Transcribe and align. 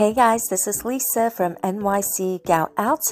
Hey 0.00 0.14
guys, 0.14 0.48
this 0.48 0.66
is 0.66 0.82
Lisa 0.82 1.30
from 1.30 1.56
NYC 1.56 2.42
Gal 2.46 2.72
Out, 2.78 3.02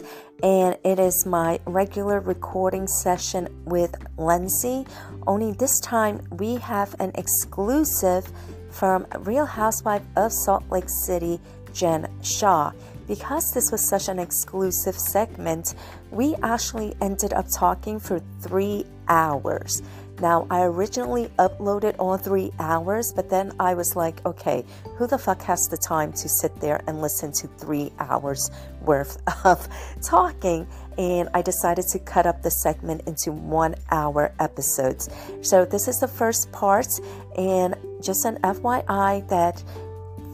and 0.42 0.74
it 0.82 0.98
is 0.98 1.26
my 1.26 1.60
regular 1.66 2.18
recording 2.20 2.86
session 2.88 3.46
with 3.66 3.94
Lenzi. 4.16 4.88
Only 5.26 5.52
this 5.52 5.80
time 5.80 6.26
we 6.38 6.54
have 6.54 6.96
an 6.98 7.12
exclusive 7.16 8.32
from 8.70 9.06
Real 9.18 9.44
Housewife 9.44 10.00
of 10.16 10.32
Salt 10.32 10.64
Lake 10.70 10.88
City, 10.88 11.38
Jen 11.74 12.08
Shah. 12.22 12.72
Because 13.06 13.52
this 13.52 13.70
was 13.70 13.86
such 13.86 14.08
an 14.08 14.18
exclusive 14.18 14.96
segment, 14.98 15.74
we 16.10 16.36
actually 16.36 16.94
ended 17.02 17.34
up 17.34 17.44
talking 17.54 18.00
for 18.00 18.18
three 18.40 18.86
hours. 19.08 19.82
Now, 20.20 20.46
I 20.50 20.62
originally 20.62 21.28
uploaded 21.38 21.94
all 21.98 22.16
three 22.16 22.50
hours, 22.58 23.12
but 23.12 23.30
then 23.30 23.52
I 23.60 23.74
was 23.74 23.94
like, 23.94 24.24
okay, 24.26 24.64
who 24.96 25.06
the 25.06 25.18
fuck 25.18 25.42
has 25.42 25.68
the 25.68 25.76
time 25.76 26.12
to 26.14 26.28
sit 26.28 26.54
there 26.60 26.82
and 26.88 27.00
listen 27.00 27.30
to 27.32 27.46
three 27.46 27.92
hours 28.00 28.50
worth 28.80 29.22
of 29.44 29.68
talking? 30.02 30.66
And 30.96 31.28
I 31.34 31.42
decided 31.42 31.86
to 31.88 32.00
cut 32.00 32.26
up 32.26 32.42
the 32.42 32.50
segment 32.50 33.02
into 33.06 33.30
one 33.30 33.76
hour 33.92 34.34
episodes. 34.40 35.08
So, 35.42 35.64
this 35.64 35.86
is 35.86 36.00
the 36.00 36.08
first 36.08 36.50
part, 36.50 36.88
and 37.36 37.76
just 38.02 38.24
an 38.24 38.38
FYI 38.42 39.28
that 39.28 39.62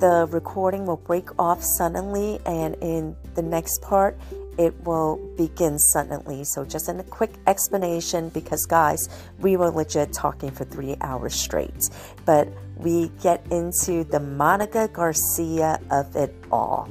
the 0.00 0.26
recording 0.30 0.86
will 0.86 0.96
break 0.96 1.28
off 1.38 1.62
suddenly, 1.62 2.40
and 2.46 2.74
in 2.80 3.14
the 3.34 3.42
next 3.42 3.82
part, 3.82 4.18
it 4.58 4.74
will 4.84 5.16
begin 5.36 5.78
suddenly. 5.78 6.44
So, 6.44 6.64
just 6.64 6.88
in 6.88 7.00
a 7.00 7.04
quick 7.04 7.32
explanation 7.46 8.28
because, 8.30 8.66
guys, 8.66 9.08
we 9.40 9.56
were 9.56 9.70
legit 9.70 10.12
talking 10.12 10.50
for 10.50 10.64
three 10.64 10.96
hours 11.00 11.34
straight. 11.34 11.90
But 12.24 12.48
we 12.76 13.10
get 13.22 13.44
into 13.50 14.04
the 14.04 14.20
Monica 14.20 14.88
Garcia 14.92 15.80
of 15.90 16.14
it 16.16 16.34
all. 16.50 16.88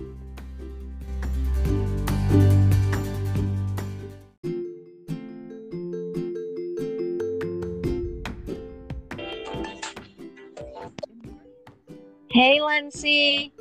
Hey, 12.34 12.58
Lenzi. 12.60 13.52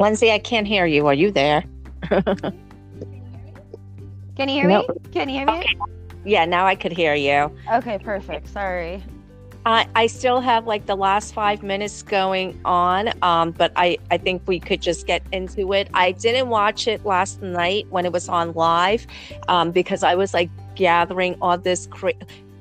Lenzi, 0.00 0.30
I 0.30 0.38
can't 0.38 0.66
hear 0.66 0.86
you. 0.86 1.06
Are 1.06 1.12
you 1.12 1.30
there? 1.30 1.64
Can 4.36 4.48
you 4.48 4.54
hear 4.54 4.68
me? 4.68 4.86
Can 5.12 5.28
you 5.28 5.36
hear 5.36 5.46
me? 5.46 5.52
Okay. 5.52 5.76
Yeah, 6.24 6.44
now 6.44 6.66
I 6.66 6.74
could 6.74 6.92
hear 6.92 7.14
you. 7.14 7.56
Okay, 7.72 7.98
perfect. 7.98 8.48
Sorry. 8.48 9.02
I, 9.64 9.88
I 9.96 10.06
still 10.06 10.40
have 10.40 10.66
like 10.66 10.86
the 10.86 10.94
last 10.94 11.34
five 11.34 11.62
minutes 11.64 12.02
going 12.02 12.60
on, 12.64 13.10
um, 13.22 13.50
but 13.50 13.72
I, 13.74 13.98
I 14.12 14.18
think 14.18 14.42
we 14.46 14.60
could 14.60 14.80
just 14.80 15.08
get 15.08 15.22
into 15.32 15.72
it. 15.72 15.88
I 15.92 16.12
didn't 16.12 16.50
watch 16.50 16.86
it 16.86 17.04
last 17.04 17.42
night 17.42 17.86
when 17.90 18.04
it 18.04 18.12
was 18.12 18.28
on 18.28 18.52
live 18.52 19.06
um, 19.48 19.72
because 19.72 20.04
I 20.04 20.14
was 20.14 20.32
like 20.32 20.50
gathering 20.76 21.36
all 21.40 21.58
this. 21.58 21.88
Cra- 21.88 22.12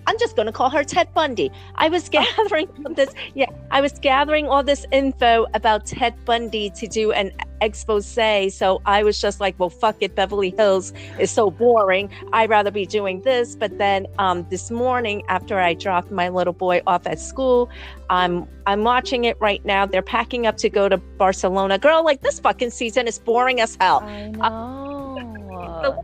I'm 0.07 0.17
just 0.19 0.35
going 0.35 0.45
to 0.45 0.51
call 0.51 0.69
her 0.69 0.83
Ted 0.83 1.13
Bundy. 1.13 1.51
I 1.75 1.89
was 1.89 2.09
gathering 2.09 2.67
this, 2.91 3.13
yeah, 3.33 3.49
I 3.71 3.81
was 3.81 3.93
gathering 3.93 4.47
all 4.47 4.63
this 4.63 4.85
info 4.91 5.47
about 5.53 5.85
Ted 5.85 6.13
Bundy 6.25 6.69
to 6.71 6.87
do 6.87 7.11
an 7.11 7.31
expose. 7.61 8.05
So 8.53 8.81
I 8.85 9.03
was 9.03 9.19
just 9.19 9.39
like, 9.39 9.59
well, 9.59 9.69
fuck 9.69 9.97
it. 9.99 10.15
Beverly 10.15 10.51
Hills 10.51 10.93
is 11.19 11.31
so 11.31 11.49
boring. 11.49 12.09
I'd 12.33 12.49
rather 12.49 12.71
be 12.71 12.85
doing 12.85 13.21
this. 13.21 13.55
But 13.55 13.77
then 13.77 14.07
um, 14.19 14.45
this 14.49 14.71
morning, 14.71 15.23
after 15.27 15.59
I 15.59 15.73
dropped 15.73 16.11
my 16.11 16.29
little 16.29 16.53
boy 16.53 16.81
off 16.87 17.05
at 17.07 17.19
school, 17.19 17.69
I'm 18.09 18.47
I'm 18.67 18.83
watching 18.83 19.25
it 19.25 19.37
right 19.39 19.63
now. 19.65 19.85
They're 19.85 20.01
packing 20.01 20.47
up 20.47 20.57
to 20.57 20.69
go 20.69 20.89
to 20.89 20.97
Barcelona. 20.97 21.77
Girl, 21.77 22.03
like 22.03 22.21
this 22.21 22.39
fucking 22.39 22.69
season 22.71 23.07
is 23.07 23.19
boring 23.19 23.59
as 23.61 23.77
hell. 23.79 24.01
I 24.03 24.27
know. 24.27 24.41
Uh, 24.41 25.83
so, 25.83 26.03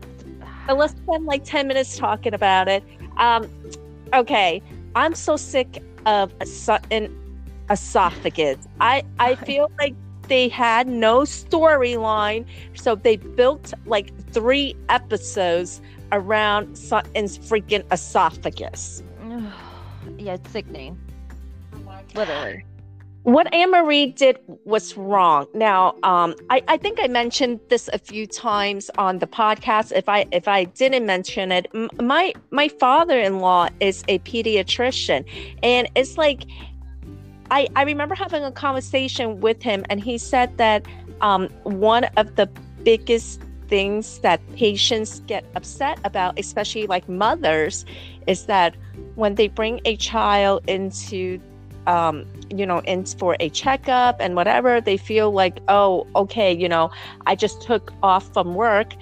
so 0.68 0.74
let's 0.74 0.94
spend 0.94 1.26
like 1.26 1.44
10 1.44 1.68
minutes 1.68 1.96
talking 1.96 2.34
about 2.34 2.68
it. 2.68 2.82
Um, 3.16 3.48
okay, 4.12 4.62
I'm 4.94 5.14
so 5.14 5.36
sick 5.36 5.82
of 6.06 6.32
an 6.90 7.14
esophagus. 7.70 8.58
I 8.80 9.02
I 9.18 9.34
feel 9.46 9.70
like 9.78 9.94
they 10.28 10.48
had 10.48 10.86
no 10.86 11.20
storyline, 11.20 12.44
so 12.74 12.94
they 12.94 13.16
built 13.16 13.72
like 13.86 14.16
three 14.30 14.76
episodes 14.88 15.80
around 16.10 16.76
Sutton's 16.76 17.38
freaking 17.38 17.84
esophagus. 17.92 19.02
yeah, 20.18 20.34
it's 20.34 20.50
sickening. 20.50 20.98
Literally 22.14 22.64
what 23.24 23.52
Anne-Marie 23.54 24.06
did 24.06 24.38
was 24.64 24.96
wrong. 24.96 25.46
Now, 25.54 25.94
um, 26.02 26.34
I, 26.50 26.62
I, 26.66 26.76
think 26.76 26.98
I 27.00 27.06
mentioned 27.06 27.60
this 27.68 27.88
a 27.92 27.98
few 27.98 28.26
times 28.26 28.90
on 28.98 29.20
the 29.20 29.26
podcast. 29.26 29.92
If 29.92 30.08
I 30.08 30.26
if 30.32 30.48
I 30.48 30.64
didn't 30.64 31.06
mention 31.06 31.52
it, 31.52 31.68
m- 31.72 31.88
my 32.00 32.32
my 32.50 32.68
father-in-law 32.68 33.68
is 33.80 34.02
a 34.08 34.18
pediatrician, 34.20 35.24
and 35.62 35.88
it's 35.94 36.18
like 36.18 36.44
I 37.50 37.68
I 37.76 37.82
remember 37.82 38.16
having 38.16 38.42
a 38.42 38.50
conversation 38.50 39.40
with 39.40 39.62
him, 39.62 39.84
and 39.88 40.00
he 40.00 40.18
said 40.18 40.56
that 40.58 40.84
um, 41.20 41.48
one 41.62 42.04
of 42.16 42.34
the 42.34 42.46
biggest 42.82 43.40
things 43.68 44.18
that 44.18 44.40
patients 44.56 45.20
get 45.20 45.44
upset 45.54 45.98
about, 46.04 46.38
especially 46.38 46.88
like 46.88 47.08
mothers, 47.08 47.86
is 48.26 48.46
that 48.46 48.74
when 49.14 49.36
they 49.36 49.46
bring 49.46 49.80
a 49.84 49.96
child 49.96 50.64
into 50.66 51.40
um, 51.86 52.26
you 52.50 52.66
know, 52.66 52.80
in 52.80 53.04
for 53.04 53.36
a 53.40 53.48
checkup 53.50 54.16
and 54.20 54.36
whatever, 54.36 54.80
they 54.80 54.96
feel 54.96 55.32
like, 55.32 55.58
oh, 55.68 56.06
okay, 56.16 56.52
you 56.52 56.68
know, 56.68 56.90
I 57.26 57.34
just 57.34 57.62
took 57.62 57.92
off 58.02 58.32
from 58.32 58.54
work 58.54 58.94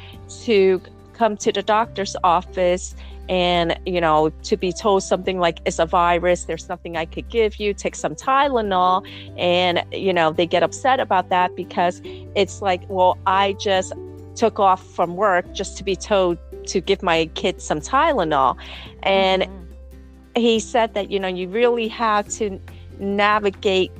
to 0.44 0.80
come 1.12 1.36
to 1.38 1.52
the 1.52 1.62
doctor's 1.62 2.16
office 2.24 2.94
and 3.28 3.78
you 3.86 4.00
know 4.00 4.32
to 4.42 4.56
be 4.56 4.72
told 4.72 5.02
something 5.04 5.38
like 5.38 5.60
it's 5.64 5.78
a 5.78 5.86
virus 5.86 6.44
there's 6.44 6.68
nothing 6.68 6.96
i 6.96 7.04
could 7.04 7.28
give 7.28 7.60
you 7.60 7.72
take 7.72 7.94
some 7.94 8.14
tylenol. 8.16 9.06
And 9.38 9.84
you 9.92 10.12
know 10.12 10.32
they 10.32 10.46
get 10.46 10.64
upset 10.64 10.98
about 10.98 11.28
that 11.28 11.54
because 11.54 12.00
it's 12.34 12.60
like 12.60 12.82
well 12.88 13.18
i 13.26 13.52
just 13.52 13.92
took 14.34 14.58
off 14.58 14.84
from 14.94 15.16
work 15.16 15.52
just 15.52 15.76
to 15.76 15.84
be 15.84 15.94
told 15.94 16.38
to 16.66 16.80
give 16.80 17.02
my 17.02 17.26
kid 17.34 17.60
some 17.60 17.80
tylenol. 17.80 18.56
And 19.02 19.42
mm-hmm. 19.42 20.40
he 20.40 20.60
said 20.60 20.94
that 20.94 21.10
you 21.10 21.20
know 21.20 21.28
you 21.28 21.48
really 21.48 21.88
have 21.88 22.28
to 22.30 22.60
navigate 23.00 23.90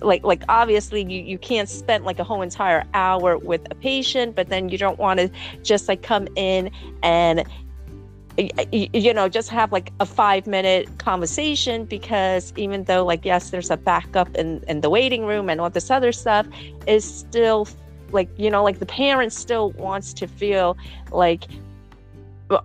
like 0.00 0.22
like 0.24 0.42
obviously 0.48 1.02
you, 1.02 1.22
you 1.22 1.38
can't 1.38 1.68
spend 1.68 2.04
like 2.04 2.18
a 2.18 2.24
whole 2.24 2.42
entire 2.42 2.84
hour 2.94 3.36
with 3.38 3.60
a 3.70 3.74
patient 3.74 4.36
but 4.36 4.48
then 4.48 4.68
you 4.68 4.78
don't 4.78 4.98
want 4.98 5.18
to 5.18 5.30
just 5.62 5.88
like 5.88 6.02
come 6.02 6.28
in 6.36 6.70
and 7.02 7.44
you 8.72 9.12
know 9.12 9.28
just 9.28 9.48
have 9.50 9.72
like 9.72 9.92
a 10.00 10.06
five 10.06 10.46
minute 10.46 10.88
conversation 10.98 11.84
because 11.84 12.52
even 12.56 12.84
though 12.84 13.04
like 13.04 13.24
yes 13.24 13.50
there's 13.50 13.70
a 13.70 13.76
backup 13.76 14.34
in 14.36 14.62
in 14.68 14.80
the 14.80 14.88
waiting 14.88 15.26
room 15.26 15.50
and 15.50 15.60
all 15.60 15.68
this 15.68 15.90
other 15.90 16.12
stuff 16.12 16.46
is 16.86 17.04
still 17.04 17.68
like 18.12 18.30
you 18.36 18.48
know 18.48 18.62
like 18.62 18.78
the 18.78 18.86
parent 18.86 19.32
still 19.32 19.72
wants 19.72 20.12
to 20.14 20.26
feel 20.26 20.76
like 21.10 21.48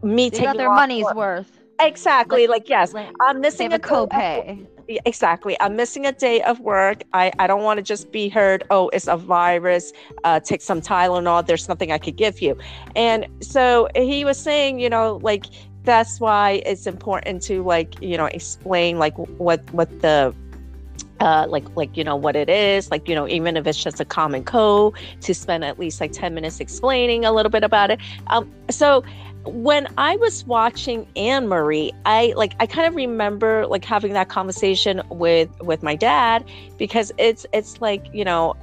me 0.04 0.30
they 0.30 0.38
taking 0.38 0.58
their 0.58 0.70
money's 0.70 1.06
worth 1.16 1.60
Exactly. 1.80 2.48
Like, 2.48 2.62
like 2.62 2.70
yes, 2.70 2.94
like, 2.94 3.10
I'm 3.22 3.42
missing 3.42 3.74
a 3.74 3.80
copay. 3.80 4.66
Exactly. 4.88 5.58
I'm 5.60 5.76
missing 5.76 6.06
a 6.06 6.12
day 6.12 6.42
of 6.42 6.60
work. 6.60 7.04
I, 7.14 7.32
I 7.40 7.48
don't 7.48 7.64
want 7.64 7.78
to 7.78 7.84
just 7.84 8.12
be 8.12 8.30
heard, 8.30 8.64
oh, 8.70 8.90
it's 8.90 9.08
a 9.08 9.18
virus. 9.18 9.94
Uh, 10.24 10.40
take 10.40 10.62
some 10.62 10.82
Tylenol. 10.82 11.46
There's 11.46 11.68
nothing 11.68 11.92
I 11.92 11.98
could 11.98 12.16
give 12.16 12.42
you. 12.42 12.58
And 12.96 13.28
so 13.42 13.88
he 13.96 14.26
was 14.26 14.40
saying, 14.40 14.80
you 14.80 14.90
know, 14.90 15.20
like 15.24 15.46
that's 15.84 16.20
why 16.20 16.64
it's 16.66 16.88
important 16.88 17.42
to 17.44 17.64
like, 17.64 18.02
you 18.02 18.18
know, 18.18 18.26
explain 18.26 19.00
like 19.00 19.16
what 19.16 19.62
what 19.72 20.02
the 20.02 20.34
uh, 21.20 21.46
like 21.50 21.64
like 21.76 21.96
you 21.96 22.04
know 22.04 22.16
what 22.16 22.36
it 22.36 22.50
is 22.50 22.92
like 22.92 23.08
you 23.08 23.16
know 23.16 23.28
even 23.28 23.56
if 23.56 23.66
it's 23.66 23.82
just 23.82 24.02
a 24.02 24.06
common 24.06 24.44
cold 24.44 24.98
to 25.22 25.34
spend 25.34 25.64
at 25.64 25.80
least 25.80 26.02
like 26.02 26.12
10 26.12 26.34
minutes 26.34 26.60
explaining 26.60 27.24
a 27.24 27.32
little 27.32 27.50
bit 27.50 27.64
about 27.64 27.90
it 27.90 28.00
um, 28.28 28.52
so 28.70 29.02
when 29.46 29.88
I 29.98 30.16
was 30.18 30.46
watching 30.46 31.08
Anne 31.16 31.48
Marie, 31.48 31.92
I 32.06 32.34
like 32.36 32.56
I 32.60 32.66
kind 32.66 32.88
of 32.88 32.96
remember 32.96 33.68
like 33.68 33.86
having 33.86 34.14
that 34.14 34.30
conversation 34.30 35.02
with 35.10 35.50
with 35.62 35.84
my 35.84 35.96
dad 35.96 36.46
because 36.78 37.12
it's 37.18 37.46
it's 37.54 37.82
like 37.82 38.06
you 38.14 38.26
know 38.26 38.56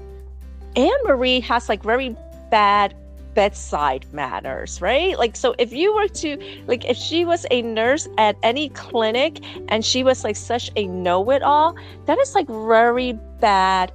Anne 0.76 0.90
Marie 1.04 1.40
has 1.40 1.68
like 1.68 1.82
very 1.82 2.16
bad 2.50 2.94
bedside 3.34 4.06
manners, 4.12 4.80
right? 4.80 5.18
Like 5.18 5.36
so 5.36 5.54
if 5.58 5.72
you 5.72 5.94
were 5.94 6.08
to 6.08 6.62
like 6.66 6.84
if 6.84 6.96
she 6.96 7.24
was 7.24 7.46
a 7.50 7.62
nurse 7.62 8.08
at 8.18 8.36
any 8.42 8.68
clinic 8.70 9.40
and 9.68 9.84
she 9.84 10.04
was 10.04 10.24
like 10.24 10.36
such 10.36 10.70
a 10.76 10.86
know-it-all, 10.86 11.76
that 12.06 12.18
is 12.18 12.34
like 12.34 12.48
very 12.48 13.12
bad 13.40 13.92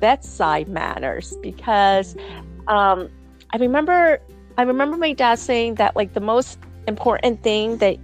bedside 0.00 0.68
manners 0.68 1.36
because 1.42 2.16
um 2.68 3.08
I 3.52 3.58
remember 3.58 4.20
I 4.60 4.62
remember 4.62 4.98
my 4.98 5.14
dad 5.14 5.38
saying 5.38 5.76
that 5.76 5.96
like 5.96 6.12
the 6.12 6.20
most 6.20 6.58
important 6.86 7.42
thing 7.42 7.78
that 7.78 7.96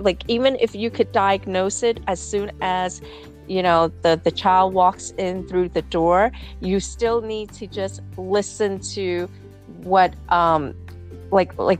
like 0.00 0.24
even 0.26 0.56
if 0.58 0.74
you 0.74 0.90
could 0.90 1.12
diagnose 1.12 1.84
it 1.84 2.00
as 2.08 2.20
soon 2.20 2.50
as 2.60 3.00
you 3.46 3.62
know 3.62 3.92
the 4.02 4.20
the 4.24 4.32
child 4.32 4.74
walks 4.74 5.12
in 5.18 5.46
through 5.46 5.68
the 5.68 5.82
door 5.82 6.32
you 6.60 6.80
still 6.80 7.20
need 7.20 7.52
to 7.52 7.68
just 7.68 8.00
listen 8.16 8.80
to 8.80 9.28
what 9.84 10.12
um 10.30 10.74
like 11.30 11.56
like 11.58 11.78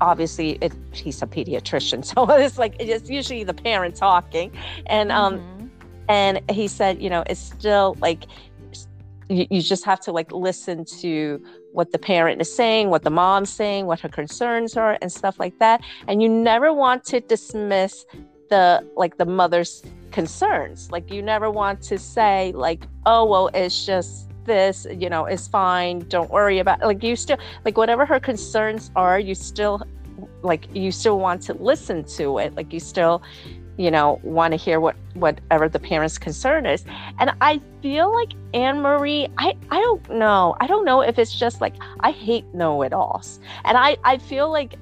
obviously 0.00 0.52
it, 0.62 0.72
he's 0.92 1.20
a 1.20 1.26
pediatrician 1.26 2.02
so 2.10 2.30
it's 2.30 2.56
like 2.56 2.74
it's 2.80 3.10
usually 3.10 3.44
the 3.44 3.52
parent 3.52 3.94
talking 3.96 4.50
and 4.86 5.12
um 5.12 5.34
Mhm. 5.40 5.68
and 6.08 6.40
he 6.50 6.68
said 6.68 7.02
you 7.02 7.10
know 7.10 7.22
it's 7.26 7.40
still 7.40 7.98
like 8.00 8.24
you, 9.28 9.46
you 9.50 9.60
just 9.60 9.84
have 9.84 10.00
to 10.00 10.12
like 10.12 10.32
listen 10.32 10.86
to 11.02 11.42
what 11.76 11.92
the 11.92 11.98
parent 11.98 12.40
is 12.40 12.50
saying 12.54 12.88
what 12.88 13.02
the 13.02 13.10
mom's 13.10 13.50
saying 13.50 13.84
what 13.84 14.00
her 14.00 14.08
concerns 14.08 14.78
are 14.78 14.96
and 15.02 15.12
stuff 15.12 15.38
like 15.38 15.58
that 15.58 15.82
and 16.08 16.22
you 16.22 16.28
never 16.28 16.72
want 16.72 17.04
to 17.04 17.20
dismiss 17.20 18.06
the 18.48 18.82
like 18.96 19.18
the 19.18 19.26
mother's 19.26 19.82
concerns 20.10 20.90
like 20.90 21.10
you 21.10 21.20
never 21.20 21.50
want 21.50 21.82
to 21.82 21.98
say 21.98 22.50
like 22.54 22.86
oh 23.04 23.26
well 23.26 23.50
it's 23.52 23.84
just 23.84 24.30
this 24.46 24.86
you 24.98 25.10
know 25.10 25.26
it's 25.26 25.48
fine 25.48 25.98
don't 26.08 26.30
worry 26.30 26.60
about 26.60 26.80
it. 26.80 26.86
like 26.86 27.02
you 27.02 27.14
still 27.14 27.36
like 27.66 27.76
whatever 27.76 28.06
her 28.06 28.18
concerns 28.18 28.90
are 28.96 29.20
you 29.20 29.34
still 29.34 29.82
like 30.42 30.74
you 30.74 30.90
still 30.90 31.18
want 31.18 31.42
to 31.42 31.52
listen 31.54 32.02
to 32.04 32.38
it 32.38 32.54
like 32.54 32.72
you 32.72 32.80
still 32.80 33.22
you 33.76 33.90
know 33.90 34.18
want 34.22 34.52
to 34.52 34.56
hear 34.56 34.80
what 34.80 34.96
whatever 35.14 35.68
the 35.68 35.78
parent's 35.78 36.18
concern 36.18 36.64
is. 36.66 36.84
And 37.18 37.30
i 37.40 37.60
feel 37.82 38.12
like 38.12 38.32
anne 38.54 38.80
marie 38.80 39.28
i 39.38 39.54
i 39.70 39.78
don't 39.80 40.08
know. 40.10 40.56
I 40.60 40.66
don't 40.66 40.84
know 40.84 41.00
if 41.02 41.18
it's 41.18 41.34
just 41.34 41.60
like 41.60 41.74
i 42.00 42.10
hate 42.10 42.44
know-it-alls. 42.54 43.40
And 43.64 43.76
i 43.76 43.96
i 44.04 44.18
feel 44.18 44.50
like 44.50 44.76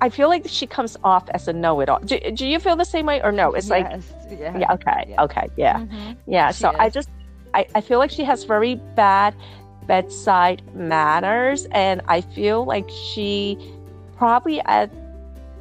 i 0.00 0.08
feel 0.08 0.28
like 0.28 0.44
she 0.48 0.66
comes 0.66 0.96
off 1.04 1.28
as 1.30 1.46
a 1.48 1.52
know-it-all. 1.52 2.00
Do, 2.00 2.18
do 2.32 2.46
you 2.46 2.58
feel 2.58 2.76
the 2.76 2.84
same 2.84 3.06
way 3.06 3.20
or 3.22 3.32
no? 3.32 3.52
It's 3.52 3.68
like 3.68 3.86
Yes, 3.90 4.12
yeah. 4.38 4.58
yeah 4.58 4.72
okay 4.72 5.04
Yeah. 5.08 5.22
okay 5.24 5.48
yeah. 5.56 5.78
Mhm. 5.80 6.16
yeah 6.26 6.50
She 6.52 6.60
so 6.62 6.74
i 6.78 6.88
just 6.88 7.10
I, 7.52 7.66
I 7.74 7.80
feel 7.80 7.98
like 7.98 8.10
she 8.10 8.24
has 8.24 8.44
very 8.44 8.76
bad 8.96 9.34
bedside 9.86 10.62
manners 10.74 11.66
and 11.72 12.00
i 12.08 12.20
feel 12.20 12.64
like 12.64 12.88
she 12.88 13.58
probably 14.16 14.60
at 14.62 14.88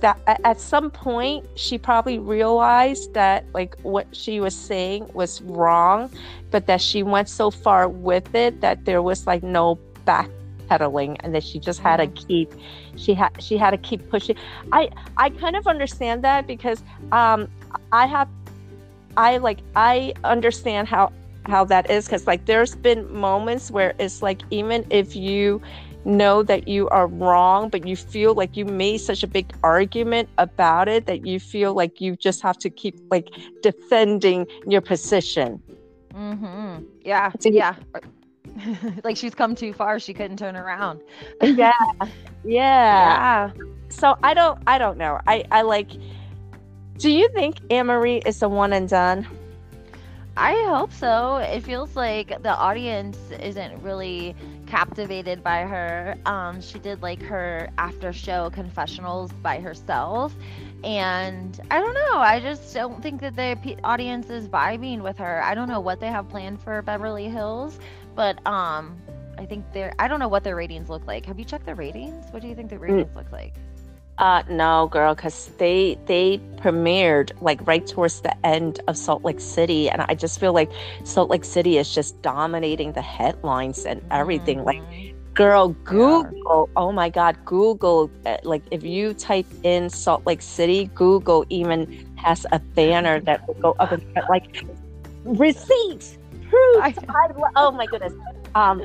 that 0.02 0.20
at- 0.28 0.60
some 0.60 0.92
point 0.92 1.46
she 1.56 1.78
probably 1.78 2.20
realized 2.20 3.14
that 3.14 3.46
like 3.54 3.76
what 3.82 4.08
she 4.16 4.40
was 4.40 4.56
saying 4.56 5.10
was 5.14 5.42
wrong 5.44 6.10
but 6.52 6.66
that 6.68 6.82
she 6.82 7.04
went 7.04 7.30
so 7.30 7.50
far 7.50 7.88
with 7.88 8.34
it 8.36 8.60
that 8.62 8.86
there 8.86 9.02
was 9.02 9.26
like 9.28 9.42
no 9.44 9.78
backpedaling 10.06 11.16
and 11.22 11.34
that 11.34 11.44
she 11.44 11.60
just 11.60 11.80
had 11.80 11.98
to 11.98 12.08
keep 12.08 12.52
she 12.96 13.14
had 13.14 13.30
she 13.42 13.58
had 13.58 13.72
to 13.72 13.78
keep 13.78 14.10
pushing. 14.10 14.36
I 14.72 14.90
i 15.18 15.30
kind 15.30 15.56
of 15.56 15.68
understand 15.68 16.24
that 16.24 16.48
because 16.48 16.84
um 17.12 17.48
i 17.92 18.06
have 18.06 18.28
i 19.18 19.38
like 19.38 19.60
i 19.76 20.14
understand 20.24 20.88
how 20.88 21.12
how 21.46 21.64
that 21.66 21.90
is 21.90 22.06
because 22.06 22.28
like 22.28 22.46
there's 22.46 22.76
been 22.76 23.12
moments 23.14 23.72
where 23.72 23.94
it's 24.00 24.22
like 24.22 24.42
even 24.52 24.86
if 24.90 25.16
you 25.16 25.62
know 26.10 26.44
that 26.44 26.68
you 26.68 26.90
are 26.90 27.08
wrong 27.08 27.70
but 27.70 27.86
you 27.88 27.96
feel 27.96 28.34
like 28.34 28.58
you 28.58 28.66
made 28.66 28.98
such 28.98 29.24
a 29.24 29.28
big 29.28 29.54
argument 29.64 30.30
about 30.38 30.88
it 30.90 31.06
that 31.06 31.26
you 31.26 31.40
feel 31.40 31.74
like 31.74 32.02
you 32.02 32.16
just 32.16 32.42
have 32.42 32.58
to 32.58 32.70
keep 32.70 32.96
like 33.12 33.30
defending 33.62 34.46
your 34.68 34.82
position 34.82 35.62
Mm-hmm. 36.14 36.84
Yeah. 37.04 37.32
So 37.40 37.50
yeah. 37.50 37.76
like 39.04 39.16
she's 39.18 39.34
come 39.36 39.56
too 39.56 39.74
far. 39.74 40.00
She 40.00 40.14
couldn't 40.14 40.38
turn 40.38 40.56
around. 40.56 41.02
yeah 41.42 41.72
yeah 42.44 43.50
Yeah. 43.50 43.52
so 43.90 44.16
i 44.24 44.34
don't 44.34 44.60
i 44.68 44.78
don't 44.78 44.98
know 44.98 45.20
i 45.28 45.44
i 45.52 45.62
like 45.62 45.92
do 46.98 47.10
you 47.10 47.30
think 47.34 47.58
Anne-Marie 47.72 48.22
is 48.26 48.42
a 48.42 48.50
one 48.50 48.74
and 48.74 48.88
done 48.90 49.28
I 50.38 50.54
hope 50.70 50.94
so. 50.94 51.38
It 51.38 51.62
feels 51.62 51.96
like 51.98 52.42
the 52.44 52.56
audience 52.56 53.18
isn't 53.42 53.82
really 53.84 54.36
captivated 54.70 55.44
by 55.44 55.62
her. 55.62 56.16
Um, 56.26 56.62
she 56.62 56.80
did 56.80 57.02
like 57.02 57.22
her 57.24 57.70
after 57.78 58.14
show 58.14 58.50
confessionals 58.52 59.32
by 59.34 59.60
herself. 59.60 60.36
And 60.84 61.60
I 61.72 61.80
don't 61.80 61.94
know. 61.94 62.20
I 62.20 62.40
just 62.40 62.74
don't 62.74 63.02
think 63.02 63.20
that 63.22 63.36
the 63.36 63.78
audience 63.84 64.30
is 64.30 64.48
vibing 64.48 65.02
with 65.02 65.18
her. 65.18 65.44
I 65.44 65.56
don't 65.56 65.68
know 65.68 65.80
what 65.80 66.00
they 66.00 66.08
have 66.08 66.30
planned 66.30 66.62
for 66.62 66.82
Beverly 66.82 67.28
Hills, 67.28 67.80
but 68.16 68.46
um, 68.48 68.96
I 69.38 69.46
think 69.46 69.66
they're. 69.74 69.94
I 70.00 70.08
don't 70.08 70.20
know 70.20 70.28
what 70.28 70.44
their 70.44 70.56
ratings 70.56 70.90
look 70.90 71.06
like. 71.08 71.26
Have 71.26 71.40
you 71.40 71.46
checked 71.46 71.66
the 71.66 71.76
ratings? 71.76 72.26
What 72.32 72.42
do 72.42 72.48
you 72.48 72.56
think 72.56 72.70
the 72.70 72.80
ratings 72.80 73.16
look 73.16 73.32
like? 73.32 73.56
Uh, 74.20 74.44
no, 74.50 74.88
girl, 74.92 75.16
because 75.16 75.48
they 75.58 75.98
they 76.06 76.40
premiered 76.58 77.32
like 77.42 77.66
right 77.66 77.88
towards 77.88 78.22
the 78.22 78.36
end 78.46 78.82
of 78.88 78.98
Salt 78.98 79.24
Lake 79.24 79.40
City, 79.40 79.90
and 79.90 80.02
I 80.10 80.14
just 80.14 80.40
feel 80.42 80.54
like 80.54 80.70
Salt 81.06 81.30
Lake 81.30 81.46
City 81.46 81.78
is 81.78 81.94
just 81.94 82.22
dominating 82.22 82.92
the 82.94 83.02
headlines 83.02 83.86
and 83.86 84.02
everything. 84.12 84.66
Like, 84.66 84.78
Mhm. 84.78 85.14
girl, 85.36 85.70
Google, 85.86 86.70
oh 86.76 86.92
my 86.92 87.10
God, 87.10 87.38
Google, 87.46 88.12
uh, 88.26 88.38
like 88.44 88.64
if 88.72 88.84
you 88.84 89.14
type 89.14 89.48
in 89.64 89.90
Salt 89.90 90.26
Lake 90.26 90.42
City, 90.42 90.92
Google 90.96 91.46
even 91.50 91.88
has 92.16 92.46
a 92.52 92.60
banner 92.60 93.22
that 93.22 93.42
will 93.48 93.56
go 93.62 93.76
up 93.80 93.94
and 93.94 94.04
like 94.28 94.44
receipts, 95.24 96.18
proof. 96.50 96.84
I- 96.84 96.94
oh 97.56 97.72
my 97.72 97.88
goodness. 97.88 98.14
Um, 98.54 98.84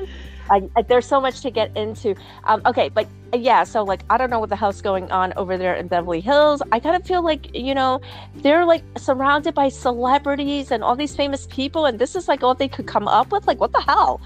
I, 0.49 0.69
I- 0.75 0.81
there's 0.83 1.05
so 1.07 1.19
much 1.19 1.41
to 1.41 1.49
get 1.51 1.75
into. 1.75 2.15
Um, 2.43 2.61
okay, 2.65 2.89
but 2.89 3.07
uh, 3.33 3.37
yeah, 3.37 3.63
so 3.63 3.83
like 3.83 4.01
I 4.09 4.17
don't 4.17 4.29
know 4.29 4.39
what 4.39 4.49
the 4.49 4.55
hell's 4.55 4.81
going 4.81 5.11
on 5.11 5.33
over 5.37 5.57
there 5.57 5.73
in 5.75 5.87
Beverly 5.87 6.21
Hills. 6.21 6.61
I 6.71 6.79
kind 6.79 6.95
of 6.95 7.05
feel 7.05 7.23
like 7.23 7.55
you 7.55 7.73
know 7.73 8.01
they're 8.37 8.65
like 8.65 8.83
surrounded 8.97 9.53
by 9.55 9.69
celebrities 9.69 10.71
and 10.71 10.83
all 10.83 10.95
these 10.95 11.15
famous 11.15 11.47
people, 11.49 11.85
and 11.85 11.97
this 11.99 12.15
is 12.15 12.27
like 12.27 12.43
all 12.43 12.53
they 12.53 12.67
could 12.67 12.87
come 12.87 13.07
up 13.07 13.31
with. 13.31 13.47
Like 13.47 13.59
what 13.59 13.71
the 13.71 13.81
hell? 13.81 14.21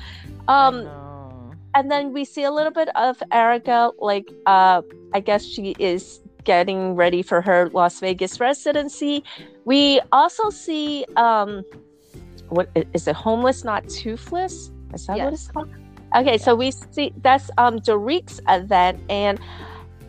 Um, 0.48 0.88
and 1.76 1.90
then 1.92 2.12
we 2.14 2.26
see 2.26 2.44
a 2.44 2.52
little 2.52 2.72
bit 2.72 2.90
of 2.96 3.22
Erika. 3.32 3.92
Like 4.00 4.28
uh, 4.46 4.82
I 5.14 5.20
guess 5.20 5.46
she 5.46 5.76
is 5.80 6.20
getting 6.44 6.96
ready 6.96 7.22
for 7.22 7.42
her 7.42 7.70
Las 7.74 8.00
Vegas 8.00 8.40
residency. 8.40 9.24
We 9.66 10.02
also 10.12 10.50
see 10.50 11.06
um, 11.16 11.64
what 12.50 12.70
is 12.94 13.08
it? 13.08 13.16
Homeless, 13.16 13.64
not 13.64 13.88
toothless. 13.88 14.72
Is 14.94 15.06
that 15.06 15.18
what 15.20 15.32
Yes. 15.32 15.34
it's 15.34 15.48
called? 15.52 15.70
Okay, 16.16 16.38
so 16.38 16.56
we 16.56 16.72
see 16.72 17.14
that's 17.22 17.52
um 17.58 17.80
Dorit's 17.80 18.42
event, 18.48 19.00
and 19.10 19.40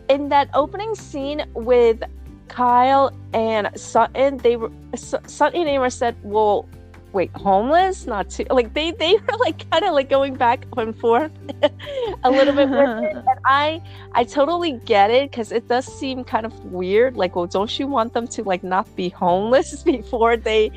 in 0.08 0.28
that 0.30 0.48
opening 0.54 0.94
scene 0.94 1.44
with 1.54 2.02
Kyle 2.48 3.12
and 3.32 3.70
Sutton, 3.78 4.38
they 4.38 4.56
were 4.56 4.70
Sutton 4.94 5.60
and 5.60 5.68
Amber 5.68 5.90
said, 5.90 6.16
"Well, 6.22 6.66
wait, 7.12 7.30
homeless, 7.34 8.06
not 8.06 8.30
too 8.30 8.44
like 8.50 8.72
they 8.74 8.92
they 8.92 9.14
were 9.14 9.38
like 9.38 9.68
kind 9.70 9.84
of 9.84 9.92
like 9.92 10.08
going 10.08 10.34
back 10.34 10.66
and 10.76 10.96
forth 10.98 11.32
a 12.24 12.30
little 12.30 12.54
bit 12.54 12.68
and 12.68 13.22
I 13.46 13.82
I 14.12 14.24
totally 14.24 14.72
get 14.84 15.10
it 15.10 15.30
because 15.30 15.52
it 15.52 15.68
does 15.68 15.86
seem 15.86 16.24
kind 16.24 16.46
of 16.46 16.64
weird. 16.66 17.16
Like, 17.16 17.36
well, 17.36 17.46
don't 17.46 17.78
you 17.78 17.86
want 17.86 18.12
them 18.12 18.26
to 18.28 18.42
like 18.42 18.62
not 18.62 18.94
be 18.96 19.08
homeless 19.08 19.82
before 19.84 20.36
they, 20.36 20.70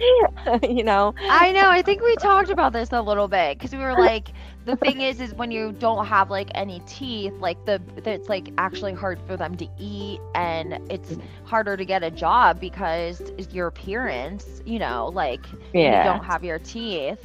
you 0.64 0.84
know? 0.84 1.14
I 1.30 1.52
know. 1.52 1.70
I 1.70 1.82
think 1.82 2.02
we 2.02 2.16
talked 2.16 2.50
about 2.50 2.74
this 2.74 2.92
a 2.92 3.02
little 3.02 3.28
bit 3.28 3.58
because 3.58 3.72
we 3.72 3.80
were 3.80 3.98
like, 3.98 4.30
the 4.66 4.76
thing 4.78 5.02
is, 5.02 5.20
is 5.20 5.34
when 5.34 5.52
you 5.52 5.72
don't 5.74 6.06
have 6.06 6.30
like 6.30 6.50
any 6.56 6.82
teeth, 6.88 7.34
like 7.40 7.64
the 7.66 7.82
it's 8.06 8.30
like 8.30 8.52
actually 8.58 8.94
hard 8.94 9.20
for 9.28 9.36
them 9.36 9.56
to 9.58 9.68
eat, 9.78 10.20
and 10.36 10.80
it's 10.90 11.12
mm. 11.12 11.22
harder 11.44 11.76
to 11.78 11.86
get 11.86 12.04
a 12.04 12.12
job 12.12 12.60
because 12.60 13.22
your 13.52 13.68
appearance, 13.68 14.62
you 14.66 14.80
know, 14.80 15.12
like 15.14 15.46
when 15.72 15.98
you 15.98 16.04
don't 16.04 16.24
have 16.24 16.44
your 16.44 16.60
teeth. 16.60 17.20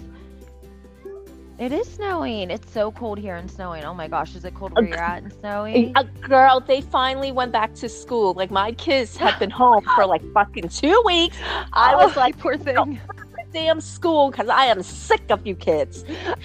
It 1.58 1.72
is 1.72 1.90
snowing. 1.92 2.52
It's 2.52 2.70
so 2.70 2.92
cold 2.92 3.18
here 3.18 3.34
and 3.34 3.50
snowing. 3.50 3.82
Oh 3.84 3.92
my 3.92 4.06
gosh, 4.06 4.36
is 4.36 4.44
it 4.44 4.54
cold 4.54 4.74
where 4.74 4.84
you're 4.84 4.96
at 4.96 5.24
and 5.24 5.32
snowing? 5.32 5.92
A 5.96 6.04
girl, 6.04 6.60
they 6.60 6.80
finally 6.80 7.32
went 7.32 7.50
back 7.50 7.74
to 7.76 7.88
school. 7.88 8.32
Like 8.34 8.52
my 8.52 8.70
kids 8.72 9.16
had 9.16 9.36
been 9.40 9.50
home 9.50 9.84
for 9.96 10.06
like 10.06 10.22
fucking 10.32 10.68
two 10.68 11.02
weeks. 11.04 11.36
I 11.72 11.96
was 11.96 12.12
Oh, 12.16 12.20
like, 12.20 12.38
poor 12.38 12.56
thing. 12.56 13.00
Damn 13.52 13.80
school, 13.80 14.30
because 14.30 14.48
I 14.48 14.66
am 14.66 14.82
sick 14.82 15.30
of 15.30 15.46
you 15.46 15.54
kids. 15.54 16.04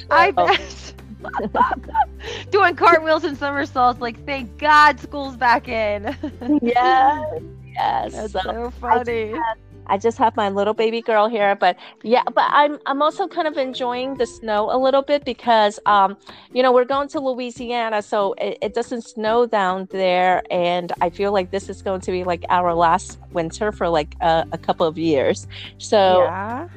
I 0.09 0.31
bet. 0.31 0.93
Doing 2.51 2.75
cartwheels 2.75 3.23
and 3.23 3.37
somersaults, 3.37 4.01
like 4.01 4.25
thank 4.25 4.57
God 4.57 4.99
school's 4.99 5.37
back 5.37 5.67
in. 5.67 6.15
yes, 6.61 7.41
yes. 7.75 8.13
That's 8.13 8.33
So 8.33 8.39
so 8.41 8.71
funny. 8.71 9.43
I 9.87 9.97
just 9.97 10.17
have 10.17 10.35
my 10.37 10.49
little 10.49 10.73
baby 10.73 11.01
girl 11.01 11.27
here, 11.27 11.55
but 11.55 11.77
yeah, 12.03 12.23
but 12.25 12.45
I'm 12.49 12.79
I'm 12.85 13.01
also 13.01 13.27
kind 13.27 13.47
of 13.47 13.57
enjoying 13.57 14.15
the 14.17 14.25
snow 14.25 14.69
a 14.71 14.77
little 14.77 15.01
bit 15.01 15.25
because 15.25 15.79
um, 15.85 16.17
you 16.53 16.63
know, 16.63 16.71
we're 16.71 16.85
going 16.85 17.09
to 17.09 17.19
Louisiana, 17.19 18.01
so 18.01 18.33
it, 18.33 18.57
it 18.61 18.73
doesn't 18.73 19.01
snow 19.03 19.45
down 19.45 19.87
there, 19.91 20.43
and 20.51 20.91
I 21.01 21.09
feel 21.09 21.33
like 21.33 21.51
this 21.51 21.69
is 21.69 21.81
going 21.81 22.01
to 22.01 22.11
be 22.11 22.23
like 22.23 22.45
our 22.49 22.73
last 22.73 23.19
winter 23.31 23.71
for 23.71 23.89
like 23.89 24.15
a, 24.21 24.45
a 24.51 24.57
couple 24.57 24.87
of 24.87 24.97
years. 24.97 25.47
So 25.77 26.31
yeah. 26.31 26.69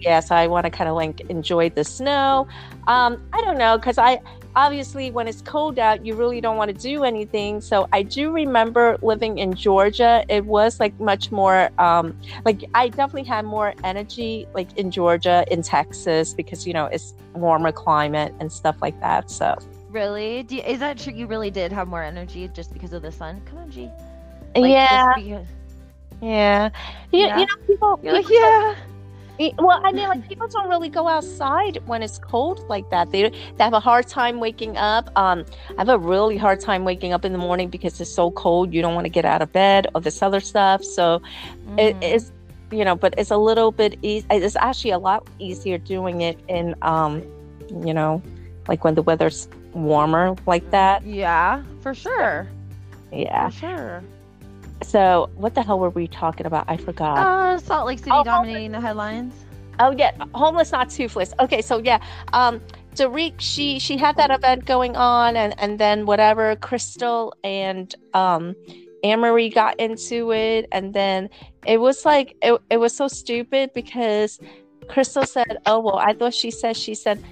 Yeah, 0.00 0.20
so 0.20 0.34
I 0.34 0.46
want 0.46 0.64
to 0.64 0.70
kind 0.70 0.88
of 0.88 0.96
like 0.96 1.20
enjoy 1.30 1.70
the 1.70 1.84
snow. 1.84 2.46
Um, 2.86 3.22
I 3.32 3.40
don't 3.40 3.58
know 3.58 3.78
because 3.78 3.98
I 3.98 4.20
obviously 4.56 5.10
when 5.10 5.26
it's 5.26 5.42
cold 5.42 5.80
out 5.80 6.06
you 6.06 6.14
really 6.14 6.40
don't 6.40 6.56
want 6.56 6.68
to 6.68 6.80
do 6.80 7.02
anything 7.02 7.60
so 7.60 7.88
i 7.92 8.04
do 8.04 8.30
remember 8.30 8.96
living 9.02 9.38
in 9.38 9.52
georgia 9.52 10.24
it 10.28 10.44
was 10.44 10.78
like 10.78 10.96
much 11.00 11.32
more 11.32 11.70
um 11.80 12.16
like 12.44 12.62
i 12.72 12.88
definitely 12.88 13.24
had 13.24 13.44
more 13.44 13.74
energy 13.82 14.46
like 14.54 14.72
in 14.78 14.92
georgia 14.92 15.44
in 15.50 15.60
texas 15.60 16.34
because 16.34 16.68
you 16.68 16.72
know 16.72 16.84
it's 16.84 17.14
warmer 17.32 17.72
climate 17.72 18.32
and 18.38 18.52
stuff 18.52 18.76
like 18.80 18.98
that 19.00 19.28
so 19.28 19.58
Really? 19.94 20.42
Do 20.42 20.56
you, 20.56 20.62
is 20.62 20.80
that 20.80 20.98
true? 20.98 21.12
You 21.12 21.28
really 21.28 21.52
did 21.52 21.70
have 21.70 21.86
more 21.86 22.02
energy 22.02 22.48
just 22.48 22.72
because 22.72 22.92
of 22.92 23.02
the 23.02 23.12
sun? 23.12 23.40
Come 23.44 23.58
on, 23.58 23.70
G. 23.70 23.88
Like, 24.56 24.72
yeah. 24.72 25.12
Because, 25.14 25.46
yeah. 26.20 26.70
You, 27.12 27.20
Yeah. 27.20 27.38
you 27.38 27.46
know, 27.46 27.54
people, 27.64 28.00
you're 28.02 28.12
like, 28.12 28.26
people 28.26 28.40
yeah. 28.40 28.74
Well, 29.58 29.80
I 29.82 29.92
mean, 29.92 30.08
like 30.08 30.28
people 30.28 30.46
don't 30.48 30.68
really 30.68 30.88
go 30.88 31.08
outside 31.08 31.78
when 31.86 32.02
it's 32.02 32.18
cold 32.18 32.64
like 32.68 32.88
that. 32.90 33.10
They 33.10 33.30
they 33.30 33.64
have 33.64 33.72
a 33.72 33.80
hard 33.80 34.06
time 34.06 34.38
waking 34.38 34.76
up. 34.76 35.10
Um, 35.16 35.44
I 35.76 35.80
have 35.80 35.88
a 35.88 35.98
really 35.98 36.36
hard 36.36 36.60
time 36.60 36.84
waking 36.84 37.12
up 37.12 37.24
in 37.24 37.32
the 37.32 37.38
morning 37.38 37.68
because 37.68 38.00
it's 38.00 38.14
so 38.14 38.30
cold. 38.30 38.72
You 38.72 38.80
don't 38.80 38.94
want 38.94 39.06
to 39.06 39.10
get 39.10 39.24
out 39.24 39.42
of 39.42 39.52
bed 39.52 39.88
or 39.94 40.00
this 40.00 40.22
other 40.22 40.40
stuff. 40.40 40.84
So 40.84 41.20
it 41.78 41.98
Mhm. 42.00 42.14
is, 42.14 42.32
you 42.70 42.84
know, 42.84 42.94
but 42.94 43.14
it's 43.18 43.30
a 43.32 43.36
little 43.36 43.72
bit 43.72 43.98
easy. 44.02 44.26
It's 44.30 44.56
actually 44.56 44.92
a 44.92 44.98
lot 44.98 45.26
easier 45.40 45.78
doing 45.78 46.20
it 46.20 46.38
in, 46.48 46.74
um, 46.82 47.22
you 47.84 47.92
know, 47.92 48.22
like 48.68 48.84
when 48.84 48.94
the 48.94 49.02
weather's 49.02 49.48
warmer 49.72 50.36
like 50.46 50.70
that. 50.70 51.02
Yeah, 51.04 51.62
for 51.80 51.92
sure. 51.92 52.46
Yeah. 53.12 53.48
For 53.50 53.58
sure. 53.58 54.02
So 54.84 55.30
what 55.34 55.54
the 55.54 55.62
hell 55.62 55.78
were 55.78 55.90
we 55.90 56.06
talking 56.06 56.46
about? 56.46 56.66
I 56.68 56.76
forgot. 56.76 57.18
Uh, 57.18 57.58
Salt 57.58 57.86
Lake 57.86 57.98
City 57.98 58.10
Oh, 58.12 58.22
dominating 58.22 58.72
the 58.72 58.80
headlines. 58.80 59.34
Oh 59.80 59.90
yeah, 59.90 60.12
homeless 60.34 60.72
not 60.72 60.90
toothless. 60.90 61.34
Okay, 61.40 61.60
so 61.60 61.78
yeah, 61.78 62.00
um, 62.32 62.60
Dorit, 62.94 63.34
she 63.38 63.78
she 63.78 63.96
had 63.96 64.16
that 64.16 64.30
event 64.30 64.66
going 64.66 64.96
on, 64.96 65.36
and 65.36 65.58
and 65.58 65.78
then 65.78 66.06
whatever, 66.06 66.54
Crystal 66.56 67.34
and 67.42 67.92
um, 68.14 68.54
Anne-Marie 69.02 69.50
got 69.50 69.78
into 69.80 70.32
it, 70.32 70.68
and 70.70 70.94
then 70.94 71.28
it 71.66 71.80
was 71.80 72.04
like 72.04 72.36
it, 72.42 72.60
it 72.70 72.76
was 72.76 72.94
so 72.94 73.08
stupid 73.08 73.70
because 73.74 74.38
Crystal 74.88 75.26
said, 75.26 75.58
"Oh 75.66 75.80
well," 75.80 75.98
I 75.98 76.12
thought 76.12 76.34
she 76.34 76.50
said 76.50 76.76
she 76.76 76.94
said 76.94 77.22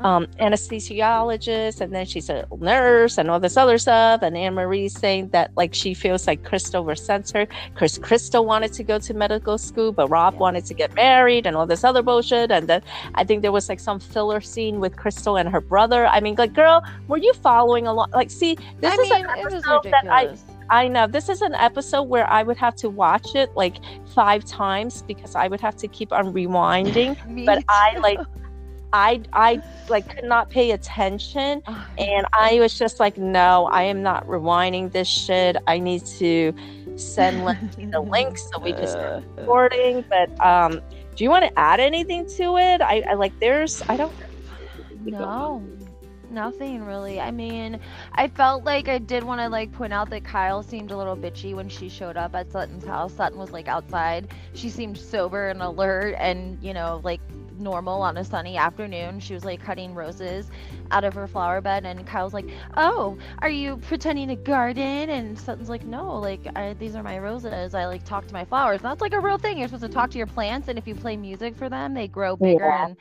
um, 0.00 0.26
anesthesiologist, 0.38 1.80
and 1.80 1.94
then 1.94 2.06
she's 2.06 2.28
a 2.28 2.46
nurse, 2.58 3.18
and 3.18 3.30
all 3.30 3.40
this 3.40 3.56
other 3.56 3.78
stuff, 3.78 4.22
and 4.22 4.36
Anne 4.36 4.54
Marie's 4.54 4.98
saying 4.98 5.28
that 5.28 5.50
like 5.56 5.74
she 5.74 5.94
feels 5.94 6.26
like 6.26 6.44
Crystal 6.44 6.84
resents 6.84 7.30
her 7.32 7.46
because 7.72 7.98
Crystal 7.98 8.44
wanted 8.44 8.72
to 8.74 8.82
go 8.82 8.98
to 8.98 9.14
medical 9.14 9.58
school, 9.58 9.92
but 9.92 10.08
Rob 10.08 10.34
wanted 10.38 10.64
to 10.66 10.74
get 10.74 10.94
married, 10.94 11.46
and 11.46 11.56
all 11.56 11.66
this 11.66 11.84
other 11.84 12.02
bullshit, 12.02 12.50
and 12.50 12.68
then 12.68 12.82
I 13.14 13.24
think 13.24 13.42
there 13.42 13.52
was 13.52 13.68
like 13.68 13.80
some 13.80 14.00
filler 14.00 14.40
scene 14.40 14.80
with 14.80 14.96
Crystal 14.96 15.36
and 15.36 15.48
her 15.48 15.60
brother. 15.60 16.06
I 16.06 16.20
mean, 16.20 16.34
like, 16.36 16.54
girl, 16.54 16.82
were 17.08 17.18
you 17.18 17.32
following 17.34 17.86
along? 17.86 18.10
Like, 18.12 18.30
see, 18.30 18.56
this 18.80 18.98
I 18.98 19.02
is 19.02 19.10
mean, 19.10 19.24
an 19.24 19.38
episode 19.38 19.84
that 19.84 20.06
I. 20.08 20.36
I 20.72 20.86
know 20.86 21.08
this 21.08 21.28
is 21.28 21.42
an 21.42 21.54
episode 21.54 22.04
where 22.04 22.30
I 22.30 22.44
would 22.44 22.56
have 22.58 22.76
to 22.76 22.88
watch 22.88 23.34
it 23.34 23.50
like 23.56 23.78
five 24.14 24.44
times 24.44 25.02
because 25.02 25.34
I 25.34 25.48
would 25.48 25.60
have 25.60 25.74
to 25.78 25.88
keep 25.88 26.12
on 26.12 26.32
rewinding. 26.32 27.16
But 27.44 27.64
I, 27.68 27.98
like, 27.98 28.20
I 28.92 29.22
I 29.32 29.60
like 29.88 30.08
could 30.14 30.24
not 30.24 30.50
pay 30.50 30.72
attention, 30.72 31.62
and 31.98 32.26
I 32.38 32.58
was 32.60 32.78
just 32.78 33.00
like, 33.00 33.18
no, 33.18 33.68
I 33.72 33.82
am 33.84 34.02
not 34.02 34.26
rewinding 34.26 34.92
this 34.92 35.08
shit. 35.08 35.56
I 35.66 35.78
need 35.78 36.04
to 36.18 36.52
send 36.96 37.40
Lenzi 37.40 37.90
the 37.92 38.00
link 38.00 38.38
so 38.38 38.60
we 38.62 38.72
can 38.72 38.86
start 38.86 39.24
recording. 39.36 40.04
But 40.08 40.46
um, 40.46 40.80
do 41.16 41.24
you 41.24 41.30
want 41.30 41.44
to 41.44 41.58
add 41.58 41.80
anything 41.80 42.26
to 42.36 42.56
it? 42.56 42.80
I, 42.80 43.02
I 43.08 43.14
like 43.14 43.38
there's 43.40 43.82
I 43.88 43.96
don't. 43.96 44.14
No, 45.04 45.62
nothing 46.30 46.84
really. 46.84 47.20
I 47.20 47.30
mean, 47.30 47.78
I 48.12 48.28
felt 48.28 48.64
like 48.64 48.88
I 48.88 48.98
did 48.98 49.24
want 49.24 49.40
to 49.40 49.48
like 49.48 49.72
point 49.72 49.92
out 49.92 50.10
that 50.10 50.24
Kyle 50.24 50.62
seemed 50.62 50.90
a 50.90 50.96
little 50.96 51.16
bitchy 51.16 51.54
when 51.54 51.68
she 51.68 51.88
showed 51.88 52.16
up 52.16 52.34
at 52.34 52.50
Sutton's 52.50 52.84
house. 52.84 53.14
Sutton 53.14 53.38
was 53.38 53.52
like 53.52 53.68
outside. 53.68 54.28
She 54.54 54.70
seemed 54.70 54.96
sober 54.98 55.48
and 55.48 55.62
alert 55.62 56.14
and, 56.18 56.58
you 56.62 56.72
know, 56.74 57.00
like 57.04 57.22
normal 57.58 58.02
on 58.02 58.16
a 58.16 58.24
sunny 58.24 58.56
afternoon. 58.56 59.20
She 59.20 59.34
was 59.34 59.44
like 59.44 59.60
cutting 59.60 59.94
roses 59.94 60.50
out 60.90 61.04
of 61.04 61.14
her 61.14 61.26
flower 61.26 61.60
bed 61.60 61.84
and 61.86 62.06
Kyle's 62.06 62.32
like, 62.34 62.48
"Oh, 62.76 63.18
are 63.40 63.50
you 63.50 63.76
pretending 63.78 64.28
to 64.28 64.36
garden?" 64.36 65.10
And 65.10 65.38
Sutton's 65.38 65.68
like, 65.68 65.84
"No, 65.84 66.18
like 66.18 66.46
I, 66.56 66.74
these 66.74 66.94
are 66.96 67.02
my 67.02 67.18
roses. 67.18 67.74
I 67.74 67.86
like 67.86 68.04
talk 68.04 68.26
to 68.28 68.34
my 68.34 68.44
flowers." 68.44 68.80
And 68.82 68.90
that's 68.90 69.00
like 69.00 69.12
a 69.14 69.20
real 69.20 69.38
thing. 69.38 69.58
You're 69.58 69.68
supposed 69.68 69.82
to 69.84 69.88
talk 69.88 70.10
to 70.10 70.18
your 70.18 70.26
plants 70.26 70.68
and 70.68 70.78
if 70.78 70.86
you 70.86 70.94
play 70.94 71.16
music 71.16 71.56
for 71.56 71.68
them, 71.68 71.94
they 71.94 72.08
grow 72.08 72.36
bigger 72.36 72.70
Yeah. 72.70 72.80
and 72.80 72.96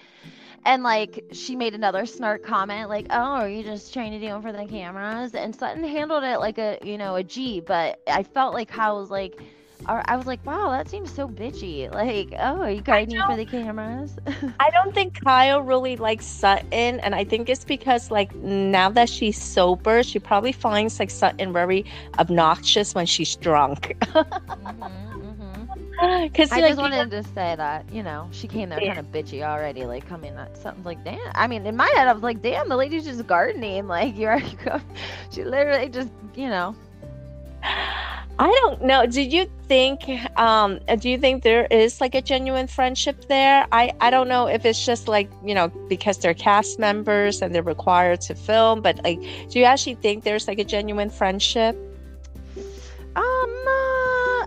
and 0.65 0.83
like 0.83 1.23
she 1.31 1.55
made 1.55 1.73
another 1.73 2.05
snark 2.05 2.43
comment 2.43 2.89
like, 2.89 3.07
"Oh, 3.09 3.15
are 3.35 3.49
you 3.49 3.63
just 3.63 3.93
trying 3.93 4.11
to 4.11 4.19
do 4.19 4.35
it 4.35 4.41
for 4.41 4.51
the 4.51 4.65
cameras?" 4.65 5.33
And 5.35 5.55
Sutton 5.55 5.83
handled 5.83 6.23
it 6.23 6.39
like 6.39 6.57
a, 6.57 6.79
you 6.83 6.97
know, 6.97 7.15
a 7.15 7.23
G, 7.23 7.59
but 7.59 7.99
I 8.07 8.23
felt 8.23 8.53
like 8.53 8.69
Kyle 8.69 8.99
was 8.99 9.09
like 9.09 9.41
I 9.85 10.15
was 10.17 10.27
like, 10.27 10.45
wow, 10.45 10.69
that 10.69 10.89
seems 10.89 11.11
so 11.13 11.27
bitchy. 11.27 11.89
Like, 11.99 12.33
oh, 12.37 12.61
are 12.61 12.69
you 12.71 12.81
gardening 12.81 13.23
for 13.23 13.35
the 13.35 13.45
cameras? 13.45 14.17
I 14.59 14.69
don't 14.71 14.93
think 14.93 15.19
Kyle 15.23 15.61
really 15.61 15.95
likes 15.95 16.25
Sutton, 16.25 16.99
and 16.99 17.15
I 17.15 17.23
think 17.23 17.49
it's 17.49 17.63
because 17.65 18.11
like 18.11 18.33
now 18.35 18.89
that 18.89 19.09
she's 19.09 19.41
sober, 19.41 20.03
she 20.03 20.19
probably 20.19 20.51
finds 20.51 20.99
like 20.99 21.09
Sutton 21.09 21.51
very 21.53 21.85
obnoxious 22.17 22.93
when 22.93 23.05
she's 23.05 23.35
drunk. 23.35 23.95
Mhm, 24.59 25.08
Because. 26.23 26.51
I 26.51 26.61
like, 26.61 26.71
just 26.71 26.81
wanted 26.81 27.09
to 27.11 27.23
say 27.23 27.55
that, 27.55 27.91
you 27.91 28.03
know, 28.03 28.27
she 28.31 28.47
came 28.47 28.69
there 28.69 28.81
Yeah. 28.81 28.95
kind 28.95 28.99
of 28.99 29.11
bitchy 29.11 29.41
already, 29.43 29.85
like 29.85 30.07
coming 30.07 30.35
at 30.35 30.57
something 30.57 30.83
like, 30.83 31.03
damn. 31.03 31.19
I 31.35 31.47
mean, 31.47 31.65
in 31.65 31.75
my 31.75 31.91
head, 31.95 32.07
I 32.07 32.13
was 32.13 32.23
like, 32.23 32.41
damn, 32.41 32.69
the 32.69 32.77
lady's 32.77 33.05
just 33.05 33.25
gardening. 33.27 33.87
Like, 33.87 34.17
you're 34.17 34.31
already 34.31 34.57
She 35.31 35.43
literally 35.43 35.89
just, 35.89 36.09
you 36.35 36.49
know, 36.49 36.75
I 38.39 38.47
don't 38.61 38.81
know. 38.83 39.05
Do 39.05 39.21
you 39.21 39.49
think 39.67 40.07
um 40.39 40.79
do 40.99 41.09
you 41.09 41.17
think 41.17 41.43
there 41.43 41.65
is 41.69 41.99
like 41.99 42.15
a 42.15 42.21
genuine 42.21 42.67
friendship 42.67 43.25
there? 43.27 43.67
I 43.71 43.91
I 43.99 44.09
don't 44.09 44.29
know 44.29 44.47
if 44.47 44.65
it's 44.65 44.85
just 44.85 45.07
like, 45.09 45.29
you 45.43 45.53
know, 45.53 45.67
because 45.89 46.17
they're 46.19 46.33
cast 46.33 46.79
members 46.79 47.41
and 47.41 47.53
they're 47.53 47.63
required 47.63 48.21
to 48.21 48.35
film, 48.35 48.81
but 48.81 49.03
like 49.03 49.19
do 49.49 49.59
you 49.59 49.65
actually 49.65 49.95
think 49.95 50.23
there's 50.23 50.47
like 50.47 50.59
a 50.59 50.63
genuine 50.63 51.09
friendship? 51.09 51.75
Um, 53.15 53.23
uh, 53.25 53.98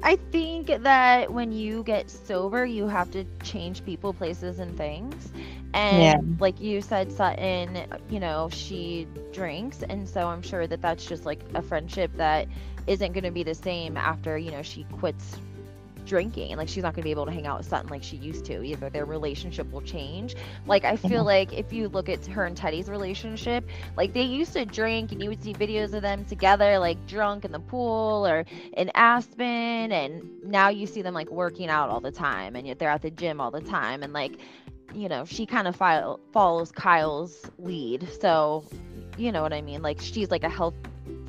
I 0.03 0.17
think 0.17 0.69
that 0.69 1.33
when 1.33 1.53
you 1.53 1.83
get 1.85 2.11
sober, 2.11 2.65
you 2.65 2.87
have 2.89 3.11
to 3.13 3.25
change 3.43 3.85
people, 3.85 4.13
places, 4.13 4.59
and 4.59 4.77
things. 4.77 5.33
And 5.75 6.15
Yeah. 6.15 6.17
like 6.39 6.61
you 6.61 6.81
said, 6.81 7.11
Sutton, 7.13 7.79
you 8.09 8.21
know, 8.21 8.49
she 8.51 9.07
drinks, 9.33 9.83
and 9.83 10.09
so 10.09 10.29
I'm 10.29 10.43
sure 10.43 10.67
that 10.67 10.81
that's 10.83 11.07
just 11.07 11.25
like 11.25 11.43
a 11.55 11.63
friendship 11.63 12.13
that 12.17 12.49
isn't 12.87 13.13
going 13.13 13.25
to 13.25 13.31
be 13.31 13.43
the 13.43 13.55
same 13.55 13.97
after 13.97 14.37
you 14.39 14.51
know 14.51 14.63
she 14.63 14.85
quits 14.85 15.41
drinking. 16.05 16.57
Like 16.57 16.69
she's 16.69 16.83
not 16.83 16.95
going 16.95 17.03
to 17.03 17.07
be 17.07 17.11
able 17.11 17.27
to 17.27 17.33
hang 17.33 17.47
out 17.47 17.59
with 17.59 17.67
Sutton 17.67 17.89
like 17.91 18.03
she 18.03 18.17
used 18.17 18.45
to. 18.47 18.63
Either 18.63 18.91
their 18.91 19.05
relationship 19.05 19.71
will 19.73 19.81
change. 19.83 20.35
Like 20.67 20.85
I 20.85 20.97
feel 20.97 21.23
Mhm. 21.23 21.27
like 21.27 21.53
if 21.53 21.73
you 21.73 21.89
look 21.89 22.09
at 22.09 22.27
her 22.27 22.45
and 22.45 22.57
Teddi's 22.57 22.89
relationship, 22.89 23.69
like 23.97 24.13
they 24.13 24.23
used 24.23 24.53
to 24.55 24.65
drink, 24.65 25.13
and 25.13 25.23
you 25.23 25.29
would 25.29 25.43
see 25.43 25.55
videos 25.55 25.93
of 25.95 26.03
them 26.03 26.25
together, 26.25 26.79
like 26.79 27.07
drunk 27.07 27.45
in 27.45 27.53
the 27.53 27.61
pool 27.61 28.27
or 28.27 28.45
in 28.75 28.91
Aspen, 28.95 29.93
and 29.93 30.23
now 30.43 30.69
you 30.69 30.87
see 30.87 31.03
them 31.03 31.15
like 31.15 31.31
working 31.31 31.69
out 31.69 31.89
all 31.91 32.01
the 32.01 32.13
time, 32.13 32.57
and 32.57 32.67
yet 32.67 32.79
they're 32.79 32.91
at 32.91 33.03
the 33.03 33.11
gym 33.11 33.41
all 33.41 33.51
the 33.51 33.61
time, 33.61 34.03
and 34.03 34.13
like, 34.13 34.39
you 34.95 35.09
know, 35.09 35.25
she 35.25 35.47
kind 35.47 35.67
of 35.69 35.77
follows 35.77 36.73
Kyle's 36.73 37.51
lead, 37.59 38.09
so 38.21 38.65
you 39.17 39.33
know 39.33 39.43
what 39.43 39.53
I 39.53 39.61
mean. 39.63 39.83
Like 39.83 40.01
she's 40.01 40.31
like 40.31 40.45
a 40.45 40.49
health 40.49 40.75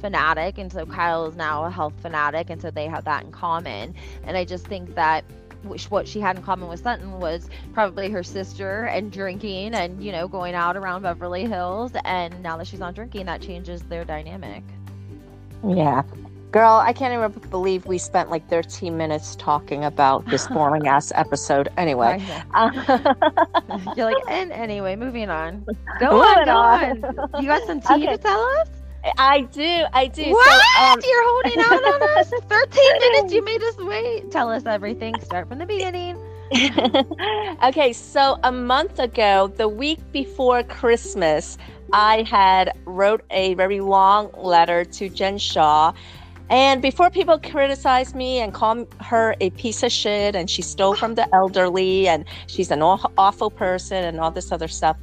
fanatic, 0.04 0.58
and 0.58 0.72
so 0.72 0.86
Kyle 0.86 1.26
is 1.26 1.36
now 1.36 1.64
a 1.64 1.72
health 1.72 1.94
fanatic, 2.02 2.50
and 2.50 2.62
so 2.62 2.70
they 2.70 2.88
have 2.88 3.06
that 3.06 3.24
in 3.24 3.32
common, 3.32 3.96
and 4.26 4.38
I 4.38 4.46
just 4.46 4.68
think 4.68 4.94
that. 4.96 5.24
Which 5.64 5.90
what 5.90 6.10
she 6.10 6.20
had 6.20 6.36
in 6.36 6.44
common 6.44 6.68
with 6.68 6.82
Sutton 6.82 7.22
was 7.22 7.50
probably 7.74 8.10
her 8.10 8.22
sister 8.22 8.84
and 8.84 9.10
drinking 9.10 9.74
and 9.74 10.04
you 10.04 10.12
know 10.12 10.28
going 10.28 10.56
out 10.56 10.76
around 10.76 11.04
Beverly 11.04 11.46
Hills 11.46 11.94
and 12.04 12.44
now 12.44 12.58
that 12.58 12.68
she's 12.68 12.82
not 12.82 12.96
drinking 12.96 13.28
that 13.28 13.40
changes 13.42 13.82
their 13.84 14.04
dynamic. 14.04 14.62
Yeah. 15.66 16.04
Girl, 16.52 16.74
I 16.74 16.92
can't 16.92 17.14
even 17.14 17.32
believe 17.50 17.86
we 17.86 17.98
spent 17.98 18.30
like 18.30 18.46
13 18.50 18.98
minutes 18.98 19.36
talking 19.38 19.86
about 19.86 20.26
this 20.28 20.48
boring 20.54 20.86
ass 20.86 21.14
episode. 21.16 21.70
Anyway. 21.78 22.22
Right. 22.22 22.44
Uh, 22.54 23.94
You're 23.96 24.06
like, 24.08 24.18
and 24.28 24.52
anyway, 24.52 24.98
moving 24.98 25.30
on. 25.30 25.66
Go 26.00 26.22
on, 26.22 26.46
go 26.46 26.52
on. 26.58 27.04
on. 27.06 27.42
You 27.42 27.48
got 27.48 27.66
some 27.66 27.80
tea 27.80 27.94
Okay. 28.06 28.08
to 28.08 28.18
tell 28.18 28.42
us? 28.60 28.68
I 29.18 29.42
do, 29.42 29.84
I 29.94 30.08
do. 30.08 30.32
What? 30.32 30.62
So, 30.76 30.84
um, 30.84 31.00
You're 31.04 31.24
holding 31.24 31.60
out 31.60 31.94
on 31.94 32.04
us? 32.18 32.30
13 32.30 33.00
minutes 33.00 33.34
you 33.34 33.44
made 33.44 33.62
us 33.62 33.78
wait. 33.78 34.32
Tell 34.32 34.50
us 34.50 34.66
everything. 34.66 35.20
Start 35.22 35.50
from 35.50 35.60
the 35.60 35.66
beginning. 35.66 36.18
okay, 37.64 37.94
so 37.94 38.38
a 38.44 38.52
month 38.52 39.00
ago, 39.00 39.52
the 39.58 39.68
week 39.68 40.00
before 40.12 40.64
Christmas, 40.64 41.58
I 41.92 42.24
had 42.24 42.78
wrote 42.86 43.24
a 43.32 43.56
very 43.56 43.82
long 43.82 44.30
letter 44.38 44.86
to 44.86 45.10
Jen 45.10 45.38
Shah. 45.38 45.94
And 46.50 46.82
before 46.82 47.10
people 47.10 47.40
criticize 47.40 48.14
me 48.14 48.40
and 48.40 48.54
call 48.54 48.86
her 49.00 49.36
a 49.42 49.50
piece 49.52 49.82
of 49.82 49.92
shit 49.92 50.36
and 50.36 50.50
she 50.50 50.62
stole 50.62 50.96
from 51.02 51.16
the 51.16 51.28
elderly 51.34 52.08
and 52.08 52.26
she's 52.48 52.70
an 52.72 52.82
awful 52.82 53.50
person 53.50 54.04
and 54.04 54.20
all 54.20 54.32
this 54.32 54.52
other 54.52 54.68
stuff, 54.68 54.98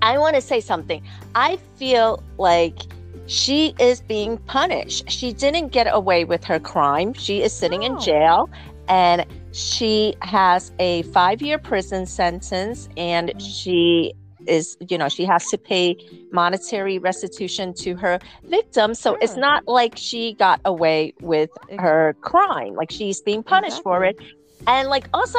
I 0.00 0.18
want 0.18 0.36
to 0.36 0.42
say 0.42 0.60
something. 0.60 1.02
I 1.34 1.58
feel 1.76 2.22
like 2.38 2.78
she 3.26 3.74
is 3.78 4.00
being 4.00 4.38
punished. 4.38 5.10
She 5.10 5.32
didn't 5.32 5.68
get 5.68 5.86
away 5.90 6.24
with 6.24 6.44
her 6.44 6.58
crime. 6.58 7.12
She 7.14 7.42
is 7.42 7.52
sitting 7.52 7.82
in 7.82 7.92
oh. 7.92 8.00
jail 8.00 8.50
and 8.88 9.24
she 9.52 10.14
has 10.22 10.72
a 10.78 11.02
five 11.02 11.40
year 11.40 11.58
prison 11.58 12.06
sentence 12.06 12.88
and 12.96 13.40
she 13.40 14.14
is 14.46 14.76
you 14.88 14.98
know 14.98 15.08
she 15.08 15.24
has 15.24 15.46
to 15.46 15.56
pay 15.56 15.96
monetary 16.32 16.98
restitution 16.98 17.72
to 17.72 17.94
her 17.94 18.18
victim 18.44 18.92
so 18.92 19.12
sure. 19.12 19.18
it's 19.20 19.36
not 19.36 19.66
like 19.68 19.94
she 19.96 20.34
got 20.34 20.60
away 20.64 21.14
with 21.20 21.50
her 21.78 22.16
crime 22.22 22.74
like 22.74 22.90
she's 22.90 23.20
being 23.20 23.42
punished 23.42 23.78
exactly. 23.78 23.82
for 23.84 24.04
it 24.04 24.16
and 24.66 24.88
like 24.88 25.08
also 25.12 25.38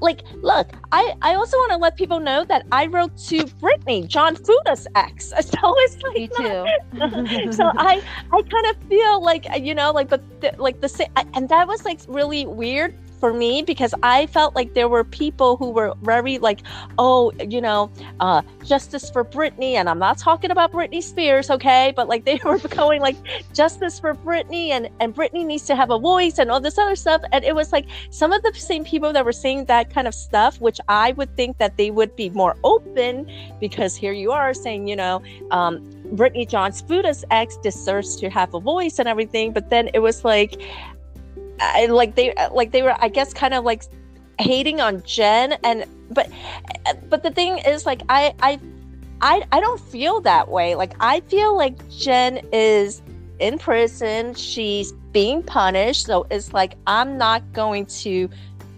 like 0.00 0.22
look 0.42 0.70
i 0.92 1.14
i 1.22 1.34
also 1.34 1.56
want 1.58 1.72
to 1.72 1.78
let 1.78 1.96
people 1.96 2.20
know 2.20 2.44
that 2.44 2.64
i 2.72 2.86
wrote 2.86 3.16
to 3.16 3.44
Britney 3.60 4.06
john 4.06 4.36
fuda's 4.36 4.86
ex. 4.94 5.30
So 5.30 5.36
it's 5.78 6.02
like 6.02 6.14
me 6.14 6.28
too. 6.28 7.52
So 7.52 7.70
i 7.76 8.02
i 8.32 8.42
kind 8.42 8.66
of 8.66 8.76
feel 8.88 9.22
like 9.22 9.46
you 9.60 9.74
know 9.74 9.90
like 9.90 10.08
but 10.08 10.22
the, 10.40 10.54
like 10.58 10.80
the 10.80 10.88
same 10.88 11.08
and 11.34 11.48
that 11.48 11.66
was 11.66 11.84
like 11.84 12.00
really 12.08 12.46
weird 12.46 12.94
for 13.22 13.32
me 13.32 13.62
because 13.62 13.94
I 14.02 14.26
felt 14.26 14.56
like 14.56 14.74
there 14.74 14.88
were 14.88 15.04
people 15.04 15.56
who 15.56 15.70
were 15.70 15.94
very 16.02 16.38
like, 16.38 16.58
oh, 16.98 17.30
you 17.48 17.60
know, 17.60 17.88
uh, 18.18 18.42
justice 18.64 19.10
for 19.10 19.24
Britney. 19.24 19.74
And 19.74 19.88
I'm 19.88 20.00
not 20.00 20.18
talking 20.18 20.50
about 20.50 20.72
Britney 20.72 21.00
Spears, 21.00 21.48
okay? 21.48 21.92
But 21.94 22.08
like 22.08 22.24
they 22.24 22.40
were 22.44 22.58
going 22.58 23.00
like 23.00 23.16
justice 23.54 24.00
for 24.00 24.16
Britney 24.16 24.70
and, 24.70 24.90
and 24.98 25.14
Britney 25.14 25.46
needs 25.46 25.66
to 25.66 25.76
have 25.76 25.90
a 25.90 26.00
voice 26.00 26.40
and 26.40 26.50
all 26.50 26.58
this 26.58 26.78
other 26.78 26.96
stuff. 26.96 27.22
And 27.30 27.44
it 27.44 27.54
was 27.54 27.70
like 27.70 27.86
some 28.10 28.32
of 28.32 28.42
the 28.42 28.52
same 28.54 28.82
people 28.82 29.12
that 29.12 29.24
were 29.24 29.38
saying 29.44 29.66
that 29.66 29.94
kind 29.94 30.08
of 30.08 30.16
stuff, 30.16 30.60
which 30.60 30.80
I 30.88 31.12
would 31.12 31.36
think 31.36 31.58
that 31.58 31.76
they 31.76 31.92
would 31.92 32.16
be 32.16 32.28
more 32.30 32.56
open 32.64 33.30
because 33.60 33.94
here 33.94 34.12
you 34.12 34.32
are 34.32 34.52
saying, 34.52 34.88
you 34.88 34.96
know, 34.96 35.22
um, 35.52 35.78
Britney 36.16 36.46
John 36.48 36.72
Fuda's 36.72 37.24
ex 37.30 37.56
deserves 37.58 38.16
to 38.16 38.28
have 38.30 38.52
a 38.52 38.58
voice 38.58 38.98
and 38.98 39.08
everything. 39.08 39.52
But 39.52 39.70
then 39.70 39.90
it 39.94 40.00
was 40.00 40.24
like, 40.24 40.60
I, 41.62 41.86
like 41.86 42.14
they 42.14 42.34
like 42.52 42.72
they 42.72 42.82
were 42.82 42.96
I 42.98 43.08
guess 43.08 43.32
kind 43.32 43.54
of 43.54 43.64
like 43.64 43.84
hating 44.38 44.80
on 44.80 45.02
Jen 45.02 45.52
and 45.64 45.84
but 46.10 46.30
but 47.08 47.22
the 47.22 47.30
thing 47.30 47.58
is 47.58 47.86
like 47.86 48.02
I 48.08 48.34
I 48.42 48.60
I 49.20 49.42
I 49.52 49.60
don't 49.60 49.80
feel 49.80 50.20
that 50.22 50.48
way. 50.48 50.74
Like 50.74 50.94
I 51.00 51.20
feel 51.20 51.56
like 51.56 51.88
Jen 51.88 52.40
is 52.52 53.02
in 53.38 53.58
prison. 53.58 54.34
She's 54.34 54.92
being 55.12 55.42
punished. 55.42 56.06
So 56.06 56.26
it's 56.30 56.52
like 56.52 56.74
I'm 56.86 57.18
not 57.18 57.52
going 57.52 57.86
to 57.86 58.28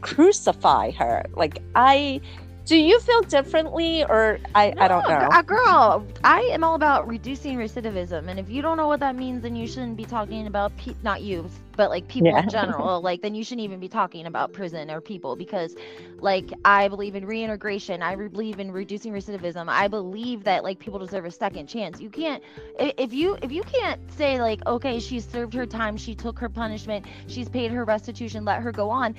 crucify 0.01 0.91
her. 0.93 1.25
Like 1.35 1.63
I 1.75 2.21
do 2.65 2.77
you 2.77 2.99
feel 3.01 3.21
differently 3.23 4.05
or 4.05 4.39
I, 4.55 4.71
no, 4.71 4.83
I 4.83 4.89
don't 4.89 5.07
know. 5.07 5.29
Uh, 5.31 5.43
girl, 5.43 6.07
I 6.25 6.41
am 6.41 6.65
all 6.65 6.75
about 6.75 7.07
reducing 7.07 7.59
recidivism. 7.59 8.29
And 8.29 8.41
if 8.41 8.49
you 8.49 8.63
don't 8.63 8.79
know 8.79 8.87
what 8.87 9.01
that 9.01 9.17
means, 9.17 9.43
then 9.43 9.55
you 9.55 9.67
shouldn't 9.67 9.99
be 9.99 10.05
talking 10.05 10.47
about, 10.47 10.75
pe- 10.79 10.95
not 11.03 11.21
you, 11.21 11.51
but 11.77 11.91
like 11.91 12.07
people 12.09 12.29
yeah. 12.29 12.43
in 12.43 12.49
general 12.51 13.01
like 13.01 13.23
then 13.23 13.35
you 13.35 13.45
shouldn't 13.45 13.65
even 13.65 13.81
be 13.81 13.89
talking 13.89 14.27
about 14.27 14.53
prison 14.53 14.91
or 14.91 15.01
people 15.01 15.37
because 15.37 15.75
like 16.21 16.51
i 16.65 16.89
believe 16.89 17.15
in 17.15 17.27
reintegration 17.27 18.03
i 18.03 18.15
believe 18.15 18.61
in 18.61 18.71
reducing 18.71 19.13
recidivism 19.13 19.69
i 19.69 19.89
believe 19.89 20.45
that 20.45 20.63
like 20.63 20.79
people 20.79 20.99
deserve 20.99 21.25
a 21.25 21.31
second 21.31 21.67
chance 21.67 22.01
you 22.01 22.11
can't 22.11 22.43
if 22.79 23.13
you 23.13 23.37
if 23.43 23.53
you 23.53 23.63
can't 23.63 24.01
say 24.13 24.41
like 24.41 24.65
okay 24.67 24.99
she 24.99 25.21
served 25.21 25.53
her 25.53 25.67
time 25.67 25.97
she 25.97 26.15
took 26.15 26.39
her 26.39 26.49
punishment 26.49 27.05
she's 27.27 27.49
paid 27.49 27.71
her 27.71 27.85
restitution 27.85 28.45
let 28.45 28.63
her 28.63 28.73
go 28.73 28.91
on 28.91 29.15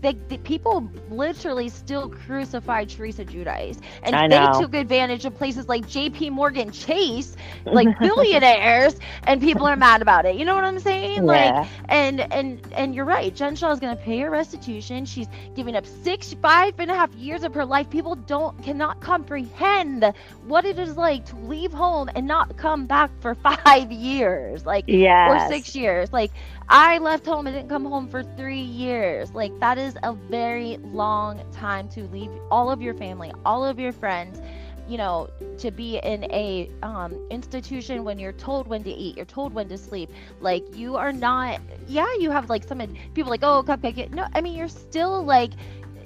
the, 0.00 0.16
the 0.28 0.38
people 0.38 0.90
literally 1.10 1.68
still 1.68 2.08
crucified 2.08 2.88
teresa 2.88 3.24
giudice 3.24 3.80
and 4.02 4.32
they 4.32 4.60
took 4.60 4.74
advantage 4.74 5.24
of 5.24 5.34
places 5.36 5.68
like 5.68 5.86
jp 5.86 6.30
morgan 6.30 6.70
chase 6.70 7.36
like 7.66 7.98
billionaires 7.98 8.96
and 9.24 9.40
people 9.40 9.66
are 9.66 9.76
mad 9.76 10.02
about 10.02 10.26
it 10.26 10.36
you 10.36 10.44
know 10.44 10.54
what 10.54 10.64
i'm 10.64 10.78
saying 10.80 11.24
yeah. 11.26 11.60
like 11.60 11.68
and 11.92 12.20
and 12.32 12.66
and 12.72 12.94
you're 12.94 13.04
right 13.04 13.34
jen 13.34 13.54
shah 13.54 13.70
is 13.70 13.78
going 13.80 13.96
to 13.96 14.02
pay 14.02 14.18
her 14.20 14.30
restitution. 14.30 15.04
She's 15.04 15.28
giving 15.54 15.76
up 15.76 15.86
six 15.86 16.32
five 16.34 16.74
and 16.78 16.90
a 16.90 16.94
half 16.94 17.14
years 17.14 17.44
of 17.44 17.54
her 17.54 17.64
life. 17.66 17.90
People 17.90 18.16
don't 18.16 18.60
cannot 18.62 19.00
comprehend 19.00 20.04
what 20.42 20.64
it 20.64 20.78
is 20.78 20.96
like 20.96 21.26
to 21.26 21.36
leave 21.36 21.72
home 21.72 22.08
and 22.16 22.26
not 22.26 22.56
come 22.56 22.86
back 22.86 23.10
for 23.20 23.34
five 23.66 23.92
years 23.92 24.64
like 24.64 24.90
or 25.24 25.38
six 25.38 25.74
years. 25.74 26.12
Like 26.12 26.32
i 26.68 26.98
left 26.98 27.26
home 27.26 27.46
and 27.46 27.54
didn't 27.54 27.68
come 27.68 27.84
home 27.84 28.08
for 28.08 28.22
three 28.22 28.60
years. 28.62 29.32
Like 29.34 29.58
that 29.60 29.78
is 29.78 29.96
a 30.02 30.14
very 30.14 30.78
long 30.82 31.42
time 31.52 31.88
to 31.90 32.04
leave 32.08 32.30
all 32.50 32.70
of 32.70 32.80
your 32.80 32.94
family 32.94 33.32
all 33.44 33.64
of 33.64 33.78
your 33.78 33.92
friends 33.92 34.40
you 34.88 34.96
know 34.96 35.28
to 35.58 35.70
be 35.70 35.98
in 35.98 36.24
a 36.32 36.70
um, 36.82 37.14
institution 37.30 38.04
when 38.04 38.18
you're 38.18 38.32
told 38.32 38.66
when 38.66 38.82
to 38.84 38.90
eat 38.90 39.16
you're 39.16 39.24
told 39.24 39.52
when 39.54 39.68
to 39.68 39.78
sleep 39.78 40.10
like 40.40 40.64
you 40.74 40.96
are 40.96 41.12
not 41.12 41.60
yeah 41.86 42.06
you 42.18 42.30
have 42.30 42.48
like 42.48 42.64
some 42.64 42.80
people 43.14 43.30
like 43.30 43.42
oh 43.42 43.62
cupcake 43.62 44.10
no 44.10 44.26
i 44.34 44.40
mean 44.40 44.54
you're 44.54 44.68
still 44.68 45.24
like 45.24 45.52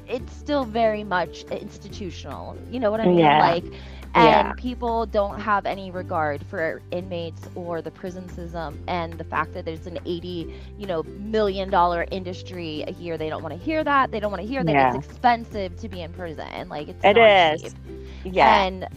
it's 0.07 0.33
still 0.35 0.65
very 0.65 1.05
much 1.05 1.45
institutional 1.45 2.57
you 2.71 2.79
know 2.79 2.91
what 2.91 3.01
i 3.01 3.07
mean 3.07 3.19
yeah. 3.19 3.39
like 3.39 3.65
and 4.15 4.49
yeah. 4.49 4.53
people 4.57 5.07
don't 5.07 5.39
have 5.39 5.67
any 5.67 5.91
regard 5.91 6.45
for 6.47 6.81
inmates 6.91 7.49
or 7.55 7.83
the 7.83 7.91
prison 7.91 8.29
system 8.29 8.79
and 8.89 9.15
the 9.15 9.25
fact 9.25 9.53
that 9.53 9.65
there's 9.65 9.87
an 9.87 9.99
80 10.07 10.55
you 10.79 10.87
know 10.87 11.03
million 11.05 11.71
dollar 11.71 12.07
industry 12.11 12.85
a 12.87 12.93
year 12.93 13.17
they 13.19 13.29
don't 13.29 13.43
want 13.43 13.53
to 13.55 13.61
hear 13.61 13.85
that 13.85 14.11
they 14.11 14.21
don't 14.21 14.31
want 14.31 14.43
to 14.43 14.49
hear 14.49 14.65
that 14.65 14.73
yeah. 14.73 14.95
it's 14.95 15.07
expensive 15.07 15.77
to 15.77 15.89
be 15.89 16.01
in 16.01 16.13
prison 16.13 16.69
like 16.69 16.89
it's 16.89 17.05
it 17.05 17.17
is 17.17 17.63
cheap. 17.63 17.75
Yeah. 18.33 18.65
And 18.65 18.89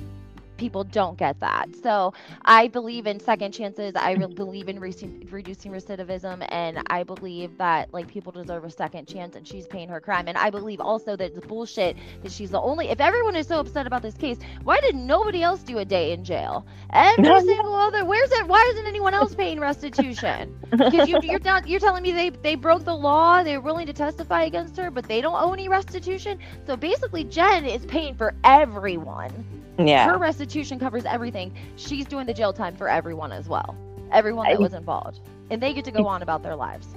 people 0.59 0.83
don't 0.83 1.17
get 1.17 1.39
that. 1.39 1.75
So 1.81 2.13
I 2.45 2.67
believe 2.67 3.07
in 3.07 3.19
second 3.19 3.53
chances. 3.53 3.95
I 3.95 4.11
re- 4.13 4.27
believe 4.27 4.69
in 4.69 4.79
re- 4.79 4.93
reducing 5.31 5.71
recidivism, 5.71 6.45
and 6.49 6.81
I 6.89 7.03
believe 7.03 7.57
that 7.57 7.93
like 7.93 8.07
people 8.07 8.31
deserve 8.31 8.65
a 8.65 8.69
second 8.69 9.07
chance, 9.07 9.35
and 9.35 9.47
she's 9.47 9.67
paying 9.67 9.89
her 9.89 10.01
crime. 10.01 10.27
And 10.27 10.37
I 10.37 10.49
believe 10.51 10.81
also 10.81 11.15
that 11.15 11.31
it's 11.33 11.45
bullshit 11.47 11.97
that 12.23 12.31
she's 12.31 12.51
the 12.51 12.61
only. 12.61 12.89
If 12.89 12.99
everyone 13.01 13.35
is 13.35 13.47
so 13.47 13.59
upset 13.59 13.87
about 13.87 14.01
this 14.03 14.15
case, 14.15 14.37
why 14.63 14.79
did 14.81 14.95
nobody 14.95 15.41
else 15.41 15.63
do 15.63 15.79
a 15.79 15.85
day 15.85 16.11
in 16.11 16.23
jail? 16.23 16.65
Every 16.91 17.39
single 17.41 17.75
other. 17.75 18.05
Where's 18.05 18.31
it? 18.31 18.47
Why 18.47 18.63
isn't 18.73 18.85
anyone 18.85 19.13
else 19.13 19.33
paying 19.35 19.59
restitution? 19.59 20.55
Because 20.81 21.07
you, 21.07 21.17
you're 21.21 21.39
not. 21.39 21.67
You're 21.67 21.79
telling 21.79 22.03
me 22.03 22.11
they 22.11 22.29
they 22.29 22.55
broke 22.55 22.83
the 22.83 22.95
law. 22.95 23.43
They're 23.43 23.61
willing 23.61 23.87
to 23.87 23.93
testify 23.93 24.43
against 24.43 24.77
her, 24.77 24.91
but 24.91 25.07
they 25.07 25.21
don't 25.21 25.41
owe 25.41 25.53
any 25.53 25.67
restitution. 25.67 26.39
So 26.65 26.75
basically, 26.75 27.23
Jen 27.23 27.65
is 27.65 27.85
paying 27.85 28.15
for 28.15 28.33
everyone. 28.43 29.45
Yeah. 29.77 30.05
Her 30.05 30.17
restitution 30.17 30.48
covers 30.79 31.05
everything. 31.05 31.53
She's 31.75 32.05
doing 32.05 32.25
the 32.25 32.33
jail 32.33 32.53
time 32.53 32.75
for 32.75 32.89
everyone 32.89 33.31
as 33.31 33.47
well. 33.47 33.75
Everyone 34.11 34.47
that 34.47 34.59
was 34.59 34.73
involved. 34.73 35.19
And 35.49 35.61
they 35.61 35.73
get 35.73 35.85
to 35.85 35.91
go 35.91 36.07
on 36.07 36.21
about 36.21 36.43
their 36.43 36.55
lives. 36.55 36.87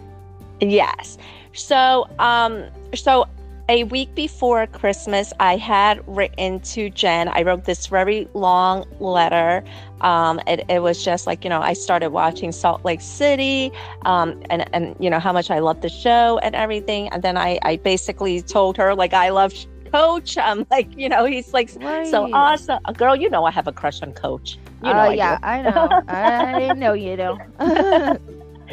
Yes. 0.60 1.18
So, 1.52 2.08
um, 2.18 2.66
so 2.94 3.26
a 3.68 3.84
week 3.84 4.14
before 4.14 4.66
Christmas, 4.66 5.32
I 5.40 5.56
had 5.56 6.02
written 6.06 6.60
to 6.60 6.90
Jen. 6.90 7.28
I 7.28 7.42
wrote 7.42 7.64
this 7.64 7.86
very 7.86 8.28
long 8.34 8.84
letter. 9.00 9.64
Um, 10.00 10.40
it, 10.46 10.64
it 10.68 10.80
was 10.82 11.04
just 11.04 11.26
like, 11.26 11.44
you 11.44 11.50
know, 11.50 11.60
I 11.60 11.72
started 11.72 12.10
watching 12.10 12.52
Salt 12.52 12.84
Lake 12.84 13.00
City 13.00 13.70
um, 14.04 14.42
and, 14.50 14.68
and, 14.74 14.96
you 14.98 15.08
know, 15.08 15.20
how 15.20 15.32
much 15.32 15.50
I 15.50 15.60
love 15.60 15.80
the 15.80 15.88
show 15.88 16.38
and 16.42 16.54
everything. 16.54 17.08
And 17.10 17.22
then 17.22 17.36
I, 17.36 17.58
I 17.62 17.76
basically 17.76 18.42
told 18.42 18.76
her, 18.76 18.94
like, 18.94 19.14
I 19.14 19.30
love 19.30 19.54
coach. 19.92 20.38
I'm 20.38 20.66
like, 20.70 20.96
you 20.96 21.08
know, 21.08 21.24
he's 21.24 21.52
like 21.52 21.70
right. 21.76 22.06
so 22.06 22.28
awesome. 22.32 22.78
Uh, 22.84 22.92
girl, 22.92 23.14
you 23.14 23.30
know 23.30 23.44
I 23.44 23.50
have 23.50 23.68
a 23.68 23.72
crush 23.72 24.02
on 24.02 24.12
coach. 24.12 24.58
You 24.82 24.92
know 24.92 24.98
uh, 24.98 25.10
I 25.10 25.14
yeah, 25.14 25.38
I 25.42 25.62
know. 25.62 26.02
I 26.08 26.72
know 26.76 26.92
you 26.92 27.16
do. 27.16 27.38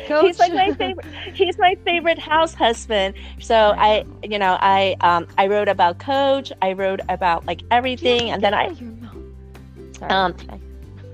Coach. 0.08 0.22
He's 0.26 0.40
like 0.40 0.54
my 0.54 0.72
favorite. 0.74 1.06
He's 1.34 1.58
my 1.58 1.76
favorite 1.84 2.20
house 2.20 2.54
husband. 2.54 3.16
So 3.40 3.76
I, 3.78 4.06
you 4.24 4.40
know, 4.40 4.58
I 4.60 4.96
um 5.02 5.28
I 5.38 5.48
wrote 5.48 5.68
about 5.68 6.00
Coach. 6.00 6.52
I 6.62 6.74
wrote 6.74 7.02
about 7.10 7.46
like 7.46 7.62
everything, 7.70 8.32
and 8.32 8.42
then 8.42 8.54
I. 8.54 8.76
Um, 10.02 10.34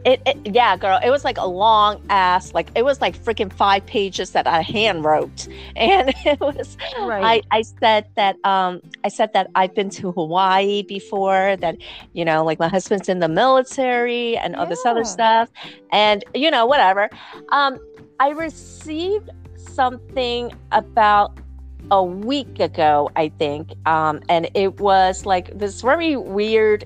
it, 0.05 0.21
it, 0.25 0.55
yeah 0.55 0.77
girl 0.77 0.99
it 1.03 1.09
was 1.09 1.23
like 1.23 1.37
a 1.37 1.45
long 1.45 1.99
ass 2.09 2.53
like 2.53 2.69
it 2.75 2.85
was 2.85 3.01
like 3.01 3.17
freaking 3.17 3.51
five 3.51 3.85
pages 3.85 4.31
that 4.31 4.47
i 4.47 4.61
hand 4.61 5.03
wrote. 5.03 5.47
And 5.75 6.13
it 6.25 6.39
was 6.39 6.77
right. 6.99 7.43
I, 7.51 7.57
I 7.57 7.61
said 7.63 8.07
that 8.15 8.37
um 8.45 8.81
i 9.03 9.09
said 9.09 9.33
that 9.33 9.49
i've 9.55 9.73
been 9.73 9.89
to 9.91 10.11
hawaii 10.11 10.83
before 10.83 11.57
that 11.57 11.77
you 12.13 12.23
know 12.23 12.45
like 12.45 12.59
my 12.59 12.67
husband's 12.67 13.09
in 13.09 13.19
the 13.19 13.27
military 13.27 14.37
and 14.37 14.55
all 14.55 14.65
this 14.65 14.85
other 14.85 15.03
stuff. 15.03 15.49
And 15.91 16.23
you 16.33 16.51
know 16.51 16.65
whatever. 16.65 17.09
Um 17.49 17.79
i 18.19 18.29
received 18.29 19.29
something 19.57 20.53
about 20.71 21.37
a 21.91 22.03
week 22.03 22.59
ago 22.59 23.09
i 23.15 23.29
think. 23.29 23.73
Um 23.87 24.21
and 24.29 24.49
it 24.53 24.79
was 24.79 25.25
like 25.25 25.57
this 25.57 25.81
very 25.81 26.15
weird 26.15 26.85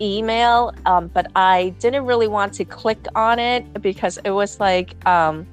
email, 0.00 0.72
um, 0.86 1.08
but 1.08 1.30
I 1.36 1.74
didn't 1.78 2.06
really 2.06 2.28
want 2.28 2.52
to 2.54 2.64
click 2.64 3.06
on 3.14 3.38
it 3.38 3.82
because 3.82 4.18
it 4.24 4.30
was 4.30 4.60
like, 4.60 4.94
um, 5.06 5.46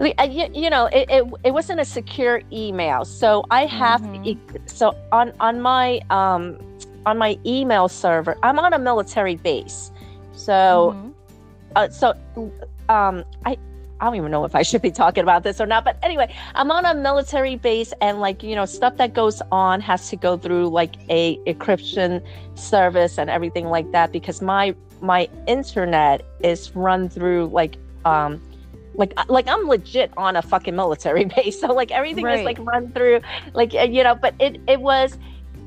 uh, 0.00 0.22
you, 0.24 0.70
know, 0.70 0.86
it, 0.86 1.08
it, 1.10 1.24
it, 1.44 1.50
wasn't 1.52 1.80
a 1.80 1.84
secure 1.84 2.42
email. 2.52 3.04
So 3.04 3.44
I 3.50 3.66
have, 3.66 4.00
mm-hmm. 4.00 4.56
so 4.66 4.96
on, 5.12 5.32
on 5.40 5.60
my, 5.60 6.00
um, 6.10 6.58
on 7.06 7.18
my 7.18 7.38
email 7.44 7.88
server. 7.88 8.36
I'm 8.42 8.58
on 8.58 8.72
a 8.72 8.78
military 8.78 9.36
base, 9.36 9.90
so 10.32 10.94
Mhm. 10.96 11.12
uh, 11.76 11.88
so 11.88 12.14
um 12.88 13.24
i 13.44 13.56
I 14.04 14.08
don't 14.08 14.16
even 14.16 14.30
know 14.30 14.44
if 14.44 14.54
I 14.54 14.60
should 14.60 14.82
be 14.82 14.90
talking 14.90 15.22
about 15.22 15.44
this 15.44 15.62
or 15.62 15.66
not, 15.66 15.82
but 15.82 15.96
anyway, 16.02 16.30
I'm 16.54 16.70
on 16.70 16.84
a 16.84 16.94
military 16.94 17.56
base, 17.56 17.94
and 18.02 18.20
like 18.20 18.42
you 18.42 18.54
know, 18.54 18.66
stuff 18.66 18.98
that 18.98 19.14
goes 19.14 19.40
on 19.50 19.80
has 19.80 20.10
to 20.10 20.16
go 20.16 20.36
through 20.36 20.68
like 20.68 20.96
a 21.08 21.38
encryption 21.46 22.22
service 22.54 23.16
and 23.16 23.30
everything 23.30 23.68
like 23.68 23.90
that 23.92 24.12
because 24.12 24.42
my 24.42 24.74
my 25.00 25.26
internet 25.46 26.22
is 26.40 26.76
run 26.76 27.08
through 27.08 27.46
like 27.46 27.78
um 28.04 28.42
like 28.92 29.14
like 29.30 29.48
I'm 29.48 29.66
legit 29.68 30.12
on 30.18 30.36
a 30.36 30.42
fucking 30.42 30.76
military 30.76 31.24
base, 31.36 31.58
so 31.58 31.68
like 31.68 31.90
everything 31.90 32.26
is 32.26 32.44
like 32.44 32.58
run 32.58 32.92
through 32.92 33.22
like 33.54 33.74
uh, 33.74 33.84
you 33.84 34.04
know, 34.04 34.16
but 34.16 34.34
it 34.38 34.60
it 34.68 34.82
was 34.82 35.16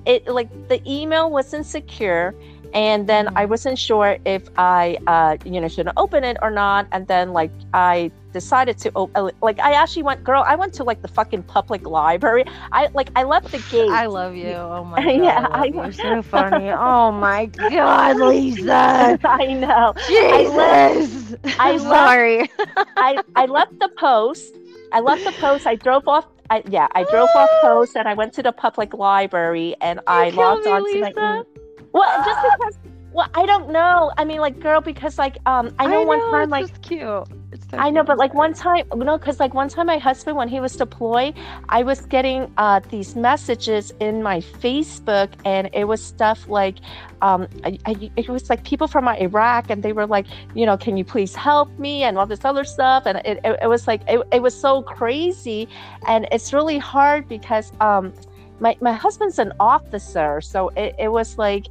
it 0.05 0.27
like 0.27 0.49
the 0.67 0.79
email 0.87 1.31
wasn't 1.31 1.65
secure 1.65 2.35
and 2.73 3.07
then 3.07 3.29
I 3.35 3.45
wasn't 3.45 3.77
sure 3.79 4.17
if 4.25 4.43
I, 4.57 4.97
uh, 5.07 5.37
you 5.45 5.59
know, 5.61 5.67
should 5.67 5.89
open 5.97 6.23
it 6.23 6.37
or 6.41 6.51
not. 6.51 6.87
And 6.91 7.07
then 7.07 7.33
like 7.33 7.51
I 7.73 8.11
decided 8.33 8.77
to 8.79 8.91
open, 8.95 9.31
like 9.41 9.59
I 9.59 9.73
actually 9.73 10.03
went, 10.03 10.23
girl, 10.23 10.43
I 10.45 10.55
went 10.55 10.73
to 10.75 10.83
like 10.83 11.01
the 11.01 11.07
fucking 11.07 11.43
public 11.43 11.85
library. 11.87 12.43
I 12.71 12.89
like 12.93 13.09
I 13.15 13.23
left 13.23 13.51
the 13.51 13.59
gate. 13.59 13.89
I 13.89 14.05
love 14.07 14.35
you. 14.35 14.49
Oh 14.51 14.83
my 14.83 14.97
god. 15.03 15.23
Yeah, 15.23 15.47
I 15.51 15.59
I- 15.61 15.65
you. 15.65 15.73
You're 15.75 15.91
so 15.93 16.21
funny. 16.37 16.69
Oh 16.69 17.11
my 17.11 17.45
god, 17.45 18.17
Lisa. 18.17 19.19
I 19.23 19.45
know. 19.53 19.93
Jesus. 20.07 21.35
I 21.59 21.71
I'm 21.71 21.79
sorry. 21.79 22.49
I 22.97 23.23
I 23.35 23.45
left 23.45 23.79
the 23.79 23.89
post. 23.97 24.55
I 24.91 24.99
left 24.99 25.23
the 25.23 25.31
post. 25.33 25.67
I 25.67 25.75
drove 25.75 26.07
off. 26.07 26.25
I, 26.49 26.63
yeah, 26.69 26.87
I 26.93 27.03
drove 27.11 27.29
off 27.35 27.49
post 27.61 27.97
and 27.97 28.07
I 28.07 28.13
went 28.13 28.31
to 28.33 28.43
the 28.43 28.53
public 28.53 28.93
library 28.93 29.75
and 29.81 29.99
I 30.07 30.29
logged 30.29 30.65
me, 30.65 30.71
on 30.71 30.85
to 30.85 30.99
my. 31.01 31.07
Lisa. 31.09 31.45
e- 31.45 31.61
Well, 31.97 32.25
just 32.25 32.41
because. 32.43 32.77
Well, 33.13 33.29
I 33.33 33.47
don't 33.47 33.71
know. 33.71 34.11
I 34.17 34.25
mean, 34.25 34.41
like, 34.41 34.59
girl, 34.59 34.79
because 34.79 35.17
like, 35.17 35.37
um, 35.47 35.73
I 35.79 35.87
know 35.87 36.03
one 36.03 36.19
time, 36.29 36.49
like, 36.51 36.67
just 36.67 36.81
cute. 36.83 37.01
So 37.01 37.77
I 37.77 37.89
know, 37.89 38.03
but 38.03 38.17
like 38.17 38.33
one 38.33 38.53
time, 38.53 38.85
no, 38.95 39.17
because 39.17 39.39
like 39.39 39.53
one 39.53 39.69
time 39.69 39.87
my 39.87 39.97
husband, 39.97 40.37
when 40.37 40.47
he 40.47 40.59
was 40.59 40.75
deployed, 40.75 41.33
I 41.69 41.81
was 41.81 42.01
getting 42.01 42.51
uh, 42.57 42.81
these 42.91 43.15
messages 43.15 43.91
in 43.99 44.21
my 44.21 44.39
Facebook, 44.39 45.29
and 45.45 45.69
it 45.73 45.85
was 45.85 46.03
stuff 46.03 46.47
like, 46.47 46.75
um, 47.21 47.47
I, 47.63 47.79
I, 47.85 48.11
it 48.15 48.29
was 48.29 48.49
like 48.49 48.63
people 48.63 48.87
from 48.87 49.07
Iraq, 49.07 49.69
and 49.71 49.81
they 49.81 49.93
were 49.93 50.05
like, 50.05 50.27
you 50.53 50.65
know, 50.65 50.77
can 50.77 50.95
you 50.95 51.03
please 51.03 51.33
help 51.33 51.69
me, 51.79 52.03
and 52.03 52.17
all 52.19 52.27
this 52.27 52.45
other 52.45 52.63
stuff, 52.63 53.03
and 53.07 53.17
it, 53.25 53.39
it, 53.43 53.59
it 53.63 53.67
was 53.67 53.87
like, 53.87 54.01
it, 54.07 54.21
it 54.31 54.41
was 54.41 54.53
so 54.53 54.83
crazy, 54.83 55.67
and 56.07 56.27
it's 56.31 56.53
really 56.53 56.77
hard 56.77 57.27
because 57.27 57.71
um, 57.81 58.13
my 58.59 58.75
my 58.81 58.93
husband's 58.93 59.39
an 59.39 59.53
officer, 59.59 60.41
so 60.41 60.69
it, 60.69 60.95
it 60.99 61.09
was 61.09 61.37
like, 61.37 61.67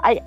I. 0.00 0.20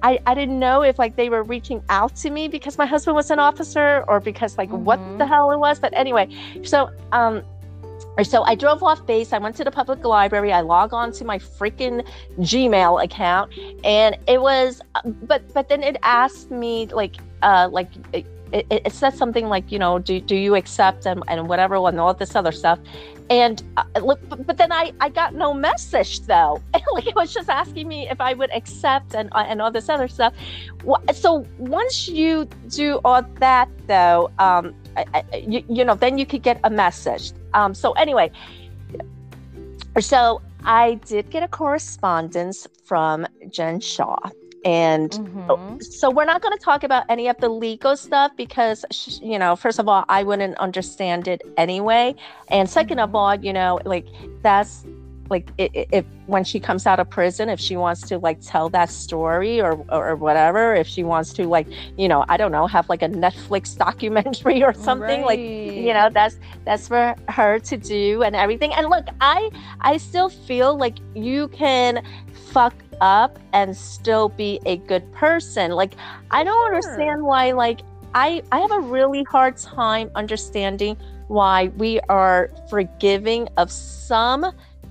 I, 0.00 0.20
I 0.26 0.34
didn't 0.34 0.60
know 0.60 0.82
if 0.82 0.96
like 0.96 1.16
they 1.16 1.28
were 1.28 1.42
reaching 1.42 1.82
out 1.88 2.14
to 2.22 2.30
me 2.30 2.46
because 2.46 2.78
my 2.78 2.86
husband 2.86 3.16
was 3.16 3.32
an 3.32 3.40
officer 3.40 4.04
or 4.06 4.20
because 4.20 4.56
like 4.56 4.72
what 4.72 5.00
Mhm. 5.00 5.18
the 5.18 5.26
hell 5.26 5.50
it 5.50 5.58
was 5.58 5.80
but 5.80 5.92
anyway 5.92 6.28
so 6.62 6.88
um 7.10 7.42
or 8.16 8.22
so 8.22 8.42
I 8.44 8.54
drove 8.54 8.82
off 8.82 9.04
base. 9.06 9.32
I 9.32 9.38
went 9.38 9.56
to 9.56 9.64
the 9.64 9.70
public 9.72 10.04
library. 10.04 10.52
I 10.52 10.60
log 10.60 10.92
on 10.92 11.10
to 11.12 11.24
my 11.24 11.38
freaking 11.38 12.06
Gmail 12.38 13.02
account, 13.02 13.52
and 13.84 14.16
it 14.28 14.40
was, 14.40 14.80
but 15.22 15.42
but 15.52 15.68
then 15.68 15.82
it 15.82 15.96
asked 16.02 16.50
me 16.50 16.86
like, 16.86 17.16
uh, 17.42 17.68
like 17.70 17.88
it, 18.52 18.66
it, 18.70 18.92
said 18.92 19.14
something 19.14 19.48
like, 19.48 19.70
you 19.70 19.78
know, 19.78 19.98
do, 19.98 20.20
do 20.20 20.36
you 20.36 20.54
accept 20.54 21.06
and, 21.06 21.22
and 21.28 21.48
whatever 21.48 21.76
and 21.88 22.00
all 22.00 22.14
this 22.14 22.34
other 22.34 22.52
stuff, 22.52 22.78
and 23.30 23.62
uh, 23.76 23.84
look, 24.00 24.20
but, 24.28 24.46
but 24.46 24.56
then 24.56 24.72
I 24.72 24.92
I 25.00 25.08
got 25.08 25.34
no 25.34 25.52
message 25.52 26.20
though. 26.20 26.62
like 26.92 27.06
it 27.06 27.14
was 27.14 27.32
just 27.32 27.48
asking 27.48 27.88
me 27.88 28.08
if 28.08 28.20
I 28.20 28.34
would 28.34 28.50
accept 28.54 29.14
and 29.14 29.28
uh, 29.32 29.44
and 29.46 29.60
all 29.60 29.70
this 29.70 29.88
other 29.88 30.08
stuff. 30.08 30.32
So 31.12 31.46
once 31.58 32.08
you 32.08 32.48
do 32.68 33.00
all 33.04 33.22
that 33.40 33.68
though, 33.86 34.30
um, 34.38 34.74
I, 34.96 35.04
I, 35.14 35.36
you, 35.36 35.62
you 35.68 35.84
know, 35.84 35.94
then 35.94 36.18
you 36.18 36.26
could 36.26 36.42
get 36.42 36.60
a 36.64 36.70
message. 36.70 37.32
Um, 37.54 37.74
so 37.74 37.92
anyway, 37.92 38.30
so 40.00 40.40
I 40.64 40.94
did 41.06 41.30
get 41.30 41.42
a 41.42 41.48
correspondence 41.48 42.66
from 42.84 43.26
Jen 43.50 43.80
Shah, 43.80 44.16
and 44.64 45.10
Mhm. 45.12 45.82
so 45.82 46.10
we're 46.10 46.24
not 46.24 46.42
going 46.42 46.56
to 46.56 46.62
talk 46.64 46.82
about 46.82 47.04
any 47.08 47.28
of 47.28 47.36
the 47.40 47.48
legal 47.48 47.96
stuff 47.96 48.32
because 48.36 48.84
sh- 48.90 49.18
you 49.22 49.38
know 49.38 49.54
first 49.56 49.78
of 49.78 49.88
all 49.88 50.04
i 50.08 50.22
wouldn't 50.22 50.56
understand 50.58 51.28
it 51.28 51.42
anyway 51.56 52.14
and 52.50 52.68
2nd 52.68 52.98
of 52.98 53.10
Mhm. 53.10 53.14
all 53.14 53.34
you 53.36 53.52
know 53.52 53.78
like 53.84 54.06
that's 54.42 54.84
like 55.30 55.50
if 55.58 56.04
when 56.26 56.44
she 56.44 56.58
comes 56.60 56.86
out 56.86 56.98
of 57.00 57.08
prison 57.08 57.48
if 57.48 57.60
she 57.60 57.76
wants 57.76 58.02
to 58.02 58.18
like 58.18 58.38
tell 58.40 58.68
that 58.70 58.90
story 58.90 59.60
or, 59.60 59.72
or 59.90 60.16
whatever 60.16 60.74
if 60.74 60.86
she 60.86 61.02
wants 61.04 61.32
to 61.32 61.46
like 61.46 61.66
you 61.96 62.08
know 62.08 62.24
i 62.28 62.36
don't 62.36 62.52
know 62.52 62.66
have 62.66 62.88
like 62.88 63.02
a 63.02 63.08
netflix 63.08 63.76
documentary 63.86 64.62
or 64.62 64.72
something 64.72 65.22
like 65.22 65.42
you 65.76 65.92
know 65.92 66.08
that's 66.12 66.38
that's 66.64 66.88
for 66.88 67.14
her 67.28 67.58
to 67.60 67.76
do 67.76 68.22
and 68.22 68.34
everything. 68.36 68.72
And 68.74 68.88
look 68.88 69.06
i 69.20 69.50
i 69.80 69.96
still 69.96 70.28
feel 70.28 70.76
like 70.76 70.98
you 71.14 71.48
can 71.48 72.02
fuck 72.32 72.74
up 73.00 73.38
and 73.52 73.76
still 73.76 74.28
be 74.28 74.60
a 74.66 74.76
good 74.78 75.10
person. 75.12 75.72
Like 75.72 75.94
i 76.30 76.42
don't 76.44 76.64
Sure. 76.66 76.66
understand 76.66 77.22
why 77.22 77.52
like 77.52 77.80
i 78.14 78.42
i 78.52 78.58
have 78.58 78.70
a 78.72 78.80
really 78.80 79.24
hard 79.24 79.56
time 79.56 80.10
understanding 80.14 80.96
why 81.28 81.68
we 81.76 82.00
are 82.08 82.50
forgiving 82.70 83.48
of 83.56 83.70
some 83.70 84.50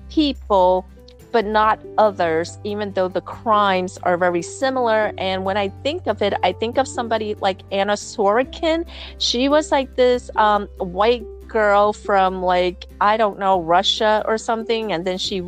people 0.10 0.86
but 1.32 1.46
not 1.46 1.80
others 1.98 2.58
even 2.64 2.94
though 2.94 3.08
the 3.08 3.22
crimes 3.22 3.98
are 4.04 4.18
very 4.18 4.42
similar. 4.42 5.14
And 5.18 5.44
when 5.44 5.58
i 5.58 5.70
think 5.84 6.08
of 6.08 6.22
it 6.22 6.34
i 6.44 6.52
think 6.52 6.78
of 6.78 6.88
somebody 6.88 7.36
like 7.36 7.62
anna 7.72 7.94
sorokin. 7.94 8.86
She 9.18 9.50
was 9.50 9.72
like 9.72 9.96
this 9.96 10.30
um 10.36 10.68
white 10.78 11.26
girl 11.48 11.94
from 11.94 12.42
like 12.42 12.86
i 13.00 13.16
don't 13.16 13.40
know 13.40 13.62
russia 13.62 14.24
or 14.26 14.38
something. 14.38 14.92
And 14.92 15.06
then 15.06 15.18
she 15.18 15.42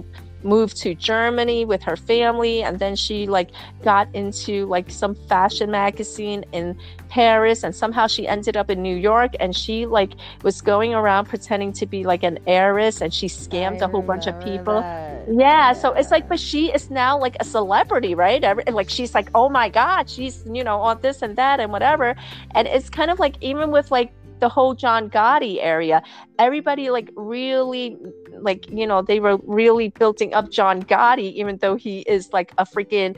moved 0.43 0.77
to 0.77 0.95
germany 0.95 1.65
with 1.65 1.81
her 1.81 1.95
family 1.95 2.63
and 2.63 2.79
then 2.79 2.95
she 2.95 3.27
like 3.27 3.49
got 3.83 4.07
into 4.13 4.65
like 4.67 4.89
some 4.89 5.15
fashion 5.15 5.69
magazine 5.71 6.43
in 6.51 6.77
paris 7.09 7.63
and 7.63 7.75
somehow 7.75 8.07
she 8.07 8.27
ended 8.27 8.55
up 8.55 8.69
in 8.69 8.81
new 8.81 8.95
york 8.95 9.31
and 9.39 9.55
she 9.55 9.85
like 9.85 10.13
was 10.43 10.61
going 10.61 10.93
around 10.93 11.25
pretending 11.25 11.71
to 11.71 11.85
be 11.85 12.03
like 12.03 12.23
an 12.23 12.39
heiress 12.47 13.01
and 13.01 13.13
she 13.13 13.27
scammed 13.27 13.81
I 13.81 13.85
a 13.85 13.87
whole 13.87 14.01
bunch 14.01 14.27
of 14.27 14.39
people 14.43 14.81
that. 14.81 15.25
yeah, 15.31 15.73
so 15.73 15.93
it's 15.93 16.11
like, 16.11 16.27
but 16.27 16.39
she 16.39 16.71
is 16.71 16.89
now 16.89 17.17
like 17.17 17.35
a 17.39 17.45
celebrity, 17.45 18.15
right? 18.15 18.43
Every, 18.43 18.63
like 18.65 18.89
she's 18.89 19.13
like, 19.13 19.29
oh 19.35 19.49
my 19.49 19.69
god, 19.69 20.09
she's 20.09 20.43
you 20.51 20.63
know 20.63 20.79
on 20.81 21.01
this 21.01 21.21
and 21.21 21.35
that 21.35 21.59
and 21.59 21.71
whatever, 21.71 22.15
and 22.55 22.67
it's 22.67 22.89
kind 22.89 23.11
of 23.11 23.19
like 23.19 23.35
even 23.41 23.71
with 23.71 23.91
like 23.91 24.11
the 24.39 24.49
whole 24.49 24.73
John 24.73 25.09
Gotti 25.09 25.57
area, 25.61 26.01
everybody 26.37 26.89
like 26.89 27.11
really 27.15 27.97
like 28.43 28.69
you 28.69 28.85
know 28.87 29.01
they 29.01 29.19
were 29.19 29.37
really 29.43 29.89
building 29.89 30.33
up 30.33 30.49
John 30.51 30.83
Gotti, 30.83 31.33
even 31.33 31.57
though 31.57 31.75
he 31.75 31.99
is 32.01 32.31
like 32.33 32.51
a 32.57 32.65
freaking 32.65 33.15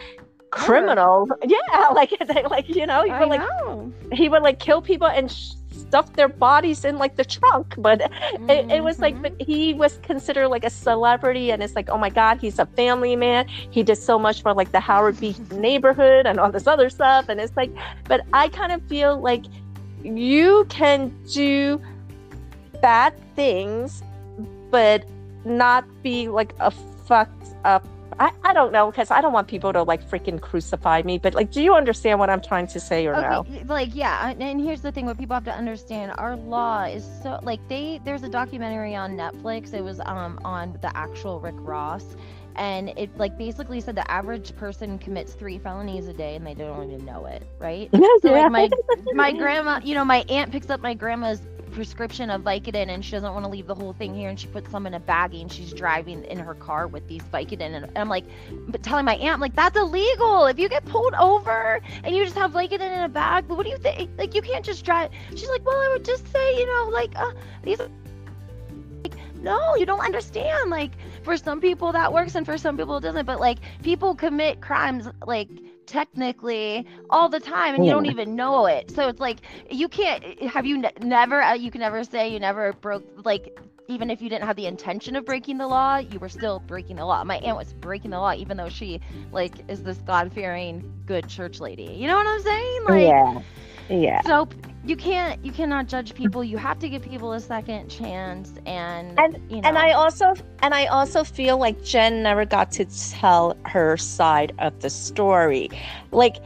criminal. 0.52 1.28
Yeah, 1.46 1.88
like 1.94 2.12
like 2.50 2.70
you 2.70 2.86
know 2.86 3.04
he 3.04 3.12
would 3.12 3.30
like 3.30 3.42
know. 3.42 3.92
he 4.12 4.30
would 4.30 4.44
like 4.44 4.60
kill 4.60 4.82
people 4.82 5.08
and 5.08 5.32
sh- 5.32 5.52
stuff 5.72 6.14
their 6.14 6.28
bodies 6.28 6.84
in 6.86 6.98
like 6.98 7.16
the 7.16 7.24
trunk, 7.26 7.74
but 7.78 8.02
it, 8.50 8.70
it 8.72 8.84
was 8.84 9.00
like 9.00 9.16
Mhm. 9.16 9.22
but 9.24 9.42
he 9.42 9.74
was 9.74 9.98
considered 10.04 10.48
like 10.50 10.64
a 10.66 10.70
celebrity 10.70 11.52
and 11.52 11.62
it's 11.64 11.76
like 11.76 11.90
oh 11.90 11.98
my 11.98 12.10
god 12.10 12.40
he's 12.40 12.60
a 12.60 12.66
family 12.66 13.16
man 13.16 13.48
he 13.48 13.84
did 13.84 13.98
so 13.98 14.18
much 14.20 14.42
for 14.42 14.54
like 14.54 14.72
the 14.72 14.80
howard 14.80 15.20
beach 15.20 15.38
neighborhood 15.52 16.26
and 16.26 16.40
all 16.40 16.52
this 16.52 16.68
other 16.68 16.90
stuff 16.90 17.28
and 17.30 17.40
it's 17.42 17.56
like 17.58 17.72
but 18.08 18.22
i 18.34 18.48
kind 18.50 18.72
of 18.72 18.82
feel 18.84 19.20
like 19.20 19.44
you 20.04 20.66
can 20.70 21.14
do 21.34 21.82
bad 22.82 23.14
things 23.36 24.02
but 24.72 25.06
not 25.46 25.86
be 26.04 26.28
like 26.30 26.54
a 26.60 26.72
fucked 26.72 27.54
up 27.66 27.86
I, 28.22 28.32
I 28.44 28.54
don't 28.54 28.72
know 28.72 28.92
because 28.92 29.10
I 29.10 29.20
don't 29.20 29.34
want 29.34 29.48
people 29.48 29.74
to 29.74 29.82
like 29.82 30.08
freaking 30.08 30.40
crucify 30.40 31.02
me, 31.04 31.18
but 31.18 31.34
like, 31.34 31.52
do 31.52 31.60
you 31.60 31.74
understand 31.74 32.20
what 32.20 32.30
I'm 32.30 32.42
trying 32.42 32.68
to 32.68 32.80
say 32.80 33.08
or 33.08 33.14
no? 33.20 33.46
Like 33.66 33.96
yeah, 33.96 34.30
and- 34.30 34.62
here's 34.62 34.82
the 34.82 34.92
thing: 34.92 35.08
what 35.08 35.18
people 35.18 35.34
have 35.34 35.46
to 35.46 35.56
understand, 35.56 36.14
our 36.20 36.36
law 36.36 36.84
is 36.84 37.04
so 37.24 37.40
like 37.42 37.68
they. 37.68 38.00
There's 38.06 38.22
a 38.22 38.30
documentary 38.30 38.96
on 38.96 39.18
Netflix. 39.18 39.74
It 39.74 39.84
was 39.84 40.00
um 40.06 40.40
on 40.46 40.78
the 40.82 40.96
actual 40.96 41.40
Rick 41.40 41.56
Ross, 41.58 42.16
and 42.58 42.90
it 42.90 43.18
like 43.18 43.36
basically 43.40 43.82
said 43.82 43.96
the 43.96 44.10
average 44.12 44.56
person 44.56 45.00
commits 45.00 45.34
three 45.34 45.58
felonies 45.58 46.08
a 46.08 46.14
day 46.14 46.36
and 46.36 46.46
they 46.46 46.54
don't 46.54 46.92
even 46.92 47.04
know 47.04 47.26
it, 47.26 47.42
right? 47.60 47.90
So 48.22 48.32
Yeah. 48.32 48.48
like 48.48 48.52
my 48.52 48.70
my 49.14 49.32
grandma, 49.32 49.80
you 49.84 49.96
know, 49.96 50.06
my 50.06 50.24
aunt 50.30 50.52
picks 50.52 50.70
up 50.70 50.80
my 50.82 50.94
grandma's 50.94 51.42
prescription 51.72 52.30
of 52.30 52.42
Vicodin 52.42 52.90
and 52.90 53.04
she 53.04 53.12
doesn't 53.12 53.34
want 53.34 53.46
to 53.46 53.50
leave 53.50 53.68
the 53.68 53.76
whole 53.76 53.94
thing 53.94 54.14
here 54.14 54.30
and 54.30 54.40
she 54.40 54.48
puts 54.48 54.70
some 54.70 54.86
in 54.86 54.94
a 54.94 55.00
baggie 55.00 55.42
and 55.42 55.52
she's 55.52 55.74
driving 55.74 56.24
in 56.26 56.38
her 56.38 56.54
car 56.56 56.88
with 56.88 57.08
these 57.08 57.22
Vicodin 57.24 57.76
and 57.76 57.98
I'm 57.98 58.10
like 58.10 58.26
but 58.68 58.84
telling 58.84 59.06
my 59.06 59.16
aunt 59.16 59.42
like 59.42 59.56
that's 59.56 59.78
illegal. 59.78 60.46
If 60.46 60.60
you 60.60 60.70
get 60.70 60.86
pulled 60.86 61.14
over 61.16 61.82
and 62.04 62.16
you 62.16 62.24
just 62.24 62.38
have 62.38 62.52
Vicodin 62.52 62.82
in 62.82 63.04
a 63.04 63.10
bag 63.10 63.48
what 63.48 63.64
do 63.64 63.70
you 63.70 63.78
think? 63.78 64.12
Like 64.18 64.36
you 64.36 64.42
can't 64.42 64.66
just 64.66 64.86
drive. 64.86 65.12
She's 65.32 65.50
like 65.50 65.66
well 65.66 65.80
I 65.80 65.90
would 65.94 66.06
just 66.06 66.32
say 66.32 66.60
you 66.60 66.66
know 66.66 66.90
like 66.92 67.18
uh 67.18 67.32
these 67.64 67.80
like 67.80 69.16
no, 69.42 69.76
you 69.76 69.86
don't 69.86 70.02
understand. 70.02 70.70
Like 70.70 70.92
for 71.24 71.38
some 71.38 71.60
people 71.62 71.92
that 71.94 72.12
works 72.14 72.36
and 72.36 72.46
for 72.46 72.58
some 72.58 72.78
people 72.78 72.98
it 72.98 73.02
doesn't. 73.02 73.26
But 73.26 73.40
like 73.40 73.60
people 73.84 74.16
commit 74.16 74.62
crimes 74.62 75.08
like 75.26 75.50
technically 75.86 76.86
all 77.10 77.30
the 77.30 77.40
time 77.40 77.76
and 77.76 77.86
you 77.86 77.92
don't 77.92 78.06
even 78.06 78.36
know 78.36 78.66
it. 78.66 78.92
So 78.92 79.08
it's 79.08 79.20
like 79.20 79.40
you 79.70 79.88
can't 79.88 80.42
have 80.44 80.66
you 80.66 80.78
ne- 80.78 80.92
never 81.02 81.42
uh, 81.42 81.54
you 81.54 81.72
can 81.72 81.82
never 81.82 82.04
say 82.04 82.30
you 82.30 82.40
never 82.40 82.74
broke 82.74 83.06
like 83.26 83.60
even 83.88 84.10
if 84.10 84.22
you 84.22 84.30
didn't 84.30 84.46
have 84.46 84.56
the 84.56 84.68
intention 84.68 85.16
of 85.16 85.26
breaking 85.26 85.58
the 85.58 85.68
law 85.68 85.98
you 85.98 86.20
were 86.20 86.30
still 86.30 86.60
breaking 86.60 86.98
the 86.98 87.06
law. 87.06 87.24
My 87.24 87.38
aunt 87.38 87.58
was 87.58 87.74
breaking 87.74 88.12
the 88.12 88.20
law 88.20 88.34
even 88.34 88.58
though 88.58 88.70
she 88.70 89.00
like 89.32 89.64
is 89.68 89.84
this 89.84 89.98
god-fearing 90.00 91.04
good 91.06 91.28
church 91.28 91.60
lady. 91.60 91.84
You 91.84 92.08
know 92.08 92.16
what 92.16 92.28
i'm 92.28 92.42
saying? 92.42 92.84
Like 92.86 93.02
yeah. 93.08 93.42
Yeah. 93.90 94.22
so 94.22 94.48
you 94.86 94.96
can't 94.96 95.44
you 95.46 95.52
cannot 95.52 95.88
judge 95.88 96.13
people 96.15 96.44
you 96.44 96.58
have 96.58 96.80
to 96.80 96.89
give 96.89 97.02
people 97.02 97.34
a 97.34 97.39
second 97.39 97.88
chance 97.89 98.54
and 98.65 99.17
and 99.20 99.39
you 99.50 99.62
know. 99.62 99.67
and 99.67 99.78
i 99.78 99.91
also 99.91 100.34
and 100.62 100.74
i 100.74 100.86
also 100.88 101.24
feel 101.24 101.58
like 101.58 101.82
jen 101.84 102.24
never 102.24 102.46
got 102.46 102.72
to 102.72 102.86
tell 103.12 103.56
her 103.65 103.96
side 103.98 104.54
of 104.60 104.80
the 104.82 104.89
story 104.89 105.70
like 106.12 106.38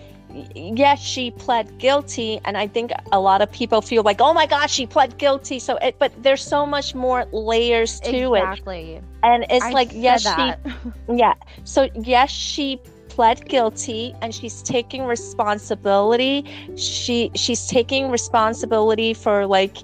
yes 0.54 1.02
she 1.02 1.32
pled 1.32 1.78
guilty 1.78 2.42
and 2.44 2.58
i 2.58 2.68
think 2.68 2.92
a 3.14 3.20
lot 3.20 3.42
of 3.42 3.50
people 3.52 3.82
feel 3.82 4.04
like 4.04 4.20
oh 4.20 4.34
my 4.34 4.46
gosh 4.46 4.72
she 4.72 4.86
pled 4.86 5.18
guilty 5.18 5.60
so 5.60 5.78
it 5.78 5.96
but 5.98 6.12
there's 6.22 6.44
so 6.44 6.66
much 6.66 6.94
more 6.94 7.24
layers 7.32 8.02
to 8.02 8.34
exactly. 8.34 8.96
it 8.96 8.98
exactly 8.98 9.02
and 9.24 9.46
it's 9.50 9.66
I 9.66 9.72
like 9.72 9.90
yes 9.94 10.24
that. 10.26 10.60
she 10.66 10.82
yeah 11.16 11.36
so 11.64 11.88
yes 11.96 12.30
she 12.30 12.82
pled 13.16 13.48
guilty 13.48 14.14
and 14.22 14.36
she's 14.36 14.62
taking 14.62 15.06
responsibility. 15.06 16.44
She 16.76 17.32
she's 17.34 17.66
taking 17.68 18.12
responsibility 18.12 19.14
for 19.14 19.46
like 19.46 19.78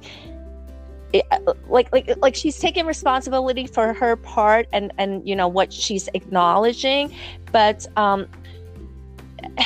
like 1.67 1.91
like 1.93 2.13
like 2.17 2.35
she's 2.35 2.59
taking 2.59 2.85
responsibility 2.85 3.67
for 3.67 3.93
her 3.93 4.17
part 4.17 4.67
and 4.73 4.91
and 4.97 5.25
you 5.27 5.35
know 5.35 5.47
what 5.47 5.71
she's 5.71 6.09
acknowledging. 6.13 7.15
But 7.53 7.87
um 7.95 8.27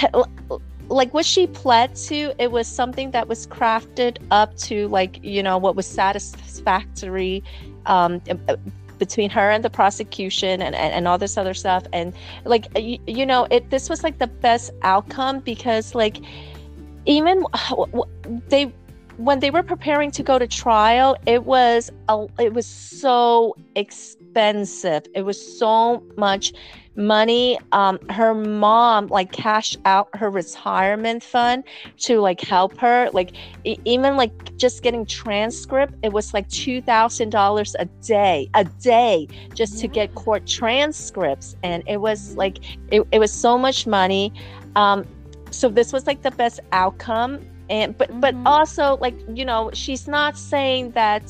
like 0.88 1.12
what 1.16 1.26
she 1.26 1.48
pled 1.48 1.96
to 1.96 2.34
it 2.38 2.52
was 2.52 2.68
something 2.68 3.10
that 3.12 3.28
was 3.28 3.48
crafted 3.48 4.18
up 4.30 4.56
to 4.58 4.88
like 4.90 5.24
you 5.24 5.42
know 5.42 5.58
what 5.58 5.76
was 5.76 5.88
satisfactory 5.88 7.44
um 7.88 8.22
between 8.98 9.30
her 9.30 9.52
and 9.52 9.64
the 9.64 9.70
prosecution 9.70 10.62
and, 10.62 10.76
and, 10.76 10.94
and 10.94 11.08
all 11.08 11.18
this 11.18 11.38
other 11.38 11.54
stuff. 11.54 11.84
And 11.94 12.14
like 12.46 12.68
you, 12.78 13.00
you 13.08 13.26
know 13.26 13.48
it 13.52 13.70
this 13.70 13.90
was 13.90 14.04
like 14.04 14.20
the 14.20 14.28
best 14.28 14.72
outcome 14.82 15.40
because 15.40 15.96
like 15.96 16.18
even 17.06 17.46
they 18.50 18.74
when 19.18 19.40
they 19.40 19.50
were 19.50 19.64
preparing 19.64 20.12
to 20.12 20.24
go 20.24 20.38
to 20.38 20.46
trial 20.46 21.16
it 21.26 21.46
was 21.46 21.90
a, 22.10 22.28
it 22.40 22.54
was 22.54 22.66
so 22.66 23.56
expensive. 23.76 25.04
It 25.14 25.22
was 25.22 25.60
so 25.60 26.04
much 26.18 26.54
money 26.96 27.60
um 27.72 28.00
her 28.10 28.34
mom 28.34 29.08
like 29.08 29.32
cashed 29.32 29.78
out 29.86 30.08
her 30.16 30.30
retirement 30.30 31.22
fund 31.24 31.64
to 31.98 32.20
like 32.22 32.40
help 32.40 32.78
her 32.78 33.10
like 33.12 33.32
even 33.64 34.16
like 34.16 34.56
just 34.56 34.82
getting 34.82 35.06
transcript 35.06 35.94
it 36.04 36.14
was 36.14 36.34
like 36.34 36.48
two 36.50 36.82
thousand 36.82 37.30
dollars 37.30 37.76
a 37.80 37.86
day 38.02 38.50
a 38.54 38.64
day 38.64 39.28
just 39.54 39.80
to 39.80 39.88
get 39.88 40.14
court 40.16 40.46
transcripts 40.48 41.56
and 41.64 41.84
it 41.86 41.98
was 41.98 42.36
like 42.38 42.60
it, 42.92 43.06
it 43.12 43.20
was 43.20 43.32
so 43.32 43.58
much 43.58 43.86
money 43.86 44.32
um 44.76 45.06
so 45.52 45.70
this 45.70 45.92
was 45.92 46.08
like 46.08 46.22
the 46.22 46.32
best 46.32 46.60
outcome 46.72 47.40
and 47.70 47.98
but 47.98 48.10
mm-hmm. 48.10 48.20
but 48.20 48.36
also 48.46 48.98
like 48.98 49.16
you 49.34 49.46
know 49.46 49.70
she's 49.74 50.08
not 50.08 50.38
saying 50.38 50.92
that 50.92 51.24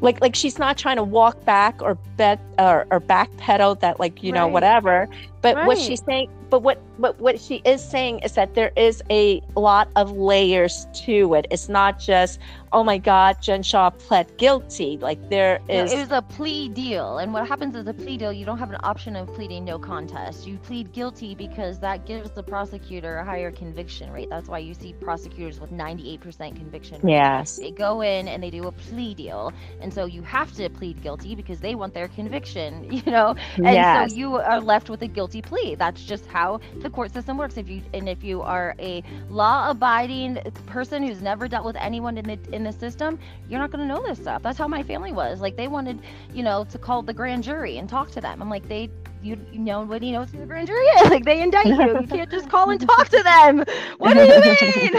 like 0.00 0.20
like 0.20 0.34
she's 0.34 0.58
not 0.58 0.76
trying 0.76 0.96
to 0.96 1.04
walk 1.04 1.44
back 1.44 1.82
or 1.82 1.94
bet 2.16 2.40
or, 2.58 2.86
or 2.90 3.00
backpedal 3.00 3.78
that 3.80 3.98
like 3.98 4.22
you 4.22 4.32
right. 4.32 4.38
know 4.38 4.48
whatever 4.48 5.08
but 5.40 5.56
right. 5.56 5.66
what 5.66 5.78
she's 5.78 6.02
saying 6.04 6.30
but 6.50 6.62
what 6.62 6.80
but 6.98 7.18
what 7.20 7.40
she 7.40 7.56
is 7.64 7.82
saying 7.82 8.18
is 8.20 8.32
that 8.32 8.54
there 8.54 8.72
is 8.76 9.02
a 9.10 9.40
lot 9.56 9.88
of 9.96 10.12
layers 10.12 10.86
to 10.92 11.34
it 11.34 11.46
it's 11.50 11.68
not 11.68 11.98
just 11.98 12.38
oh 12.72 12.84
my 12.84 12.98
god 12.98 13.40
jen 13.42 13.62
Shah 13.62 13.90
pled 13.90 14.36
guilty. 14.38 14.98
Like 15.00 15.28
there 15.30 15.60
is 15.68 15.92
no, 15.92 15.98
it 15.98 15.98
was 15.98 16.10
a 16.12 16.22
plea 16.22 16.68
deal. 16.68 17.18
And 17.18 17.32
what 17.32 17.46
happens 17.46 17.74
is 17.76 17.86
a 17.86 17.94
plea 17.94 18.16
deal 18.18 18.32
you 18.32 18.44
don't 18.44 18.58
have 18.58 18.70
an 18.70 18.78
option 18.82 19.16
of 19.16 19.32
pleading 19.34 19.64
no 19.64 19.78
contest. 19.78 20.46
You 20.46 20.58
plead 20.58 20.92
guilty 20.92 21.34
because 21.34 21.78
that 21.80 22.06
gives 22.06 22.30
the 22.30 22.42
prosecutor 22.42 23.16
a 23.18 23.24
higher 23.24 23.50
conviction 23.50 24.10
rate. 24.10 24.28
That's 24.30 24.48
why 24.48 24.58
you 24.58 24.74
see 24.74 24.92
prosecutors 24.94 25.60
with 25.60 25.70
98% 25.70 26.56
conviction 26.56 27.02
rate. 27.02 27.24
yes. 27.24 27.56
They 27.56 27.70
go 27.70 28.00
in 28.02 28.28
and 28.28 28.42
they 28.42 28.50
do 28.50 28.66
a 28.66 28.72
plea 28.72 29.14
deal. 29.14 29.52
And 29.80 29.92
so 29.92 30.04
you 30.06 30.22
have 30.22 30.52
to 30.52 30.68
plead 30.68 31.02
guilty 31.02 31.34
because 31.34 31.60
they 31.60 31.74
want 31.74 31.94
their 31.94 32.08
conviction 32.08 32.84
you 32.90 33.02
know? 33.10 33.34
And 33.62 33.76
yes. 33.76 33.94
so 33.94 34.04
you 34.04 34.36
are 34.36 34.60
left 34.60 34.88
with 34.88 35.02
a 35.02 35.06
guilty 35.06 35.40
plea. 35.40 35.74
That's 35.74 36.02
just 36.04 36.26
how 36.26 36.60
the 36.80 36.90
court 36.90 37.12
system 37.12 37.36
works. 37.36 37.56
If 37.56 37.68
you 37.68 37.82
and 37.92 38.08
if 38.08 38.22
you 38.22 38.42
are 38.42 38.74
a 38.78 39.02
law 39.28 39.70
abiding 39.70 40.38
person 40.66 41.02
who's 41.02 41.20
never 41.20 41.46
dealt 41.48 41.64
with 41.64 41.76
anyone 41.76 42.16
in 42.16 42.24
the 42.26 42.57
in 42.58 42.64
the 42.64 42.72
system 42.72 43.18
you're 43.48 43.60
not 43.60 43.70
going 43.70 43.86
to 43.86 43.92
know 43.94 44.02
this 44.06 44.18
stuff. 44.18 44.42
That's 44.42 44.58
how 44.58 44.68
my 44.68 44.82
family 44.82 45.12
was. 45.12 45.40
Like 45.40 45.56
they 45.56 45.68
wanted 45.68 46.00
you 46.34 46.42
know 46.42 46.64
to 46.72 46.78
call 46.78 47.02
the 47.02 47.14
grand 47.14 47.44
jury 47.44 47.78
and 47.78 47.88
talk 47.88 48.10
to 48.12 48.20
them. 48.20 48.42
I'm 48.42 48.50
like 48.50 48.68
they 48.68 48.90
you, 49.22 49.36
you 49.52 49.60
know 49.60 49.80
nobody 49.82 50.12
knows 50.12 50.30
who 50.30 50.38
the 50.38 50.46
grand 50.46 50.68
jury 50.68 50.84
is. 50.84 51.10
Like 51.14 51.24
they 51.24 51.40
indict 51.42 51.66
you. 51.66 52.00
You 52.00 52.06
can't 52.06 52.30
just 52.30 52.50
call 52.50 52.70
and 52.70 52.80
talk 52.80 53.08
to 53.08 53.22
them. 53.22 53.64
What 53.98 54.14
do 54.14 54.24
you 54.24 54.38
mean? 54.44 54.92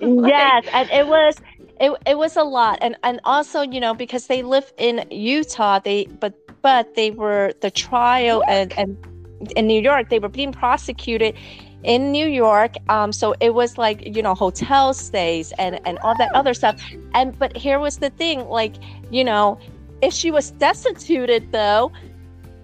Yes 0.28 0.64
and 0.72 0.90
it 0.90 1.06
was 1.06 1.40
it, 1.80 1.92
it 2.06 2.18
was 2.18 2.36
a 2.36 2.42
lot. 2.44 2.78
And 2.80 2.96
and 3.02 3.20
also 3.24 3.62
you 3.62 3.80
know 3.80 3.94
because 3.94 4.26
they 4.26 4.42
live 4.42 4.72
in 4.76 5.06
utah 5.10 5.78
they 5.78 6.06
but 6.06 6.34
but 6.62 6.94
they 6.94 7.10
were 7.10 7.52
the 7.60 7.70
trial 7.70 8.42
and 8.48 8.72
and 8.76 8.96
in 9.56 9.66
New 9.66 9.80
York, 9.80 10.10
they 10.10 10.18
were 10.18 10.28
being 10.28 10.52
prosecuted 10.52 11.34
in 11.82 12.12
New 12.12 12.26
York. 12.26 12.74
Um, 12.88 13.12
so 13.12 13.34
it 13.40 13.54
was 13.54 13.78
like, 13.78 14.16
you 14.16 14.22
know, 14.22 14.34
hotel 14.34 14.94
stays 14.94 15.52
and, 15.58 15.80
and 15.86 15.98
all 16.00 16.14
that 16.18 16.32
other 16.34 16.54
stuff. 16.54 16.80
And 17.14 17.38
but 17.38 17.56
here 17.56 17.78
was 17.78 17.98
the 17.98 18.10
thing, 18.10 18.46
like, 18.48 18.74
you 19.10 19.24
know, 19.24 19.58
if 20.02 20.14
she 20.14 20.30
was 20.30 20.50
destituted 20.52 21.52
though, 21.52 21.92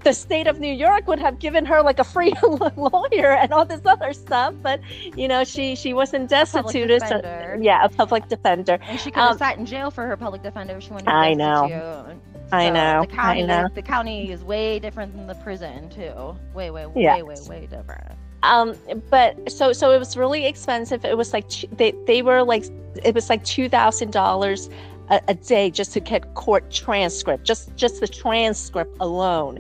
the 0.06 0.12
state 0.12 0.46
of 0.46 0.60
New 0.60 0.72
York 0.72 1.08
would 1.08 1.18
have 1.18 1.40
given 1.40 1.66
her 1.66 1.82
like 1.82 1.98
a 1.98 2.04
free 2.04 2.32
lawyer 2.76 3.32
and 3.32 3.52
all 3.52 3.64
this 3.64 3.80
other 3.84 4.12
stuff, 4.12 4.54
but 4.62 4.80
you 5.16 5.26
know 5.26 5.42
she 5.42 5.74
she 5.74 5.92
wasn't 5.92 6.30
destituted. 6.30 7.02
So, 7.02 7.20
yeah, 7.60 7.84
a 7.84 7.88
public 7.88 8.28
defender. 8.28 8.78
And 8.82 9.00
she 9.00 9.10
could 9.10 9.20
have 9.20 9.32
um, 9.32 9.38
sat 9.38 9.58
in 9.58 9.66
jail 9.66 9.90
for 9.90 10.06
her 10.06 10.16
public 10.16 10.44
defender 10.44 10.76
if 10.76 10.84
she 10.84 10.90
wanted. 10.90 11.08
I 11.08 11.34
know. 11.34 11.66
So 11.68 12.56
I 12.56 12.70
know. 12.70 13.00
The 13.00 13.08
county, 13.08 13.42
I 13.42 13.46
know. 13.46 13.68
The, 13.68 13.74
the, 13.74 13.82
county 13.82 14.30
is 14.30 14.44
way 14.44 14.78
different 14.78 15.16
than 15.16 15.26
the 15.26 15.34
prison 15.34 15.90
too. 15.90 16.36
Way, 16.54 16.70
way, 16.70 16.86
yes. 16.94 17.16
way, 17.16 17.22
way, 17.22 17.36
way 17.48 17.66
different. 17.66 18.12
Um, 18.46 18.74
but 19.10 19.50
so 19.50 19.72
so 19.72 19.90
it 19.90 19.98
was 19.98 20.16
really 20.16 20.46
expensive. 20.46 21.04
It 21.04 21.16
was 21.16 21.32
like 21.32 21.50
they 21.72 21.92
they 22.06 22.22
were 22.22 22.42
like 22.42 22.64
it 23.04 23.14
was 23.14 23.28
like 23.28 23.44
two 23.44 23.68
thousand 23.68 24.12
dollars 24.12 24.70
a 25.08 25.34
day 25.34 25.70
just 25.70 25.92
to 25.92 26.00
get 26.00 26.34
court 26.34 26.70
transcript, 26.70 27.44
just 27.44 27.74
just 27.76 28.00
the 28.00 28.08
transcript 28.08 28.96
alone. 29.00 29.58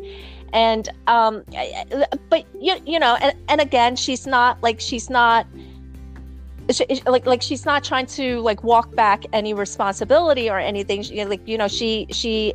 And 0.52 0.88
um, 1.06 1.44
but 2.30 2.44
you 2.60 2.76
you 2.84 2.98
know, 2.98 3.16
and, 3.20 3.36
and 3.48 3.60
again, 3.60 3.96
she's 3.96 4.26
not 4.26 4.62
like 4.62 4.80
she's 4.80 5.10
not 5.10 5.46
like 7.06 7.26
like 7.26 7.42
she's 7.42 7.64
not 7.64 7.84
trying 7.84 8.06
to 8.06 8.40
like 8.40 8.64
walk 8.64 8.94
back 8.94 9.24
any 9.32 9.54
responsibility 9.54 10.50
or 10.50 10.58
anything 10.58 11.02
she, 11.02 11.24
like 11.24 11.46
you 11.46 11.56
know 11.56 11.68
she 11.68 12.06
she 12.10 12.52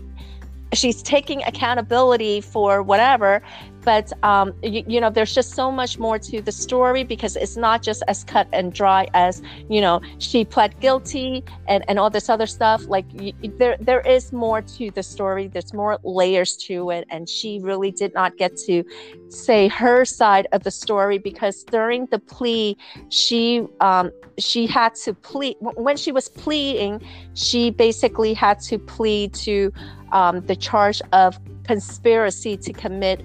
she's 0.74 1.02
taking 1.02 1.44
accountability 1.44 2.42
for 2.42 2.84
whatever 2.84 3.42
but 3.84 4.12
um, 4.24 4.54
you, 4.64 4.84
you, 4.88 5.02
know 5.02 5.10
there's 5.10 5.34
just 5.34 5.54
so 5.54 5.72
much 5.72 5.98
more 5.98 6.20
to 6.20 6.42
the 6.42 6.52
story 6.52 7.04
because 7.04 7.36
it's 7.36 7.58
not 7.58 7.82
just 7.82 8.04
as 8.08 8.24
cut 8.24 8.48
and 8.54 8.74
dry 8.74 9.08
as 9.14 9.42
you 9.70 9.82
know 9.82 10.02
she 10.20 10.46
pled 10.46 10.80
guilty 10.80 11.44
and, 11.68 11.84
and 11.88 12.00
all 12.00 12.10
this 12.10 12.30
other 12.30 12.46
stuff. 12.46 12.86
Like 12.88 13.06
you, 13.14 13.34
there 13.58 13.78
there 13.80 14.02
is 14.02 14.32
more 14.32 14.62
to 14.62 14.92
the 14.92 15.04
story. 15.04 15.48
There's 15.48 15.74
more 15.74 16.00
layers 16.04 16.58
to 16.68 16.92
it. 16.92 17.06
And 17.10 17.28
she 17.28 17.60
really 17.62 17.92
did 17.92 18.14
not 18.14 18.38
get 18.38 18.58
to 18.68 18.84
say 19.30 19.68
her 19.68 20.06
side 20.06 20.48
of 20.52 20.64
the 20.64 20.72
story 20.72 21.18
because 21.18 21.64
during 21.64 22.06
the 22.08 22.20
plea 22.20 22.78
she 23.10 23.66
um, 23.80 24.12
she 24.38 24.68
had 24.68 24.96
to 24.96 25.14
plead 25.14 25.56
when 25.60 25.98
she 25.98 26.12
was 26.12 26.28
pleading 26.28 27.02
she 27.34 27.70
basically 27.70 28.34
had 28.34 28.60
to 28.60 28.78
plead 28.78 29.34
to 29.34 29.72
um, 30.12 30.42
the 30.42 30.56
charge 30.56 31.02
of 31.14 31.40
conspiracy 31.64 32.58
to 32.58 32.74
commit 32.74 33.24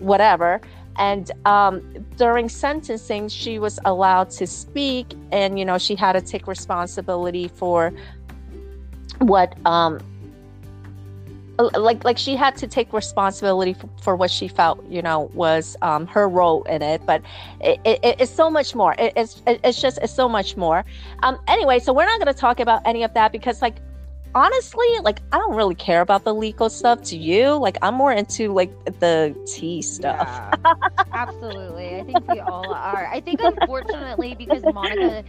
whatever. 0.00 0.60
And 0.96 1.30
um, 1.46 1.80
during 2.16 2.48
sentencing, 2.48 3.28
she 3.28 3.58
was 3.58 3.78
allowed 3.84 4.30
to 4.30 4.46
speak, 4.46 5.14
and 5.32 5.58
you 5.58 5.64
know 5.64 5.78
she 5.78 5.94
had 5.94 6.12
to 6.12 6.20
take 6.20 6.46
responsibility 6.46 7.48
for 7.48 7.92
what 9.18 9.54
um, 9.66 10.00
like 11.58 12.04
like 12.04 12.18
she 12.18 12.36
had 12.36 12.56
to 12.56 12.66
take 12.66 12.92
responsibility 12.92 13.74
for, 13.74 13.88
for, 14.02 14.16
what 14.16 14.30
she 14.30 14.48
felt 14.48 14.84
you 14.88 15.02
know 15.02 15.30
was 15.34 15.76
um, 15.82 16.06
her 16.06 16.28
role 16.28 16.64
in 16.64 16.82
it. 16.82 17.00
But 17.06 17.22
it, 17.60 17.80
it, 17.84 18.00
it's 18.02 18.32
so 18.32 18.50
much 18.50 18.74
more. 18.74 18.94
It, 18.98 19.12
it's 19.16 19.42
it's 19.46 19.80
just 19.80 19.98
it's 20.02 20.12
so 20.12 20.28
much 20.28 20.56
more. 20.56 20.84
Um 21.22 21.38
anyway 21.48 21.78
so 21.78 21.92
we're 21.92 22.06
not 22.06 22.18
going 22.18 22.32
to 22.32 22.38
talk 22.38 22.60
about 22.60 22.82
any 22.84 23.04
of 23.04 23.14
that 23.14 23.32
because 23.32 23.62
like 23.62 23.76
honestly, 24.34 24.86
like 25.02 25.20
I 25.32 25.38
don't 25.38 25.54
really 25.56 25.74
care 25.74 26.00
about 26.00 26.24
the 26.24 26.34
legal 26.34 26.68
stuff. 26.68 27.02
To 27.02 27.16
you, 27.16 27.54
like 27.54 27.76
I'm 27.82 27.94
more 27.94 28.12
into 28.12 28.52
like 28.52 28.70
the 29.00 29.34
tea 29.46 29.82
stuff. 29.82 30.28
Yeah, 30.64 30.74
absolutely. 31.12 31.96
I 31.96 32.04
think 32.04 32.28
we 32.28 32.40
all 32.40 32.72
are. 32.72 33.06
I 33.06 33.20
think 33.20 33.40
unfortunately 33.42 34.34
because 34.34 34.62
Monica, 34.72 35.24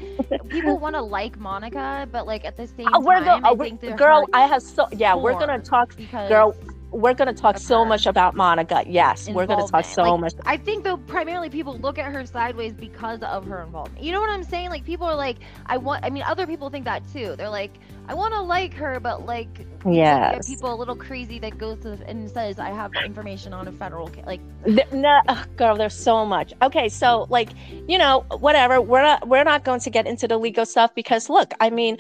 people 0.50 0.78
want 0.78 0.96
to 0.96 1.02
like 1.02 1.38
Monica, 1.40 2.08
but 2.12 2.26
like 2.28 2.46
at 2.46 2.58
the 2.58 2.68
same 2.68 2.88
Uh, 2.94 3.00
we're 3.00 3.16
time, 3.24 3.42
go- 3.42 3.48
I 3.48 3.52
uh, 3.52 3.56
think 3.56 3.82
they're 3.82 3.96
girl, 3.96 4.28
I 4.34 4.42
have 4.48 4.62
so 4.62 4.88
yeah. 4.92 5.16
We're 5.16 5.34
gonna 5.34 5.60
talk, 5.60 5.96
because 5.96 6.30
girl. 6.30 6.56
We're 6.94 7.14
gonna 7.14 7.34
talk 7.34 7.58
so 7.58 7.86
much 7.86 8.06
about 8.06 8.36
Monica. 8.36 8.84
Yes, 8.86 9.30
we're 9.30 9.46
gonna 9.46 9.66
talk 9.66 9.86
so 9.86 10.04
Like, 10.04 10.20
much. 10.20 10.34
I 10.46 10.58
think 10.58 10.84
though 10.84 10.98
primarily 10.98 11.50
people 11.50 11.78
look 11.78 11.98
at 11.98 12.12
her 12.12 12.26
sideways 12.26 12.74
because 12.74 13.24
of 13.24 13.46
her 13.46 13.62
involvement. 13.64 14.04
You 14.04 14.12
know 14.12 14.20
what 14.20 14.30
I'm 14.30 14.44
saying? 14.44 14.72
Like 14.72 14.84
people 14.84 15.08
are 15.08 15.16
like, 15.16 15.38
I 15.68 15.78
want. 15.78 16.04
I 16.04 16.10
mean, 16.10 16.24
other 16.24 16.46
people 16.46 16.70
think 16.70 16.84
that 16.84 17.02
too. 17.14 17.38
They're 17.38 17.48
like, 17.48 17.72
I 18.12 18.14
want 18.14 18.34
to 18.34 18.42
like 18.42 18.74
her, 18.74 19.00
but 19.00 19.26
like, 19.26 19.66
yeah, 19.86 20.38
people 20.46 20.74
a 20.74 20.76
little 20.76 20.98
crazy 20.98 21.40
that 21.40 21.58
goes 21.58 21.80
to 21.84 21.98
and 22.06 22.30
says, 22.30 22.60
I 22.60 22.70
have 22.72 22.92
information 23.06 23.54
on 23.54 23.70
a 23.70 23.72
federal 23.72 24.10
ca-. 24.10 24.26
like. 24.26 24.42
Th- 24.66 24.92
No, 24.92 25.22
ugh, 25.30 25.48
girl, 25.56 25.78
there's 25.78 25.96
so 25.96 26.26
much. 26.26 26.54
Okay, 26.62 26.90
so 26.90 27.26
like, 27.30 27.52
you 27.88 27.98
know, 27.98 28.26
whatever. 28.40 28.82
We're 28.82 29.02
not 29.02 29.30
we're 29.30 29.46
not 29.46 29.64
going 29.64 29.80
to 29.80 29.90
get 29.90 30.08
into 30.08 30.28
the 30.28 30.38
legal 30.38 30.66
stuff 30.66 30.94
because 30.94 31.30
look, 31.30 31.54
I 31.62 31.70
mean, 31.70 32.00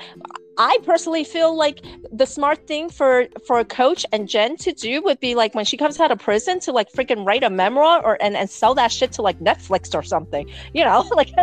I 0.58 0.80
personally 0.84 1.24
feel 1.24 1.56
like 1.56 1.80
the 2.12 2.26
smart 2.26 2.68
thing 2.68 2.90
for 2.90 3.28
for 3.48 3.60
a 3.60 3.66
coach 3.66 4.06
and 4.12 4.28
Jen 4.28 4.58
to 4.58 4.74
do 4.74 5.02
would 5.04 5.22
be 5.22 5.34
like 5.34 5.56
when 5.56 5.64
she 5.64 5.78
comes 5.78 5.98
out 6.02 6.12
of 6.12 6.20
prison 6.20 6.60
to 6.62 6.74
like 6.74 6.92
freaking 6.92 7.26
write 7.26 7.44
a 7.44 7.50
memoir 7.50 8.04
or 8.06 8.18
and, 8.22 8.36
and 8.36 8.50
sell 8.50 8.76
that 8.76 8.92
shit 8.92 9.14
to 9.14 9.22
like 9.22 9.40
Netflix 9.40 9.96
or 9.96 10.04
something. 10.04 10.52
You 10.74 10.84
know, 10.84 11.10
like 11.16 11.32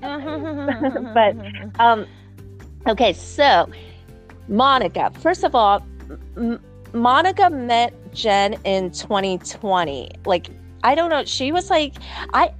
But, 0.00 1.36
um 1.78 2.06
okay, 2.86 3.12
so 3.12 3.68
Monica, 4.48 5.10
first 5.20 5.44
of 5.44 5.54
all, 5.54 5.84
M- 6.36 6.60
Monica 6.92 7.50
met 7.50 7.92
Jen 8.14 8.54
in 8.64 8.90
2020. 8.90 10.10
Like, 10.24 10.48
I 10.82 10.94
don't 10.94 11.10
know, 11.10 11.24
she 11.24 11.52
was 11.52 11.70
like, 11.70 11.94
I. 12.34 12.52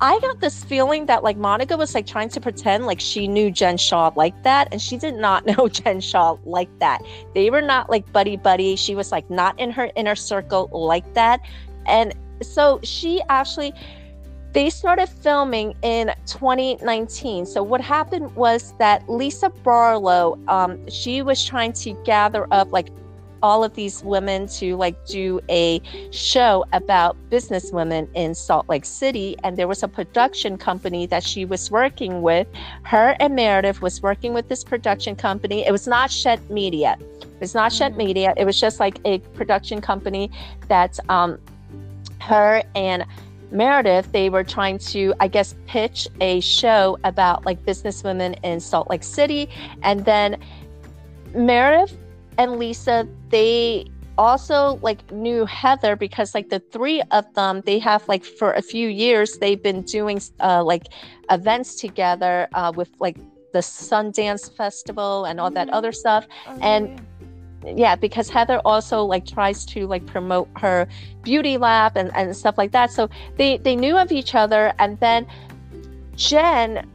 I 0.00 0.18
got 0.20 0.40
this 0.40 0.64
feeling 0.64 1.06
that 1.06 1.22
like 1.22 1.36
Monica 1.36 1.76
was 1.76 1.94
like 1.94 2.04
trying 2.04 2.28
to 2.30 2.40
pretend 2.40 2.84
like 2.84 3.00
she 3.00 3.28
knew 3.28 3.50
Jen 3.50 3.76
Shah 3.76 4.10
like 4.16 4.42
that, 4.42 4.68
and 4.72 4.82
she 4.82 4.98
did 4.98 5.14
not 5.14 5.46
know 5.58 5.68
Jen 5.68 6.00
Shah 6.00 6.36
like 6.44 6.68
that. 6.80 7.00
They 7.32 7.48
were 7.48 7.62
not 7.62 7.88
like 7.88 8.12
buddy 8.12 8.36
buddy. 8.36 8.74
She 8.74 8.96
was 8.96 9.12
like 9.12 9.30
not 9.30 9.58
in 9.58 9.70
her 9.70 9.90
inner 9.94 10.16
circle 10.16 10.68
like 10.72 11.14
that, 11.14 11.40
and 11.86 12.12
so 12.42 12.80
she 12.82 13.22
actually 13.28 13.72
they 14.54 14.70
started 14.70 15.08
filming 15.08 15.74
in 15.82 16.12
2019. 16.26 17.44
So 17.44 17.62
what 17.62 17.80
happened 17.80 18.34
was 18.36 18.72
that 18.78 19.06
Lisa 19.10 19.50
Barlow, 19.50 20.38
um, 20.46 20.88
she 20.88 21.22
was 21.22 21.44
trying 21.44 21.72
to 21.74 21.92
gather 22.04 22.46
up 22.52 22.70
like 22.72 22.88
all 23.42 23.62
of 23.64 23.74
these 23.74 24.02
women 24.04 24.46
to 24.46 24.74
like 24.76 25.04
do 25.06 25.38
a 25.50 25.82
show 26.12 26.64
about 26.72 27.16
business 27.28 27.72
women 27.72 28.08
in 28.14 28.34
Salt 28.34 28.68
Lake 28.68 28.86
City, 28.86 29.36
and 29.42 29.58
there 29.58 29.68
was 29.68 29.82
a 29.82 29.88
production 29.88 30.56
company 30.56 31.04
that 31.06 31.22
she 31.22 31.44
was 31.44 31.70
working 31.70 32.22
with. 32.22 32.46
Her 32.84 33.16
and 33.20 33.34
Meredith 33.34 33.82
was 33.82 34.00
working 34.00 34.32
with 34.32 34.48
this 34.48 34.64
production 34.64 35.14
company. 35.16 35.66
It 35.66 35.72
was 35.72 35.86
not 35.86 36.10
Shed 36.10 36.48
Media. 36.48 36.96
It's 37.40 37.54
not 37.54 37.72
Shed 37.72 37.94
Mhm. 37.94 37.96
Media. 37.96 38.34
It 38.36 38.46
was 38.46 38.58
just 38.58 38.80
like 38.80 38.98
a 39.04 39.18
production 39.34 39.80
company 39.80 40.30
that 40.68 40.98
um, 41.10 41.38
her 42.20 42.62
and 42.74 43.04
Meredith, 43.50 44.10
they 44.12 44.30
were 44.30 44.44
trying 44.44 44.78
to, 44.78 45.14
I 45.20 45.28
guess, 45.28 45.54
pitch 45.66 46.08
a 46.20 46.40
show 46.40 46.98
about 47.04 47.44
like 47.44 47.64
businesswomen 47.64 48.38
in 48.42 48.60
Salt 48.60 48.90
Lake 48.90 49.04
City. 49.04 49.48
And 49.82 50.04
then 50.04 50.40
Meredith 51.34 51.96
and 52.38 52.58
Lisa, 52.58 53.08
they 53.28 53.86
also 54.16 54.78
like 54.82 55.10
knew 55.10 55.44
Heather 55.44 55.96
because 55.96 56.34
like 56.34 56.48
the 56.48 56.60
three 56.60 57.02
of 57.10 57.32
them, 57.34 57.62
they 57.64 57.78
have 57.78 58.06
like 58.08 58.24
for 58.24 58.52
a 58.52 58.62
few 58.62 58.88
years, 58.88 59.38
they've 59.38 59.62
been 59.62 59.82
doing 59.82 60.20
uh, 60.40 60.62
like 60.64 60.88
events 61.30 61.76
together 61.76 62.48
uh, 62.54 62.72
with 62.74 62.90
like 63.00 63.16
the 63.52 63.60
Sundance 63.60 64.52
Festival 64.56 65.24
and 65.24 65.40
all 65.40 65.50
that 65.50 65.68
other 65.70 65.92
stuff 65.92 66.26
and- 66.60 66.88
yeah 66.88 66.98
because 68.00 68.28
heather 68.28 68.60
also 68.64 69.02
like 69.04 69.26
tries 69.26 69.64
to 69.66 69.86
like 69.86 70.04
promote 70.06 70.48
her 70.56 70.86
beauty 71.22 71.56
lab 71.56 71.96
and, 71.96 72.14
and 72.14 72.36
stuff 72.36 72.56
like 72.58 72.72
that. 72.72 72.90
So 72.90 73.08
they 73.36 73.58
they 73.58 73.76
knew 73.76 73.96
of 73.96 74.12
each 74.12 74.34
other 74.34 74.72
and 74.78 74.98
then 75.00 75.26
jen 76.16 76.88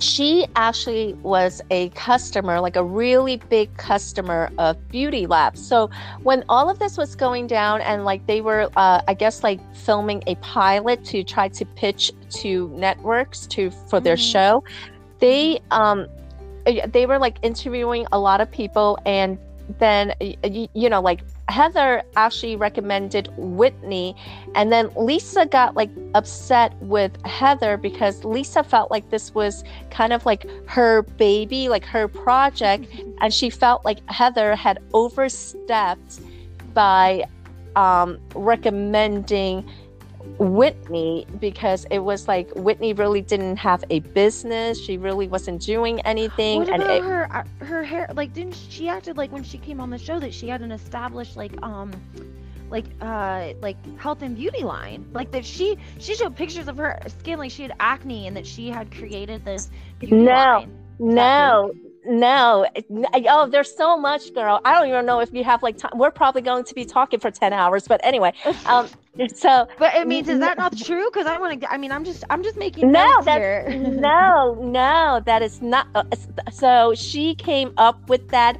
she 0.00 0.46
actually 0.56 1.12
was 1.22 1.60
a 1.70 1.90
customer 1.90 2.58
like 2.58 2.74
a 2.74 2.82
really 2.82 3.36
big 3.36 3.74
customer 3.76 4.50
of 4.56 4.76
beauty 4.88 5.26
lab. 5.26 5.58
So 5.58 5.90
when 6.22 6.42
all 6.48 6.70
of 6.70 6.78
this 6.78 6.96
was 6.96 7.14
going 7.14 7.46
down 7.46 7.82
and 7.82 8.04
like 8.06 8.26
they 8.26 8.40
were 8.40 8.70
uh, 8.76 9.02
i 9.06 9.14
guess 9.14 9.42
like 9.42 9.60
filming 9.76 10.22
a 10.26 10.34
pilot 10.36 11.04
to 11.04 11.22
try 11.22 11.48
to 11.48 11.64
pitch 11.66 12.12
to 12.30 12.68
networks 12.70 13.46
to 13.48 13.70
for 13.70 14.00
their 14.00 14.16
Mhm. 14.16 14.32
show 14.32 14.64
they 15.18 15.60
um 15.70 16.06
uh, 16.66 16.86
they 16.86 17.04
were 17.06 17.18
like 17.18 17.36
interviewing 17.42 18.06
a 18.12 18.18
lot 18.18 18.40
of 18.40 18.50
people 18.50 18.98
and 19.04 19.38
then 19.78 20.14
y- 20.20 20.36
y- 20.44 20.68
you 20.74 20.88
know 20.88 21.00
like 21.00 21.20
heather 21.48 22.02
actually 22.16 22.56
recommended 22.56 23.28
whitney 23.36 24.14
and 24.54 24.72
then 24.72 24.90
lisa 24.96 25.46
got 25.46 25.74
like 25.74 25.90
upset 26.14 26.74
with 26.82 27.12
heather 27.24 27.76
because 27.76 28.24
lisa 28.24 28.62
felt 28.62 28.90
like 28.90 29.10
this 29.10 29.34
was 29.34 29.64
kind 29.90 30.12
of 30.12 30.24
like 30.26 30.46
her 30.66 31.02
baby 31.02 31.68
like 31.68 31.84
her 31.84 32.08
project 32.08 32.86
and 33.20 33.32
she 33.32 33.50
felt 33.50 33.84
like 33.84 33.98
heather 34.10 34.54
had 34.54 34.78
overstepped 34.94 36.20
by 36.74 37.24
um 37.76 38.18
recommending 38.34 39.68
Whitney 40.38 41.26
because 41.38 41.86
it 41.90 41.98
was 42.00 42.28
like 42.28 42.50
Whitney 42.54 42.92
really 42.92 43.20
didn't 43.20 43.56
have 43.56 43.84
a 43.90 44.00
business. 44.00 44.80
She 44.80 44.96
really 44.96 45.28
wasn't 45.28 45.62
doing 45.62 46.00
anything. 46.00 46.60
What 46.60 46.70
and 46.70 46.82
about 46.82 46.96
it, 46.98 47.04
her 47.04 47.28
uh, 47.32 47.64
her 47.64 47.82
hair? 47.82 48.08
Like, 48.14 48.32
didn't 48.32 48.54
she 48.54 48.88
acted 48.88 49.16
like 49.16 49.32
when 49.32 49.44
she 49.44 49.58
came 49.58 49.80
on 49.80 49.90
the 49.90 49.98
show 49.98 50.18
that 50.20 50.32
she 50.32 50.48
had 50.48 50.62
an 50.62 50.72
established 50.72 51.36
like 51.36 51.52
um 51.62 51.92
like 52.70 52.84
uh 53.00 53.52
like 53.60 53.76
health 53.98 54.22
and 54.22 54.36
beauty 54.36 54.62
line 54.62 55.04
like 55.12 55.30
that 55.32 55.44
she 55.44 55.76
she 55.98 56.14
showed 56.14 56.36
pictures 56.36 56.68
of 56.68 56.76
her 56.76 57.00
skin 57.08 57.38
like 57.38 57.50
she 57.50 57.62
had 57.62 57.72
acne 57.80 58.26
and 58.28 58.36
that 58.36 58.46
she 58.46 58.70
had 58.70 58.90
created 58.94 59.44
this 59.44 59.70
beauty 59.98 60.14
No. 60.14 60.32
line. 60.32 60.78
no, 61.00 61.72
no. 62.04 62.66
Oh, 63.28 63.46
there's 63.46 63.74
so 63.74 63.96
much, 63.98 64.32
girl. 64.34 64.60
I 64.64 64.74
don't 64.78 64.88
even 64.88 65.06
know 65.06 65.20
if 65.20 65.32
you 65.32 65.44
have 65.44 65.62
like 65.62 65.76
time. 65.78 65.92
We're 65.96 66.10
probably 66.10 66.42
going 66.42 66.64
to 66.64 66.74
be 66.74 66.84
talking 66.84 67.20
for 67.20 67.30
10 67.30 67.52
hours. 67.52 67.86
But 67.86 68.00
anyway, 68.04 68.32
um, 68.66 68.88
so 69.34 69.68
but 69.78 69.92
I 69.94 70.04
mean, 70.04 70.28
is 70.28 70.38
that 70.40 70.56
not 70.58 70.76
true? 70.76 71.08
Because 71.10 71.26
I 71.26 71.38
want 71.38 71.60
to. 71.60 71.72
I 71.72 71.76
mean, 71.76 71.92
I'm 71.92 72.04
just 72.04 72.24
I'm 72.30 72.42
just 72.42 72.56
making 72.56 72.90
No, 72.90 73.22
that's- 73.22 73.72
here. 73.72 73.78
no, 73.90 74.54
no, 74.62 75.20
that 75.26 75.42
is 75.42 75.60
not. 75.60 75.86
uh, 75.94 76.04
So 76.50 76.94
she 76.94 77.34
came 77.34 77.72
up 77.76 78.08
with 78.08 78.28
that 78.30 78.56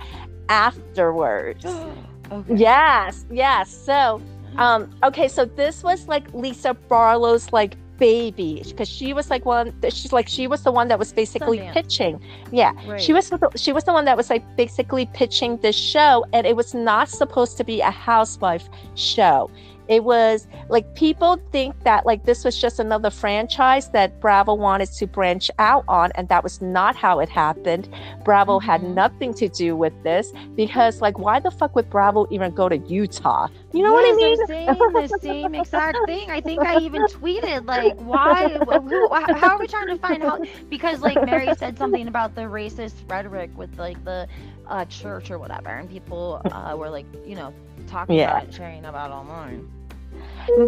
afterwards. 0.49 1.65
okay. 2.33 2.55
Yes, 2.55 3.25
yes. 3.31 3.71
So, 3.71 4.21
um, 4.57 4.91
okay, 5.03 5.29
so 5.29 5.45
this 5.45 5.83
was 5.83 6.09
like 6.09 6.33
Lisa 6.35 6.75
Barlow's 6.75 7.53
like 7.53 7.77
baby 8.01 8.63
because 8.67 8.89
she 8.89 9.13
was 9.13 9.31
like 9.31 9.45
one. 9.47 9.73
She's 9.91 10.13
like 10.13 10.29
she 10.29 10.49
was 10.49 10.65
the 10.65 10.73
one 10.73 10.89
that 10.89 10.99
was 10.99 11.13
basically 11.13 11.59
Sundance. 11.59 11.73
pitching. 11.75 12.21
Yeah, 12.51 12.73
Right. 12.89 13.01
she 13.01 13.13
was 13.13 13.31
the- 13.31 13.53
she 13.55 13.73
was 13.73 13.85
the 13.85 13.93
one 13.93 14.05
that 14.07 14.17
was 14.17 14.29
like 14.31 14.43
basically 14.57 15.07
pitching 15.21 15.59
this 15.59 15.77
show, 15.77 16.25
and 16.33 16.47
it 16.47 16.57
was 16.57 16.75
not 16.75 17.09
supposed 17.09 17.57
to 17.59 17.65
be 17.65 17.81
a 17.81 17.91
housewife 17.91 18.69
show. 18.97 19.49
It 19.91 20.05
was 20.05 20.49
like 20.71 20.95
people 20.95 21.39
think 21.53 21.83
that 21.85 22.07
like 22.07 22.25
this 22.25 22.45
was 22.45 22.57
just 22.59 22.79
another 22.81 23.11
franchise 23.11 23.91
that 23.91 24.21
Bravo 24.21 24.55
wanted 24.55 24.93
to 24.93 25.07
branch 25.07 25.51
out 25.59 25.85
on, 25.89 26.13
and 26.15 26.29
that 26.29 26.45
was 26.45 26.63
not 26.63 26.97
how 26.97 27.21
it 27.21 27.29
happened. 27.29 27.89
Bravo 28.25 28.61
had 28.61 28.83
Mhm. 28.83 28.95
nothing 28.95 29.35
to 29.35 29.49
do 29.49 29.77
with 29.77 29.95
this 30.05 30.33
because 30.57 31.01
like 31.03 31.19
why 31.19 31.41
the 31.41 31.51
fuck 31.51 31.75
would 31.77 31.91
Bravo 31.91 32.27
even 32.31 32.53
go 32.53 32.69
to 32.69 32.79
Utah? 32.79 33.49
You 33.73 33.83
know 33.83 33.93
what 33.93 34.07
I 34.07 34.13
mean? 34.13 34.39
Yes, 34.39 34.39
I'm 34.39 34.39
saying 34.39 34.95
the 34.95 35.09
same 35.09 35.55
exact 35.55 36.07
thing. 36.07 36.31
I 36.31 36.41
think 36.41 36.65
I 36.65 36.77
even 36.77 37.07
tweeted 37.07 37.67
like, 37.67 37.95
why? 37.97 38.59
Who, 38.59 39.09
how 39.13 39.55
are 39.55 39.59
we 39.59 39.67
trying 39.67 39.89
to 39.89 39.97
find 39.97 40.23
out? 40.23 40.43
Because 40.69 41.03
like 41.03 41.21
Mary 41.23 41.53
said 41.53 41.79
something 41.79 42.07
about 42.09 42.35
the 42.35 42.43
racist 42.43 43.09
rhetoric 43.09 43.51
with 43.57 43.79
like 43.79 44.03
the 44.05 44.29
uh, 44.67 44.85
church 44.87 45.31
or 45.31 45.39
whatever, 45.39 45.71
and 45.71 45.91
people 45.91 46.43
uh, 46.51 46.75
were 46.79 46.91
like, 46.91 47.07
you 47.27 47.37
know, 47.37 47.55
talking 47.87 48.19
Yeah. 48.19 48.25
about 48.25 48.45
it, 48.45 48.55
sharing 48.55 48.85
about 48.85 49.11
online. 49.11 49.69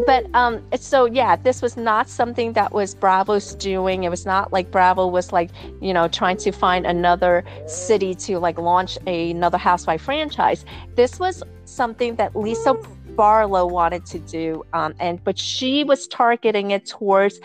But 0.07 0.27
um 0.35 0.63
so 0.77 1.05
yeah 1.07 1.37
this 1.37 1.63
was 1.63 1.77
not 1.77 2.09
something 2.09 2.53
that 2.55 2.73
was 2.73 2.95
bravo's 2.95 3.55
doing. 3.55 4.05
It 4.05 4.11
was 4.11 4.27
not 4.27 4.53
like 4.53 4.71
bravo 4.71 5.07
was 5.07 5.33
like 5.33 5.51
you 5.81 5.93
know 5.93 6.09
trying 6.09 6.37
to 6.39 6.53
find 6.53 6.87
another 6.87 7.45
city 7.67 8.15
to 8.17 8.39
like 8.39 8.59
launch 8.59 8.99
another 9.07 9.59
housewife 9.59 10.03
franchise. 10.03 10.65
This 10.95 11.19
was 11.19 11.43
something 11.65 12.17
that 12.17 12.35
lisa 12.37 12.75
barlow 13.17 13.67
wanted 13.67 14.07
to 14.07 14.19
do 14.19 14.65
um 14.73 14.95
and 14.99 15.23
but 15.23 15.39
she 15.39 15.85
was 15.85 16.07
targeting 16.07 16.71
it 16.71 16.87
towards 16.87 17.41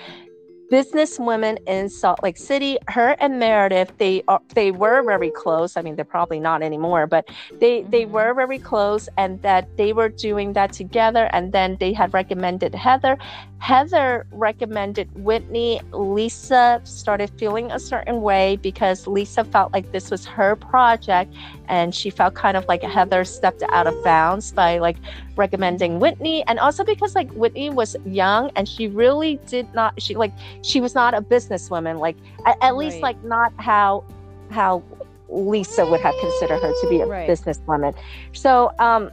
business 0.69 1.19
women 1.19 1.57
in 1.67 1.89
Salt 1.89 2.21
Lake 2.23 2.37
City. 2.37 2.77
Her 2.87 3.15
and 3.19 3.39
Meredith, 3.39 3.91
they 3.97 4.23
are 4.27 4.41
they 4.53 4.71
were 4.71 5.03
very 5.03 5.31
close. 5.31 5.77
I 5.77 5.81
mean, 5.81 5.95
they're 5.95 6.05
probably 6.05 6.39
not 6.39 6.61
anymore, 6.61 7.07
but 7.07 7.27
they 7.59 7.81
mm-hmm. 7.81 7.91
they 7.91 8.05
were 8.05 8.33
very 8.33 8.59
close, 8.59 9.09
and 9.17 9.41
that 9.41 9.75
they 9.77 9.93
were 9.93 10.09
doing 10.09 10.53
that 10.53 10.73
together. 10.73 11.29
And 11.33 11.51
then 11.51 11.77
they 11.79 11.93
had 11.93 12.13
recommended 12.13 12.73
Heather. 12.75 13.17
Heather 13.59 14.27
recommended 14.31 15.09
Whitney. 15.15 15.81
Lisa 15.91 16.81
started 16.83 17.31
feeling 17.37 17.71
a 17.71 17.79
certain 17.79 18.21
way 18.21 18.57
because 18.57 19.07
Lisa 19.07 19.43
felt 19.43 19.73
like 19.73 19.91
this 19.91 20.11
was 20.11 20.25
her 20.25 20.55
project, 20.55 21.33
and 21.67 21.93
she 21.93 22.09
felt 22.09 22.35
kind 22.35 22.57
of 22.57 22.65
like 22.67 22.83
Heather 22.83 23.25
stepped 23.25 23.63
out 23.69 23.87
of 23.87 23.95
bounds 24.03 24.51
by 24.51 24.77
like 24.77 24.97
recommending 25.35 25.99
Whitney, 25.99 26.43
and 26.47 26.59
also 26.59 26.83
because 26.83 27.15
like 27.15 27.31
Whitney 27.31 27.69
was 27.69 27.95
young 28.05 28.51
and 28.55 28.67
she 28.67 28.87
really 28.87 29.39
did 29.47 29.71
not. 29.73 29.99
She 30.01 30.15
like 30.15 30.33
she 30.61 30.81
was 30.81 30.95
not 30.95 31.13
a 31.13 31.21
businesswoman, 31.21 31.99
like 31.99 32.17
at, 32.45 32.57
at 32.61 32.61
right. 32.61 32.75
least 32.75 32.99
like 32.99 33.21
not 33.23 33.53
how 33.57 34.03
how 34.49 34.83
Lisa 35.29 35.85
would 35.85 36.01
have 36.01 36.15
considered 36.19 36.61
her 36.61 36.73
to 36.81 36.89
be 36.89 37.01
a 37.01 37.05
right. 37.05 37.29
businesswoman. 37.29 37.95
So 38.33 38.71
um 38.79 39.11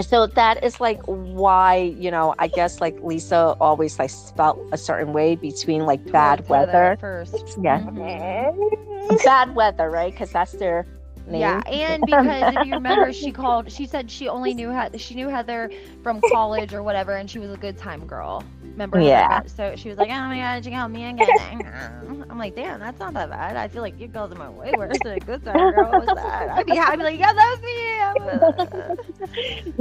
so 0.00 0.26
that 0.26 0.64
is 0.64 0.80
like 0.80 1.00
why 1.04 1.76
you 1.76 2.10
know 2.10 2.34
i 2.38 2.46
guess 2.46 2.80
like 2.80 2.98
lisa 3.02 3.54
always 3.60 3.98
like 3.98 4.10
felt 4.34 4.58
a 4.72 4.78
certain 4.78 5.12
way 5.12 5.36
between 5.36 5.84
like 5.84 6.02
bad 6.10 6.48
weather 6.48 6.96
first 6.98 7.58
yeah 7.60 7.78
mm-hmm. 7.80 9.16
bad 9.24 9.54
weather 9.54 9.90
right 9.90 10.12
because 10.12 10.32
that's 10.32 10.52
their 10.52 10.86
name. 11.26 11.40
Yeah, 11.40 11.60
and 11.66 12.02
because 12.06 12.54
if 12.56 12.66
you 12.66 12.74
remember, 12.74 13.12
she 13.12 13.32
called. 13.32 13.70
She 13.70 13.86
said 13.86 14.10
she 14.10 14.28
only 14.28 14.54
knew. 14.54 14.72
She 14.96 15.14
knew 15.14 15.28
Heather 15.28 15.70
from 16.02 16.20
college 16.32 16.74
or 16.74 16.82
whatever, 16.82 17.16
and 17.16 17.30
she 17.30 17.38
was 17.38 17.50
a 17.50 17.56
good 17.56 17.78
time 17.78 18.06
girl. 18.06 18.42
Remember? 18.72 19.00
Yeah. 19.00 19.42
So 19.46 19.74
she 19.76 19.90
was 19.90 19.98
like, 19.98 20.10
"Oh 20.10 20.28
my 20.28 20.38
god, 20.38 20.64
you 20.64 20.72
help 20.72 20.90
me 20.90 21.04
again." 21.04 21.28
I'm 22.30 22.38
like, 22.38 22.54
"Damn, 22.54 22.80
that's 22.80 22.98
not 22.98 23.12
that 23.14 23.30
bad. 23.30 23.56
I 23.56 23.68
feel 23.68 23.82
like 23.82 23.98
you 24.00 24.08
girls 24.08 24.32
are 24.32 24.36
my 24.36 24.48
way 24.48 24.72
worse 24.76 24.96
than 25.04 25.12
a 25.14 25.20
good 25.20 25.44
time 25.44 25.56
girl." 25.56 25.90
What 25.90 26.06
was 26.06 26.16
that? 26.16 26.48
I'd 26.50 26.66
be 26.66 26.76
happy, 26.76 27.02
like, 27.02 27.18
"Yeah, 27.18 27.32
that's 27.32 27.62
me." 27.62 27.82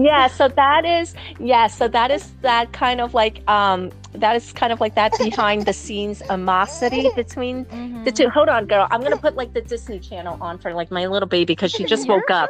yeah. 0.03 0.27
So 0.27 0.47
that 0.49 0.85
is 0.85 1.15
yeah. 1.39 1.67
So 1.67 1.87
that 1.87 2.11
is 2.11 2.33
that 2.41 2.73
kind 2.73 3.01
of 3.01 3.13
like 3.13 3.47
um 3.49 3.91
that 4.13 4.35
is 4.35 4.51
kind 4.53 4.73
of 4.73 4.81
like 4.81 4.95
that 4.95 5.13
behind 5.17 5.65
the 5.65 5.73
scenes 5.73 6.21
animosity 6.23 7.09
between 7.15 7.65
mm-hmm. 7.65 8.03
the 8.03 8.11
two. 8.11 8.29
Hold 8.29 8.49
on, 8.49 8.65
girl. 8.65 8.87
I'm 8.91 9.01
gonna 9.01 9.17
put 9.17 9.35
like 9.35 9.53
the 9.53 9.61
Disney 9.61 9.99
Channel 9.99 10.37
on 10.41 10.57
for 10.57 10.73
like 10.73 10.91
my 10.91 11.07
little 11.07 11.29
baby 11.29 11.53
because 11.53 11.71
she 11.71 11.85
just 11.93 12.07
woke 12.07 12.29
up. 12.29 12.49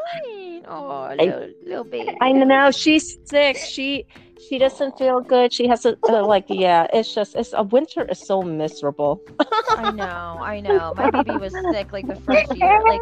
Oh, 0.67 1.13
little, 1.17 1.49
little 1.65 1.83
baby. 1.83 2.15
I 2.21 2.31
know 2.31 2.71
she's 2.71 3.17
sick. 3.25 3.57
She 3.57 4.05
she 4.47 4.57
doesn't 4.57 4.97
feel 4.97 5.21
good. 5.21 5.53
She 5.53 5.67
has 5.67 5.85
a 5.85 5.97
uh, 6.09 6.25
like 6.25 6.45
yeah. 6.49 6.87
It's 6.93 7.13
just 7.13 7.35
it's 7.35 7.53
a 7.53 7.63
winter 7.63 8.05
is 8.09 8.19
so 8.19 8.41
miserable. 8.41 9.21
I 9.69 9.91
know, 9.91 10.39
I 10.41 10.59
know. 10.59 10.93
My 10.95 11.11
baby 11.11 11.37
was 11.37 11.53
sick 11.71 11.91
like 11.93 12.07
the 12.07 12.15
first 12.15 12.55
year, 12.55 12.81
like 12.83 13.01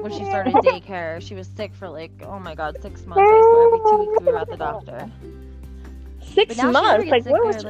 when 0.00 0.12
she 0.12 0.24
started 0.24 0.54
daycare. 0.54 1.20
She 1.20 1.34
was 1.34 1.48
sick 1.56 1.74
for 1.74 1.88
like 1.88 2.12
oh 2.24 2.38
my 2.38 2.54
god, 2.54 2.80
six 2.82 3.04
months. 3.06 3.28
So 3.28 3.66
every 3.66 3.78
two 3.90 4.10
weeks 4.10 4.22
we 4.22 4.32
were 4.32 4.38
at 4.38 4.50
the 4.50 4.56
doctor. 4.56 5.10
Six 6.22 6.56
months, 6.62 7.10
like 7.10 7.24
what 7.26 7.44
was? 7.44 7.64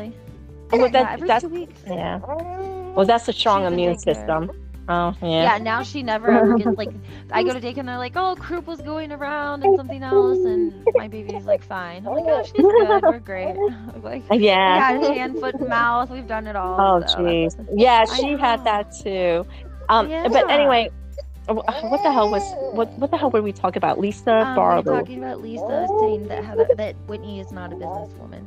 Oh, 0.70 0.88
that, 0.88 0.92
yeah, 0.92 1.12
every 1.12 1.40
two 1.40 1.48
weeks. 1.48 1.80
Yeah. 1.86 2.18
Well, 2.18 3.06
that's 3.06 3.26
a 3.28 3.32
strong 3.32 3.64
immune 3.64 3.98
system. 3.98 4.50
Oh 4.88 5.14
yeah. 5.20 5.42
Yeah. 5.42 5.58
Now 5.58 5.82
she 5.82 6.02
never 6.02 6.30
ever 6.30 6.56
gets 6.56 6.78
like. 6.78 6.90
I 7.30 7.42
go 7.42 7.52
to 7.52 7.60
daycare 7.60 7.78
and 7.78 7.88
they're 7.88 7.98
like, 7.98 8.16
"Oh, 8.16 8.34
croup 8.36 8.66
was 8.66 8.80
going 8.80 9.12
around 9.12 9.62
and 9.62 9.76
something 9.76 10.02
else," 10.02 10.38
and 10.38 10.72
my 10.94 11.08
baby's 11.08 11.44
like, 11.44 11.62
"Fine." 11.62 12.06
I'm 12.06 12.14
like, 12.14 12.24
"Oh, 12.26 12.42
she's 12.42 12.52
good. 12.52 13.02
We're 13.02 13.18
great." 13.18 13.56
like, 14.02 14.24
yeah. 14.30 14.98
Yeah, 14.98 15.12
hand, 15.12 15.38
foot, 15.38 15.60
mouth. 15.68 16.10
We've 16.10 16.26
done 16.26 16.46
it 16.46 16.56
all. 16.56 16.80
Oh 16.80 17.04
jeez. 17.04 17.56
So. 17.56 17.66
Yeah, 17.74 18.06
she 18.06 18.32
had 18.32 18.64
that 18.64 18.92
too. 18.92 19.46
Um, 19.90 20.08
yeah. 20.08 20.26
but 20.28 20.50
anyway, 20.50 20.90
what 21.46 22.02
the 22.02 22.12
hell 22.12 22.30
was 22.30 22.42
what 22.74 22.90
what 22.98 23.10
the 23.10 23.16
hell 23.16 23.30
were 23.30 23.42
we 23.42 23.52
talking 23.52 23.78
about? 23.78 23.98
Lisa 23.98 24.38
um, 24.38 24.56
Barlow. 24.56 24.92
We 24.94 25.00
talking 25.00 25.18
about 25.18 25.42
Lisa 25.42 25.86
saying 26.00 26.28
that 26.28 26.44
Heather, 26.44 26.68
that 26.76 26.96
Whitney 27.06 27.40
is 27.40 27.52
not 27.52 27.72
a 27.72 27.76
businesswoman. 27.76 28.44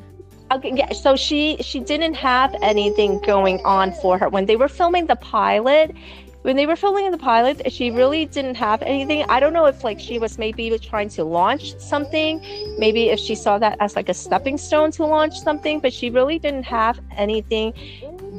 Okay, 0.51 0.73
yeah. 0.75 0.91
So 0.93 1.15
she 1.15 1.57
she 1.61 1.79
didn't 1.79 2.15
have 2.15 2.55
anything 2.61 3.19
going 3.19 3.59
on 3.63 3.93
for 3.93 4.17
her 4.17 4.27
when 4.29 4.45
they 4.45 4.55
were 4.55 4.67
filming 4.67 5.07
the 5.07 5.15
pilot 5.15 5.95
when 6.41 6.55
they 6.55 6.65
were 6.65 6.75
filming 6.75 7.09
the 7.11 7.17
pilot, 7.17 7.71
she 7.71 7.91
really 7.91 8.25
didn't 8.25 8.55
have 8.55 8.81
anything. 8.81 9.23
I 9.29 9.39
don't 9.39 9.53
know 9.53 9.65
if 9.65 9.83
like 9.83 9.99
she 9.99 10.17
was 10.17 10.37
maybe 10.37 10.77
trying 10.79 11.09
to 11.09 11.23
launch 11.23 11.77
something, 11.79 12.41
maybe 12.79 13.09
if 13.09 13.19
she 13.19 13.35
saw 13.35 13.59
that 13.59 13.77
as 13.79 13.95
like 13.95 14.09
a 14.09 14.13
stepping 14.13 14.57
stone 14.57 14.91
to 14.91 15.05
launch 15.05 15.39
something, 15.39 15.79
but 15.79 15.93
she 15.93 16.09
really 16.09 16.39
didn't 16.39 16.63
have 16.63 16.99
anything 17.15 17.73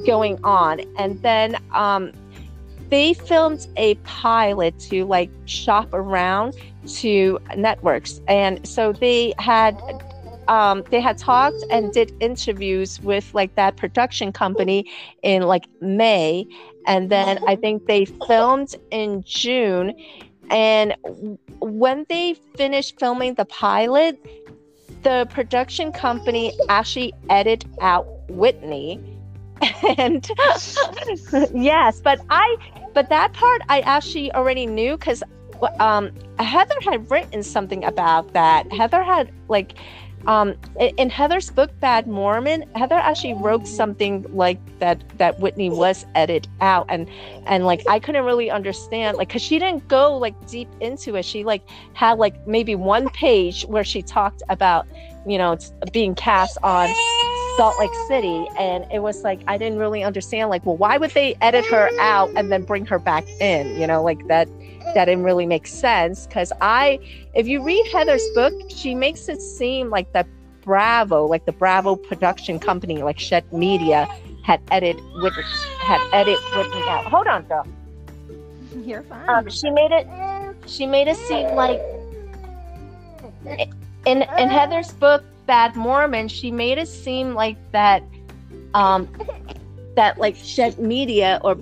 going 0.04 0.42
on. 0.44 0.80
And 0.98 1.20
then 1.22 1.56
um, 1.72 2.12
they 2.88 3.14
filmed 3.14 3.66
a 3.76 3.94
pilot 3.96 4.78
to 4.80 5.04
like 5.04 5.30
shop 5.44 5.88
around 5.92 6.56
to 6.86 7.38
networks, 7.56 8.20
and 8.26 8.66
so 8.66 8.92
they 8.92 9.32
had 9.38 9.80
um, 10.48 10.84
they 10.90 11.00
had 11.00 11.18
talked 11.18 11.64
and 11.70 11.92
did 11.92 12.12
interviews 12.20 13.00
with 13.00 13.32
like 13.32 13.54
that 13.54 13.76
production 13.76 14.32
company 14.32 14.90
in 15.22 15.42
like 15.42 15.66
May, 15.80 16.46
and 16.86 17.10
then 17.10 17.38
I 17.46 17.56
think 17.56 17.86
they 17.86 18.04
filmed 18.04 18.74
in 18.90 19.22
June. 19.24 19.94
And 20.50 20.94
when 21.60 22.04
they 22.08 22.34
finished 22.56 22.98
filming 22.98 23.34
the 23.34 23.44
pilot, 23.44 24.18
the 25.02 25.26
production 25.30 25.92
company 25.92 26.52
actually 26.68 27.12
edited 27.30 27.70
out 27.80 28.06
Whitney. 28.28 29.00
and 29.98 30.28
yes, 31.54 32.00
but 32.00 32.20
I, 32.30 32.56
but 32.94 33.08
that 33.08 33.32
part 33.32 33.62
I 33.68 33.80
actually 33.80 34.32
already 34.32 34.66
knew 34.66 34.96
because 34.96 35.22
um, 35.78 36.10
Heather 36.38 36.74
had 36.82 37.10
written 37.10 37.42
something 37.42 37.84
about 37.84 38.32
that. 38.32 38.70
Heather 38.72 39.02
had 39.02 39.30
like 39.48 39.74
um, 40.26 40.54
in 40.78 41.10
Heather's 41.10 41.50
book 41.50 41.70
Bad 41.80 42.06
Mormon, 42.06 42.64
Heather 42.74 42.94
actually 42.94 43.34
wrote 43.34 43.66
something 43.66 44.24
like 44.34 44.58
that 44.78 45.02
that 45.18 45.38
Whitney 45.40 45.70
was 45.70 46.06
edited 46.14 46.48
out, 46.60 46.86
and 46.88 47.08
and 47.46 47.64
like 47.64 47.82
I 47.88 47.98
couldn't 47.98 48.24
really 48.24 48.50
understand, 48.50 49.16
like, 49.16 49.28
cause 49.28 49.42
she 49.42 49.58
didn't 49.58 49.88
go 49.88 50.16
like 50.16 50.34
deep 50.48 50.68
into 50.80 51.16
it. 51.16 51.24
She 51.24 51.44
like 51.44 51.62
had 51.94 52.18
like 52.18 52.46
maybe 52.46 52.74
one 52.74 53.08
page 53.10 53.62
where 53.64 53.84
she 53.84 54.02
talked 54.02 54.42
about, 54.48 54.86
you 55.26 55.38
know, 55.38 55.56
being 55.92 56.14
cast 56.14 56.58
on 56.62 56.88
Salt 57.56 57.78
Lake 57.78 57.94
City, 58.08 58.46
and 58.58 58.86
it 58.92 59.00
was 59.00 59.22
like 59.22 59.40
I 59.46 59.58
didn't 59.58 59.78
really 59.78 60.02
understand, 60.02 60.50
like, 60.50 60.64
well, 60.64 60.76
why 60.76 60.98
would 60.98 61.10
they 61.10 61.34
edit 61.40 61.66
her 61.66 61.90
out 62.00 62.30
and 62.36 62.50
then 62.50 62.62
bring 62.62 62.86
her 62.86 62.98
back 62.98 63.26
in? 63.40 63.78
You 63.80 63.86
know, 63.86 64.02
like 64.02 64.26
that 64.28 64.48
that 64.94 65.06
didn't 65.06 65.24
really 65.24 65.46
make 65.46 65.66
sense 65.66 66.26
because 66.26 66.52
I, 66.60 66.98
if 67.34 67.46
you 67.46 67.62
read 67.62 67.86
Heather's 67.92 68.26
book, 68.34 68.52
she 68.68 68.94
makes 68.94 69.28
it 69.28 69.40
seem 69.40 69.90
like 69.90 70.12
the 70.12 70.26
Bravo, 70.62 71.26
like 71.26 71.44
the 71.44 71.52
Bravo 71.52 71.96
production 71.96 72.58
company, 72.58 73.02
like 73.02 73.18
Shed 73.18 73.50
Media, 73.52 74.08
had 74.44 74.60
edited 74.70 75.02
with 75.16 75.34
had 75.34 76.00
edited 76.12 76.42
Whitney 76.56 76.82
out. 76.88 77.06
Hold 77.06 77.26
on, 77.26 77.44
girl. 77.44 77.66
You're 78.84 79.02
fine. 79.02 79.28
Um, 79.28 79.48
she 79.50 79.70
made 79.70 79.92
it. 79.92 80.06
She 80.66 80.86
made 80.86 81.08
it 81.08 81.16
seem 81.16 81.54
like 81.54 81.80
in 84.06 84.22
in 84.22 84.48
Heather's 84.48 84.92
book 84.92 85.24
Bad 85.46 85.76
Mormon, 85.76 86.28
she 86.28 86.50
made 86.50 86.78
it 86.78 86.88
seem 86.88 87.34
like 87.34 87.56
that, 87.72 88.02
um, 88.74 89.08
that 89.96 90.18
like 90.18 90.36
Shed 90.36 90.78
Media 90.78 91.40
or 91.42 91.56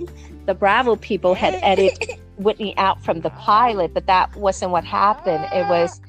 the 0.46 0.54
Bravo 0.54 0.96
people 0.96 1.34
had 1.34 1.54
edited 1.62 2.18
Whitney 2.36 2.76
out 2.76 3.02
from 3.02 3.20
the 3.20 3.30
pilot, 3.30 3.94
but 3.94 4.06
that 4.06 4.34
wasn't 4.36 4.72
what 4.72 4.84
happened. 4.84 5.46
It 5.52 5.68
was 5.68 6.00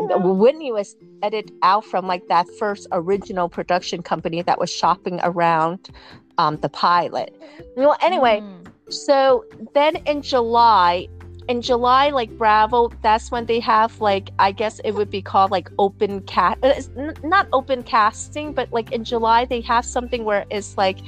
Whitney 0.00 0.72
was 0.72 0.96
edited 1.22 1.56
out 1.62 1.84
from 1.84 2.06
like 2.06 2.28
that 2.28 2.46
first 2.58 2.86
original 2.92 3.48
production 3.48 4.02
company 4.02 4.42
that 4.42 4.58
was 4.58 4.70
shopping 4.70 5.20
around 5.22 5.90
um, 6.38 6.56
the 6.58 6.68
pilot. 6.68 7.34
Well, 7.76 7.96
anyway, 8.00 8.40
mm. 8.40 8.92
so 8.92 9.44
then 9.74 9.96
in 10.06 10.22
July, 10.22 11.08
in 11.48 11.62
July, 11.62 12.10
like 12.10 12.30
Bravo, 12.36 12.90
that's 13.02 13.30
when 13.30 13.46
they 13.46 13.60
have 13.60 14.00
like 14.00 14.30
I 14.38 14.52
guess 14.52 14.80
it 14.84 14.92
would 14.92 15.10
be 15.10 15.22
called 15.22 15.50
like 15.50 15.70
open 15.78 16.20
cast, 16.22 16.62
uh, 16.62 17.12
not 17.22 17.48
open 17.52 17.82
casting, 17.82 18.52
but 18.52 18.72
like 18.72 18.92
in 18.92 19.04
July 19.04 19.46
they 19.46 19.60
have 19.62 19.84
something 19.84 20.24
where 20.24 20.44
it's 20.50 20.76
like, 20.76 20.98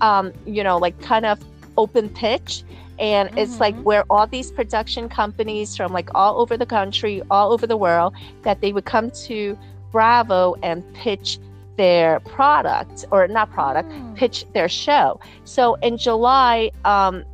um, 0.00 0.32
you 0.46 0.62
know, 0.62 0.78
like 0.78 1.00
kind 1.02 1.26
of 1.26 1.40
open 1.76 2.08
pitch 2.08 2.64
and 2.98 3.28
mm-hmm. 3.28 3.38
it's 3.38 3.60
like 3.60 3.74
mm-hmm. 3.74 3.84
where 3.84 4.04
all 4.10 4.26
these 4.26 4.50
production 4.50 5.08
companies 5.08 5.76
from 5.76 5.92
like 5.92 6.10
all 6.14 6.40
over 6.40 6.56
the 6.56 6.66
country 6.66 7.22
all 7.30 7.52
over 7.52 7.66
the 7.66 7.76
world 7.76 8.14
that 8.42 8.60
they 8.60 8.72
would 8.72 8.84
come 8.84 9.10
to 9.10 9.56
bravo 9.92 10.54
and 10.62 10.82
pitch 10.94 11.38
their 11.76 12.18
product 12.20 13.04
or 13.12 13.28
not 13.28 13.50
product 13.52 13.88
mm. 13.88 14.16
pitch 14.16 14.44
their 14.52 14.68
show 14.68 15.20
so 15.44 15.74
in 15.76 15.96
july 15.96 16.70
um, 16.84 17.24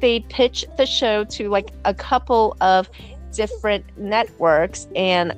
they 0.00 0.20
pitched 0.20 0.76
the 0.76 0.86
show 0.86 1.24
to 1.24 1.48
like 1.48 1.70
a 1.84 1.94
couple 1.94 2.56
of 2.60 2.90
different 3.32 3.84
networks 3.96 4.88
and 4.96 5.34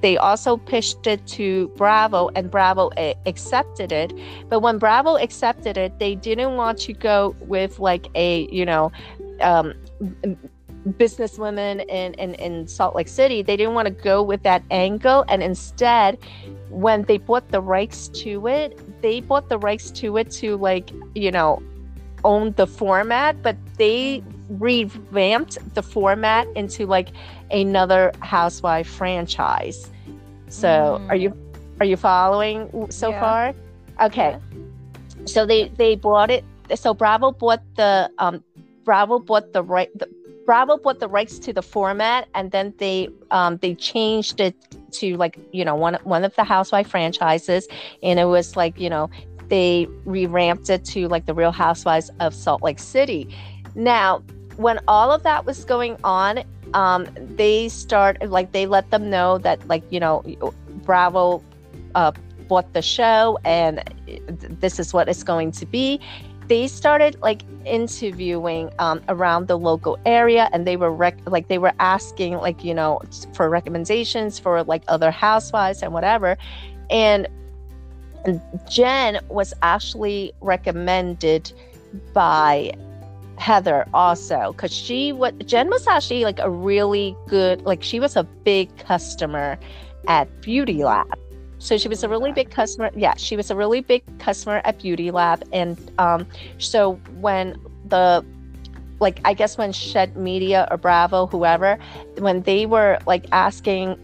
they 0.00 0.16
also 0.18 0.56
pitched 0.56 1.06
it 1.06 1.26
to 1.26 1.68
Bravo, 1.76 2.28
and 2.34 2.50
Bravo 2.50 2.90
a- 2.98 3.14
accepted 3.24 3.90
it. 3.90 4.12
But 4.48 4.60
when 4.60 4.78
Bravo 4.78 5.16
accepted 5.16 5.78
it, 5.78 5.98
they 5.98 6.14
didn't 6.14 6.56
want 6.56 6.78
to 6.80 6.92
go 6.92 7.34
with 7.40 7.78
like 7.78 8.08
a 8.14 8.46
you 8.50 8.64
know. 8.66 8.92
Um, 9.40 9.74
businesswomen 10.86 11.84
in, 11.88 12.14
in, 12.14 12.34
in 12.34 12.66
Salt 12.66 12.94
Lake 12.94 13.08
City, 13.08 13.42
they 13.42 13.56
didn't 13.56 13.74
want 13.74 13.86
to 13.86 13.92
go 13.92 14.22
with 14.22 14.42
that 14.44 14.62
angle. 14.70 15.24
And 15.28 15.42
instead, 15.42 16.18
when 16.70 17.02
they 17.02 17.18
bought 17.18 17.48
the 17.50 17.60
rights 17.60 18.08
to 18.08 18.46
it, 18.46 19.02
they 19.02 19.20
bought 19.20 19.48
the 19.48 19.58
rights 19.58 19.90
to 19.92 20.16
it 20.16 20.30
to 20.32 20.56
like, 20.56 20.90
you 21.14 21.30
know, 21.30 21.62
own 22.28 22.52
the 22.52 22.66
format, 22.66 23.42
but 23.42 23.56
they 23.78 24.22
revamped 24.50 25.56
the 25.74 25.82
format 25.82 26.46
into 26.54 26.86
like 26.86 27.08
another 27.50 28.12
housewife 28.20 28.88
franchise. 28.88 29.90
So 30.48 30.68
mm. 30.68 31.08
are 31.08 31.16
you 31.16 31.30
are 31.80 31.86
you 31.86 31.96
following 31.96 32.90
so 32.90 33.10
yeah. 33.10 33.20
far? 33.20 33.54
Okay. 34.06 34.36
Yeah. 34.36 35.26
So 35.26 35.46
they 35.46 35.68
they 35.80 35.96
bought 35.96 36.30
it 36.30 36.44
so 36.74 36.92
Bravo 36.92 37.32
bought 37.32 37.62
the 37.76 38.10
um 38.18 38.44
Bravo 38.84 39.18
bought 39.18 39.52
the 39.52 39.62
right 39.62 39.90
the, 39.98 40.08
Bravo 40.48 40.78
bought 40.78 40.98
the 40.98 41.08
rights 41.08 41.38
to 41.40 41.52
the 41.52 41.60
format, 41.60 42.26
and 42.34 42.52
then 42.52 42.72
they 42.78 43.10
um, 43.30 43.58
they 43.58 43.74
changed 43.74 44.40
it 44.40 44.56
to 44.92 45.14
like 45.18 45.38
you 45.52 45.62
know 45.62 45.74
one 45.74 45.98
one 46.04 46.24
of 46.24 46.34
the 46.36 46.44
Housewife 46.44 46.88
franchises, 46.88 47.68
and 48.02 48.18
it 48.18 48.24
was 48.24 48.56
like 48.56 48.80
you 48.80 48.88
know 48.88 49.10
they 49.48 49.88
revamped 50.04 50.70
it 50.70 50.84
to 50.86 51.08
like 51.08 51.26
the 51.26 51.34
Real 51.34 51.52
Housewives 51.52 52.10
of 52.20 52.34
Salt 52.34 52.62
Lake 52.62 52.78
City. 52.78 53.34
Now, 53.74 54.22
when 54.56 54.80
all 54.88 55.12
of 55.12 55.22
that 55.22 55.46
was 55.46 55.64
going 55.64 55.96
on, 56.04 56.42
um, 56.74 57.06
they 57.16 57.68
start 57.68 58.28
like 58.28 58.52
they 58.52 58.66
let 58.66 58.90
them 58.90 59.08
know 59.08 59.38
that 59.38 59.66
like 59.68 59.82
you 59.90 60.00
know 60.00 60.22
Bravo 60.84 61.42
uh, 61.94 62.12
bought 62.48 62.72
the 62.72 62.82
show 62.82 63.38
and 63.44 63.82
this 64.60 64.78
is 64.78 64.92
what 64.92 65.08
it's 65.08 65.22
going 65.22 65.52
to 65.52 65.66
be 65.66 66.00
they 66.48 66.66
started 66.66 67.20
like 67.20 67.42
interviewing 67.66 68.70
um, 68.78 69.02
around 69.08 69.48
the 69.48 69.58
local 69.58 69.98
area 70.06 70.48
and 70.52 70.66
they 70.66 70.76
were 70.76 70.90
rec- 70.90 71.18
like 71.26 71.48
they 71.48 71.58
were 71.58 71.72
asking 71.78 72.34
like 72.38 72.64
you 72.64 72.74
know 72.74 73.00
for 73.34 73.48
recommendations 73.50 74.38
for 74.38 74.64
like 74.64 74.82
other 74.88 75.10
housewives 75.10 75.82
and 75.82 75.92
whatever 75.92 76.36
and 76.90 77.28
jen 78.68 79.18
was 79.28 79.52
actually 79.62 80.32
recommended 80.40 81.52
by 82.12 82.72
heather 83.36 83.86
also 83.94 84.52
because 84.52 84.72
she 84.72 85.12
what 85.12 85.46
jen 85.46 85.68
was 85.70 85.86
actually 85.86 86.24
like 86.24 86.40
a 86.40 86.50
really 86.50 87.16
good 87.28 87.62
like 87.62 87.82
she 87.82 88.00
was 88.00 88.16
a 88.16 88.24
big 88.24 88.76
customer 88.78 89.58
at 90.08 90.28
beauty 90.40 90.82
lab 90.82 91.06
so 91.58 91.76
she 91.76 91.88
was 91.88 92.04
a 92.04 92.08
really 92.08 92.32
big 92.32 92.50
customer. 92.50 92.90
Yeah, 92.94 93.14
she 93.16 93.36
was 93.36 93.50
a 93.50 93.56
really 93.56 93.80
big 93.80 94.02
customer 94.18 94.62
at 94.64 94.78
Beauty 94.78 95.10
Lab. 95.10 95.42
And 95.52 95.90
um, 95.98 96.26
so 96.58 96.94
when 97.20 97.56
the 97.86 98.24
like 99.00 99.20
I 99.24 99.34
guess 99.34 99.58
when 99.58 99.72
Shed 99.72 100.16
Media 100.16 100.66
or 100.70 100.76
Bravo, 100.76 101.26
whoever, 101.26 101.78
when 102.18 102.42
they 102.42 102.66
were 102.66 102.98
like 103.06 103.26
asking 103.32 103.98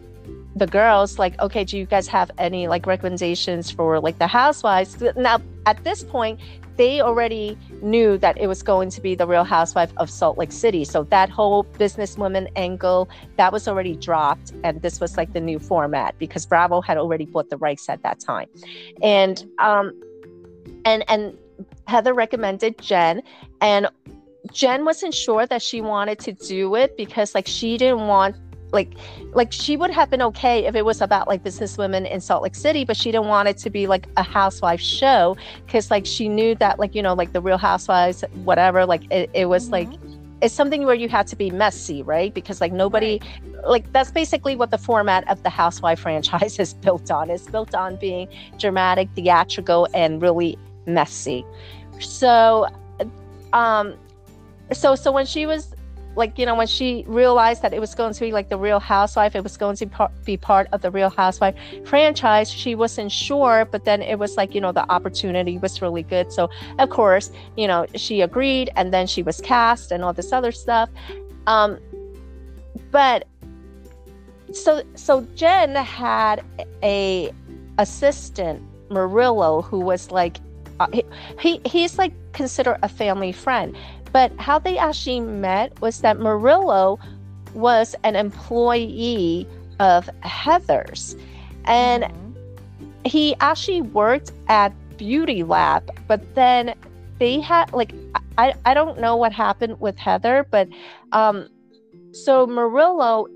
the 0.56 0.66
girls, 0.66 1.18
like, 1.18 1.38
okay, 1.40 1.64
do 1.64 1.76
you 1.76 1.86
guys 1.86 2.06
have 2.08 2.30
any 2.38 2.68
like 2.68 2.86
recommendations 2.86 3.70
for 3.70 4.00
like 4.00 4.18
the 4.18 4.26
housewives? 4.26 5.02
Now 5.16 5.40
at 5.66 5.82
this 5.84 6.04
point, 6.04 6.40
they 6.76 7.00
already 7.00 7.56
knew 7.82 8.18
that 8.18 8.36
it 8.38 8.48
was 8.48 8.62
going 8.62 8.90
to 8.90 9.00
be 9.00 9.14
the 9.14 9.26
real 9.26 9.44
housewife 9.44 9.92
of 9.96 10.10
Salt 10.10 10.38
Lake 10.38 10.52
City. 10.52 10.84
So 10.84 11.04
that 11.04 11.30
whole 11.30 11.64
businesswoman 11.64 12.50
angle, 12.56 13.08
that 13.36 13.52
was 13.52 13.68
already 13.68 13.94
dropped. 13.96 14.52
And 14.64 14.82
this 14.82 15.00
was 15.00 15.16
like 15.16 15.32
the 15.32 15.40
new 15.40 15.58
format 15.58 16.18
because 16.18 16.46
Bravo 16.46 16.80
had 16.80 16.98
already 16.98 17.26
bought 17.26 17.50
the 17.50 17.56
rights 17.58 17.88
at 17.88 18.02
that 18.02 18.20
time. 18.20 18.48
And 19.02 19.44
um 19.58 19.92
and 20.84 21.04
and 21.08 21.36
Heather 21.86 22.14
recommended 22.14 22.78
Jen 22.78 23.22
and 23.60 23.88
Jen 24.52 24.84
wasn't 24.84 25.14
sure 25.14 25.46
that 25.46 25.62
she 25.62 25.80
wanted 25.80 26.18
to 26.20 26.32
do 26.32 26.74
it 26.74 26.96
because 26.96 27.34
like 27.34 27.46
she 27.46 27.78
didn't 27.78 28.06
want 28.06 28.36
like 28.74 28.92
like 29.32 29.52
she 29.52 29.76
would 29.76 29.90
have 29.90 30.10
been 30.10 30.20
okay 30.20 30.66
if 30.66 30.74
it 30.74 30.84
was 30.84 31.00
about 31.00 31.28
like 31.28 31.42
businesswomen 31.42 32.10
in 32.10 32.20
Salt 32.20 32.42
Lake 32.42 32.54
City, 32.54 32.84
but 32.84 32.96
she 32.96 33.10
didn't 33.10 33.28
want 33.28 33.48
it 33.48 33.56
to 33.58 33.70
be 33.70 33.86
like 33.86 34.06
a 34.16 34.22
housewife 34.22 34.80
show 34.80 35.36
because 35.64 35.90
like 35.90 36.04
she 36.04 36.28
knew 36.28 36.54
that 36.56 36.78
like 36.78 36.94
you 36.94 37.02
know 37.02 37.14
like 37.14 37.32
the 37.32 37.40
Real 37.40 37.58
Housewives 37.58 38.24
whatever 38.44 38.84
like 38.84 39.10
it, 39.10 39.30
it 39.32 39.46
was 39.46 39.70
mm-hmm. 39.70 39.90
like 39.90 40.00
it's 40.42 40.54
something 40.54 40.84
where 40.84 40.94
you 40.94 41.08
had 41.08 41.26
to 41.28 41.36
be 41.36 41.50
messy, 41.50 42.02
right? 42.02 42.34
Because 42.34 42.60
like 42.60 42.72
nobody 42.72 43.20
right. 43.20 43.66
like 43.66 43.92
that's 43.92 44.10
basically 44.10 44.56
what 44.56 44.70
the 44.70 44.78
format 44.78 45.26
of 45.30 45.42
the 45.42 45.50
housewife 45.50 46.00
franchise 46.06 46.58
is 46.58 46.74
built 46.74 47.10
on. 47.10 47.30
It's 47.30 47.46
built 47.46 47.74
on 47.74 47.96
being 47.96 48.28
dramatic, 48.58 49.08
theatrical, 49.14 49.88
and 49.94 50.20
really 50.20 50.58
messy. 50.86 51.46
So 52.00 52.66
um 53.52 53.94
so 54.72 54.94
so 54.94 55.12
when 55.12 55.26
she 55.26 55.46
was 55.46 55.73
like 56.16 56.38
you 56.38 56.46
know 56.46 56.54
when 56.54 56.66
she 56.66 57.04
realized 57.06 57.62
that 57.62 57.72
it 57.72 57.80
was 57.80 57.94
going 57.94 58.12
to 58.12 58.20
be 58.20 58.32
like 58.32 58.48
the 58.48 58.56
real 58.56 58.80
housewife 58.80 59.34
it 59.34 59.42
was 59.42 59.56
going 59.56 59.76
to 59.76 60.10
be 60.24 60.36
part 60.36 60.68
of 60.72 60.80
the 60.82 60.90
real 60.90 61.10
housewife 61.10 61.54
franchise 61.84 62.50
she 62.50 62.74
wasn't 62.74 63.10
sure 63.10 63.66
but 63.70 63.84
then 63.84 64.02
it 64.02 64.18
was 64.18 64.36
like 64.36 64.54
you 64.54 64.60
know 64.60 64.72
the 64.72 64.88
opportunity 64.90 65.58
was 65.58 65.82
really 65.82 66.02
good. 66.02 66.32
So 66.32 66.50
of 66.78 66.90
course 66.90 67.30
you 67.56 67.66
know 67.66 67.86
she 67.94 68.20
agreed 68.20 68.70
and 68.76 68.92
then 68.92 69.06
she 69.06 69.22
was 69.22 69.40
cast 69.40 69.90
and 69.92 70.04
all 70.04 70.12
this 70.12 70.32
other 70.32 70.52
stuff. 70.52 70.88
Um 71.46 71.78
but 72.90 73.26
so 74.52 74.82
so 74.94 75.26
jen 75.34 75.74
had 75.74 76.44
a 76.82 77.32
assistant 77.78 78.62
murillo 78.90 79.62
who 79.62 79.80
was 79.80 80.10
like 80.10 80.36
uh, 80.80 80.86
he, 80.92 81.04
he 81.40 81.60
he's 81.64 81.98
like 81.98 82.12
considered 82.32 82.78
a 82.82 82.88
family 82.88 83.32
friend 83.32 83.76
but 84.14 84.30
how 84.38 84.60
they 84.60 84.78
actually 84.78 85.18
met 85.18 85.78
was 85.80 86.00
that 86.02 86.20
Murillo 86.20 87.00
was 87.52 87.96
an 88.04 88.14
employee 88.14 89.44
of 89.80 90.08
Heather's. 90.22 91.16
And 91.64 92.04
mm-hmm. 92.04 92.32
he 93.04 93.34
actually 93.40 93.80
worked 93.80 94.30
at 94.46 94.72
Beauty 94.96 95.42
Lab, 95.42 95.90
but 96.06 96.22
then 96.36 96.74
they 97.18 97.40
had 97.40 97.72
like 97.72 97.92
I, 98.38 98.54
I 98.64 98.72
don't 98.72 99.00
know 99.00 99.16
what 99.16 99.32
happened 99.32 99.80
with 99.80 99.98
Heather, 99.98 100.46
but 100.48 100.68
um 101.10 101.48
so 102.12 102.46
Murillo 102.46 103.26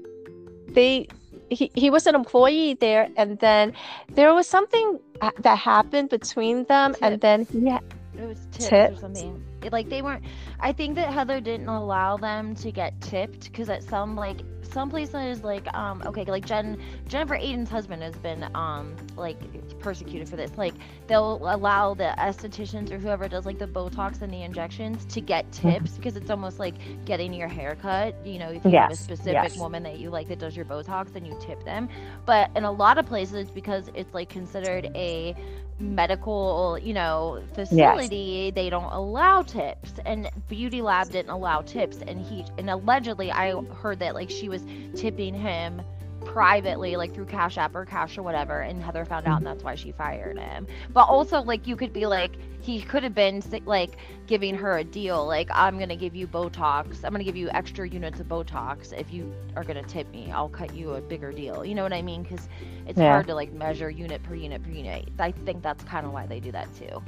they 0.68 1.08
he, 1.50 1.72
he 1.74 1.90
was 1.90 2.06
an 2.06 2.14
employee 2.14 2.74
there 2.74 3.08
and 3.16 3.36
then 3.40 3.72
there 4.10 4.32
was 4.32 4.46
something 4.46 5.00
that 5.40 5.58
happened 5.58 6.10
between 6.10 6.66
them 6.66 6.92
tips. 6.92 7.02
and 7.02 7.20
then 7.20 7.46
he 7.50 7.66
had 7.66 7.82
it 8.16 8.26
was 8.28 8.38
tips, 8.52 8.68
tips. 8.68 8.98
or 8.98 9.00
something 9.00 9.47
like 9.72 9.88
they 9.88 10.02
weren't 10.02 10.24
I 10.60 10.72
think 10.72 10.96
that 10.96 11.12
Heather 11.12 11.40
didn't 11.40 11.68
allow 11.68 12.16
them 12.16 12.54
to 12.56 12.72
get 12.72 13.00
tipped 13.00 13.44
because 13.44 13.68
at 13.68 13.82
some 13.82 14.16
like 14.16 14.42
some 14.78 14.90
places 14.90 15.42
like 15.42 15.66
um 15.74 16.00
okay 16.06 16.22
like 16.22 16.46
Jen 16.46 16.80
Jennifer 17.08 17.34
Aydin's 17.34 17.68
husband 17.68 18.00
has 18.00 18.14
been 18.14 18.48
um 18.54 18.94
like 19.16 19.36
persecuted 19.80 20.28
for 20.28 20.36
this 20.36 20.52
like 20.56 20.74
they'll 21.08 21.40
allow 21.52 21.94
the 21.94 22.14
estheticians 22.16 22.92
or 22.92 22.98
whoever 22.98 23.26
does 23.26 23.44
like 23.44 23.58
the 23.58 23.66
Botox 23.66 24.22
and 24.22 24.32
the 24.32 24.40
injections 24.40 25.04
to 25.06 25.20
get 25.20 25.50
mm-hmm. 25.50 25.70
tips 25.70 25.96
because 25.96 26.16
it's 26.16 26.30
almost 26.30 26.60
like 26.60 26.76
getting 27.04 27.34
your 27.34 27.48
hair 27.48 27.76
cut 27.82 28.24
you 28.24 28.38
know 28.38 28.50
if 28.50 28.64
you 28.64 28.70
yes. 28.70 28.82
have 28.82 28.92
a 28.92 29.02
specific 29.02 29.32
yes. 29.32 29.56
woman 29.56 29.82
that 29.82 29.98
you 29.98 30.10
like 30.10 30.28
that 30.28 30.38
does 30.38 30.54
your 30.54 30.64
Botox 30.64 31.12
and 31.16 31.26
you 31.26 31.36
tip 31.40 31.64
them 31.64 31.88
but 32.24 32.48
in 32.54 32.62
a 32.62 32.70
lot 32.70 32.98
of 32.98 33.04
places 33.04 33.50
because 33.50 33.90
it's 33.96 34.14
like 34.14 34.28
considered 34.28 34.92
a 34.94 35.34
medical, 35.80 36.78
you 36.82 36.92
know, 36.92 37.42
facility, 37.54 38.16
yes. 38.46 38.54
they 38.54 38.70
don't 38.70 38.92
allow 38.92 39.42
tips. 39.42 39.92
And 40.04 40.30
Beauty 40.48 40.82
Lab 40.82 41.10
didn't 41.10 41.30
allow 41.30 41.62
tips. 41.62 41.98
And 42.06 42.20
he, 42.20 42.44
and 42.58 42.68
allegedly, 42.70 43.30
I 43.30 43.60
heard 43.80 44.00
that 44.00 44.14
like 44.14 44.30
she 44.30 44.48
was 44.48 44.64
tipping 44.94 45.34
him 45.34 45.82
privately, 46.24 46.96
like 46.96 47.14
through 47.14 47.26
Cash 47.26 47.58
App 47.58 47.74
or 47.74 47.84
Cash 47.84 48.18
or 48.18 48.22
whatever. 48.22 48.60
And 48.60 48.82
Heather 48.82 49.04
found 49.04 49.26
out, 49.26 49.38
and 49.38 49.46
that's 49.46 49.62
why 49.62 49.74
she 49.74 49.92
fired 49.92 50.38
him. 50.38 50.66
But 50.92 51.08
also, 51.08 51.40
like, 51.42 51.66
you 51.66 51.76
could 51.76 51.92
be 51.92 52.06
like, 52.06 52.32
he 52.60 52.82
could 52.82 53.02
have 53.02 53.14
been 53.14 53.42
like 53.64 53.96
giving 54.26 54.54
her 54.54 54.78
a 54.78 54.84
deal, 54.84 55.26
like, 55.26 55.48
I'm 55.52 55.78
to 55.78 55.96
give 55.96 56.14
you 56.14 56.26
Botox. 56.26 57.04
I'm 57.04 57.14
to 57.14 57.24
give 57.24 57.36
you 57.36 57.48
extra 57.50 57.88
units 57.88 58.20
of 58.20 58.28
Botox. 58.28 58.92
If 58.92 59.12
you 59.12 59.32
are 59.56 59.64
to 59.64 59.82
tip 59.82 60.10
me, 60.12 60.30
I'll 60.30 60.48
cut 60.48 60.74
you 60.74 60.92
a 60.92 61.00
bigger 61.00 61.32
deal. 61.32 61.64
You 61.64 61.74
know 61.74 61.82
what 61.82 61.92
I 61.92 62.02
mean? 62.02 62.22
Because 62.22 62.48
it's 62.86 62.98
yeah. 62.98 63.12
hard 63.12 63.26
to 63.28 63.34
like 63.34 63.52
measure 63.52 63.90
unit 63.90 64.22
per 64.22 64.34
unit 64.34 64.62
per 64.62 64.70
unit. 64.70 65.08
I 65.18 65.30
think 65.32 65.62
that's 65.62 65.84
kind 65.84 66.06
of 66.06 66.12
why 66.12 66.26
they 66.26 66.40
do 66.40 66.52
that 66.52 66.68
too. 66.76 67.02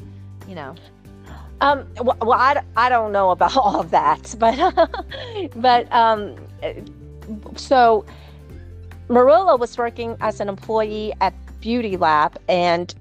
You 0.48 0.54
know? 0.54 0.74
Um, 1.60 1.86
well, 2.00 2.16
well 2.22 2.38
I, 2.38 2.62
I 2.76 2.88
don't 2.88 3.12
know 3.12 3.30
about 3.30 3.56
all 3.56 3.80
of 3.80 3.90
that, 3.90 4.34
but, 4.38 4.56
but, 5.56 5.92
um, 5.92 6.36
so 7.56 8.04
Murillo 9.08 9.56
was 9.56 9.76
working 9.76 10.16
as 10.20 10.40
an 10.40 10.48
employee 10.48 11.12
at 11.20 11.34
Beauty 11.60 11.96
Lab, 11.96 12.38
and 12.48 12.94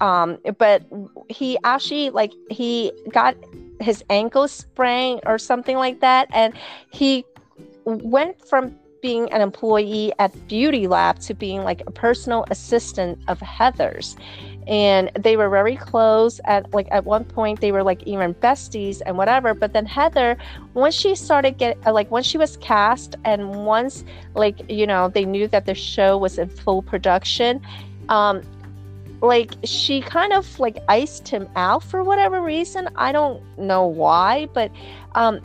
um, 0.00 0.38
but 0.58 0.82
he 1.28 1.58
actually 1.64 2.10
like 2.10 2.32
he 2.50 2.92
got 3.12 3.36
his 3.80 4.04
ankle 4.10 4.46
sprained 4.48 5.20
or 5.26 5.38
something 5.38 5.76
like 5.76 6.00
that, 6.00 6.28
and 6.32 6.54
he 6.90 7.24
went 7.84 8.46
from 8.46 8.76
being 9.04 9.30
an 9.34 9.42
employee 9.42 10.14
at 10.18 10.32
Beauty 10.48 10.86
Lab 10.86 11.18
to 11.18 11.34
being 11.34 11.62
like 11.62 11.82
a 11.86 11.90
personal 11.90 12.46
assistant 12.50 13.18
of 13.28 13.38
Heather's. 13.38 14.16
And 14.66 15.10
they 15.14 15.36
were 15.36 15.50
very 15.50 15.76
close 15.76 16.40
at 16.46 16.72
like 16.72 16.88
at 16.90 17.04
one 17.04 17.24
point 17.26 17.60
they 17.60 17.70
were 17.70 17.82
like 17.82 18.02
even 18.04 18.32
besties 18.32 19.02
and 19.04 19.18
whatever. 19.18 19.52
But 19.52 19.74
then 19.74 19.84
Heather, 19.84 20.38
once 20.72 20.94
she 20.94 21.14
started 21.14 21.58
get 21.58 21.76
uh, 21.84 21.92
like 21.92 22.10
once 22.10 22.24
she 22.24 22.38
was 22.38 22.56
cast 22.56 23.14
and 23.26 23.66
once 23.66 24.04
like 24.34 24.62
you 24.70 24.86
know 24.86 25.10
they 25.10 25.26
knew 25.26 25.48
that 25.48 25.66
the 25.66 25.74
show 25.74 26.16
was 26.16 26.38
in 26.38 26.48
full 26.48 26.80
production, 26.80 27.60
um, 28.08 28.40
like 29.20 29.52
she 29.64 30.00
kind 30.00 30.32
of 30.32 30.58
like 30.58 30.78
iced 30.88 31.28
him 31.28 31.46
out 31.56 31.82
for 31.82 32.02
whatever 32.02 32.40
reason. 32.40 32.88
I 32.96 33.12
don't 33.12 33.42
know 33.58 33.84
why, 33.84 34.48
but 34.54 34.72
um, 35.14 35.40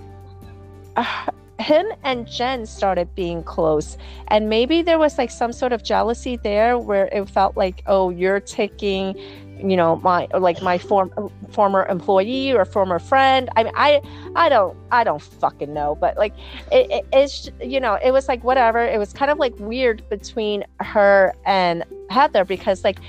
him 1.60 1.86
and 2.04 2.28
Jen 2.28 2.66
started 2.66 3.14
being 3.16 3.44
close. 3.44 3.98
And 4.30 4.50
maybe 4.50 4.82
there 4.82 4.98
was 4.98 5.18
like 5.18 5.30
some 5.30 5.52
sort 5.52 5.74
of 5.74 5.84
jealousy 5.84 6.38
there 6.38 6.78
where 6.78 7.08
it 7.08 7.30
felt 7.30 7.58
like, 7.58 7.84
oh, 7.86 8.10
you're 8.10 8.40
taking, 8.40 9.18
you 9.58 9.76
know, 9.76 9.98
my 9.98 10.28
like 10.38 10.62
my 10.62 10.78
form 10.78 11.12
former 11.52 11.86
employee 11.88 12.54
or 12.54 12.64
former 12.66 12.98
friend. 12.98 13.50
I 13.56 13.64
mean, 13.66 13.74
I 13.76 14.02
I 14.36 14.50
don't 14.50 14.78
I 14.92 15.04
don't 15.04 15.22
fucking 15.22 15.74
know, 15.74 15.96
but 15.96 16.18
like 16.18 16.34
it, 16.72 16.90
it, 16.90 17.06
it's 17.12 17.50
you 17.62 17.80
know, 17.80 18.00
it 18.04 18.12
was 18.12 18.28
like 18.28 18.44
whatever. 18.44 18.80
It 18.80 18.98
was 18.98 19.12
kind 19.12 19.30
of 19.30 19.38
like 19.38 19.54
weird 19.60 20.08
between 20.10 20.64
her 20.80 21.34
and 21.46 21.84
Heather 22.10 22.46
because 22.46 22.84
like 22.84 23.00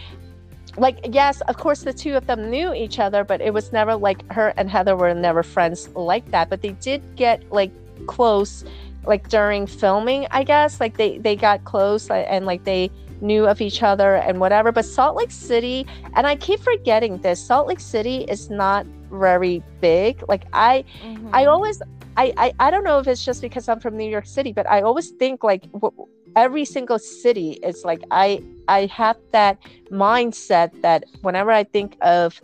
like 0.76 1.00
yes 1.10 1.40
of 1.42 1.56
course 1.56 1.82
the 1.82 1.92
two 1.92 2.16
of 2.16 2.28
them 2.28 2.48
knew 2.48 2.72
each 2.72 3.00
other 3.00 3.24
but 3.24 3.40
it 3.40 3.52
was 3.52 3.72
never 3.72 3.96
like 3.96 4.30
her 4.30 4.54
and 4.56 4.70
heather 4.70 4.94
were 4.94 5.12
never 5.12 5.42
friends 5.42 5.88
like 5.96 6.24
that 6.30 6.48
but 6.48 6.62
they 6.62 6.70
did 6.74 7.02
get 7.16 7.42
like 7.50 7.72
close 8.06 8.64
like 9.04 9.28
during 9.28 9.66
filming 9.66 10.26
i 10.30 10.42
guess. 10.44 10.80
Like 10.80 10.96
they 10.96 11.18
they 11.18 11.36
got 11.36 11.64
close 11.64 12.10
and 12.10 12.46
like 12.46 12.64
they 12.64 12.90
knew 13.20 13.46
of 13.46 13.60
each 13.60 13.82
other 13.82 14.16
and 14.16 14.40
whatever. 14.40 14.72
But 14.72 14.84
salt 14.84 15.16
lake 15.16 15.30
city 15.30 15.86
and 16.14 16.26
i 16.26 16.36
keep 16.36 16.60
forgetting 16.60 17.18
this 17.18 17.44
salt 17.44 17.68
lake 17.68 17.80
city 17.80 18.24
is 18.24 18.50
not 18.50 18.86
very 19.10 19.62
big. 19.80 20.22
Like 20.28 20.44
i 20.52 20.84
mm-hmm. 21.02 21.34
i 21.34 21.46
always 21.46 21.82
I, 22.16 22.32
I 22.36 22.52
i 22.60 22.70
don't 22.70 22.84
know 22.84 22.98
if 22.98 23.06
it's 23.06 23.24
just 23.24 23.40
because 23.40 23.68
i'm 23.68 23.80
from 23.80 23.96
new 23.96 24.08
york 24.08 24.26
city 24.26 24.52
but 24.52 24.68
i 24.68 24.82
always 24.82 25.10
think 25.10 25.44
like 25.44 25.70
w- 25.72 26.06
every 26.36 26.64
single 26.64 26.98
city 26.98 27.52
is 27.62 27.84
like 27.84 28.02
i 28.10 28.42
i 28.68 28.86
have 28.86 29.16
that 29.32 29.58
mindset 29.90 30.70
that 30.82 31.04
whenever 31.22 31.50
i 31.50 31.64
think 31.64 31.96
of 32.02 32.40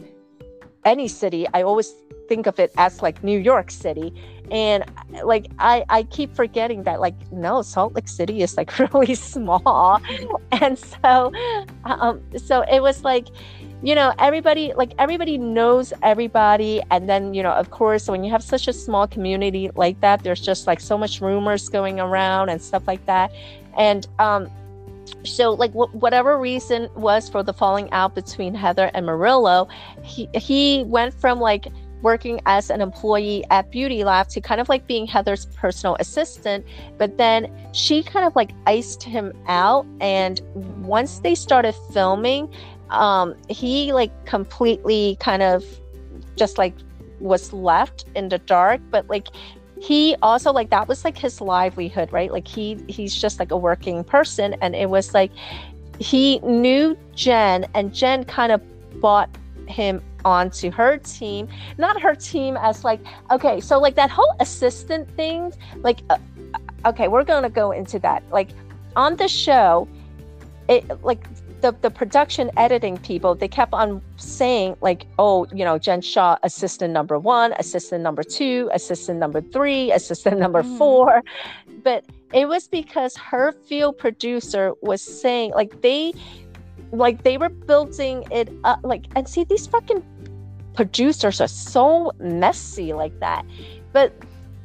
any 0.85 1.09
city 1.09 1.47
i 1.53 1.63
always 1.63 1.93
think 2.29 2.47
of 2.47 2.59
it 2.59 2.73
as 2.79 3.03
like 3.03 3.23
new 3.23 3.39
york 3.39 3.71
city 3.71 4.15
and 4.51 4.85
like 5.25 5.47
i 5.59 5.85
i 5.89 6.03
keep 6.05 6.35
forgetting 6.35 6.83
that 6.85 7.01
like 7.01 7.15
no 7.33 7.63
salt 7.63 7.95
lake 7.95 8.09
city 8.09 8.43
is 8.43 8.57
like 8.57 8.79
really 8.93 9.15
small. 9.15 10.01
And 10.53 10.79
so 10.79 11.33
um 11.85 12.21
so 12.37 12.63
it 12.63 12.81
was 12.81 13.05
like 13.05 13.29
you 13.83 13.95
know 13.95 14.15
everybody 14.19 14.73
like 14.75 14.93
everybody 14.99 15.39
knows 15.39 15.93
everybody. 16.03 16.83
And 16.91 17.09
then 17.09 17.35
you 17.35 17.43
know 17.43 17.53
of 17.53 17.71
course 17.71 18.09
when 18.09 18.25
you 18.25 18.31
have 18.31 18.43
such 18.43 18.69
a 18.69 18.73
small 18.73 19.07
community 19.07 19.71
like 19.75 20.01
that 20.01 20.23
there's 20.23 20.41
just 20.41 20.67
like 20.67 20.81
so 20.81 20.97
much 20.97 21.21
rumors 21.21 21.69
going 21.69 22.01
around 22.01 22.49
and 22.49 22.61
stuff 22.63 22.87
like 22.87 23.05
that. 23.07 23.33
And 23.77 24.07
um 24.19 24.51
so 25.25 25.53
like 25.53 25.73
wh- 25.73 25.95
whatever 25.95 26.39
reason 26.39 26.89
was 26.95 27.29
for 27.29 27.43
the 27.43 27.53
falling 27.53 27.91
out 27.93 28.15
between 28.15 28.55
heather 28.55 28.91
and 28.95 29.07
murillo 29.07 29.69
he 30.03 30.29
he 30.35 30.83
went 30.85 31.15
from 31.15 31.39
like 31.39 31.69
working 32.07 32.41
as 32.47 32.71
an 32.71 32.81
employee 32.81 33.45
at 33.51 33.69
Beauty 33.73 34.05
Lab 34.05 34.29
to 34.29 34.41
kind 34.41 34.61
of 34.61 34.69
like 34.69 34.87
being 34.87 35.09
Heather's 35.09 35.47
personal 35.63 35.97
assistant. 35.99 36.65
But 36.99 37.19
then 37.19 37.41
she 37.73 38.05
kind 38.05 38.25
of 38.25 38.37
like 38.37 38.53
iced 38.65 39.03
him 39.03 39.33
out. 39.49 39.85
And 40.01 40.41
once 40.97 41.19
they 41.19 41.35
started 41.35 41.75
filming, 41.93 42.49
um, 42.91 43.35
he 43.49 43.93
like 43.93 44.13
completely 44.25 45.17
kind 45.19 45.43
of 45.43 45.65
just 46.37 46.59
like 46.59 46.75
was 47.19 47.53
left 47.53 48.05
in 48.15 48.29
the 48.29 48.39
dark. 48.39 48.81
But 48.93 49.09
like 49.09 49.27
he 49.83 50.15
also 50.23 50.53
like 50.53 50.71
that 50.71 50.87
was 50.87 51.05
like 51.05 51.19
his 51.19 51.41
livelihood, 51.41 52.13
right? 52.13 52.31
Like 52.31 52.47
he 52.47 52.79
he's 52.87 53.17
just 53.17 53.41
like 53.41 53.51
a 53.51 53.57
working 53.57 54.05
person. 54.05 54.55
And 54.63 54.77
it 54.77 54.91
was 54.91 55.13
like 55.13 55.33
he 55.99 56.39
knew 56.41 56.97
Jen 57.17 57.67
and 57.75 57.93
Jen 57.93 58.25
kind 58.25 58.53
of 58.53 58.61
bought 59.01 59.29
him 59.69 60.03
onto 60.25 60.71
her 60.71 60.99
team 60.99 61.49
not 61.79 62.01
her 62.01 62.15
team 62.15 62.57
as 62.57 62.85
like 62.85 63.01
okay 63.31 63.61
so 63.61 63.79
like 63.79 63.95
that 63.95 64.11
whole 64.11 64.35
assistant 64.41 65.09
thing 65.17 65.53
like 65.79 66.01
uh, 66.11 66.19
okay 66.85 67.09
we're 67.09 67.25
gonna 67.25 67.51
go 67.51 67.71
into 67.71 67.99
that 67.99 68.23
like 68.31 68.51
on 68.95 69.17
the 69.17 69.29
show 69.29 69.89
it 70.69 70.85
like 71.05 71.27
the, 71.61 71.73
the 71.81 71.91
production 71.91 72.51
editing 72.57 72.97
people 72.99 73.35
they 73.35 73.49
kept 73.49 73.73
on 73.73 74.03
saying 74.17 74.77
like 74.81 75.07
oh 75.19 75.47
you 75.53 75.65
know 75.65 75.79
jen 75.79 76.01
Shah 76.01 76.37
assistant 76.43 76.93
number 76.93 77.19
one 77.19 77.55
assistant 77.59 78.03
number 78.03 78.23
two 78.23 78.71
assistant 78.73 79.19
number 79.19 79.41
three 79.41 79.91
assistant 79.93 80.39
number 80.39 80.63
mm. 80.63 80.79
four 80.79 81.23
but 81.83 82.05
it 82.33 82.49
was 82.49 82.69
because 82.69 83.17
her 83.17 83.53
field 83.53 83.97
producer 83.97 84.75
was 84.83 85.01
saying 85.01 85.53
like 85.53 85.81
they 85.83 86.13
like 86.93 87.23
they 87.23 87.39
were 87.39 87.49
building 87.49 88.25
it 88.31 88.49
up 88.65 88.81
like 88.83 89.07
and 89.17 89.29
see 89.29 89.45
these 89.45 89.67
fucking 89.67 90.03
producers 90.75 91.41
are 91.41 91.49
so 91.49 92.13
messy 92.19 92.93
like 92.93 93.19
that. 93.21 93.45
But 93.93 94.13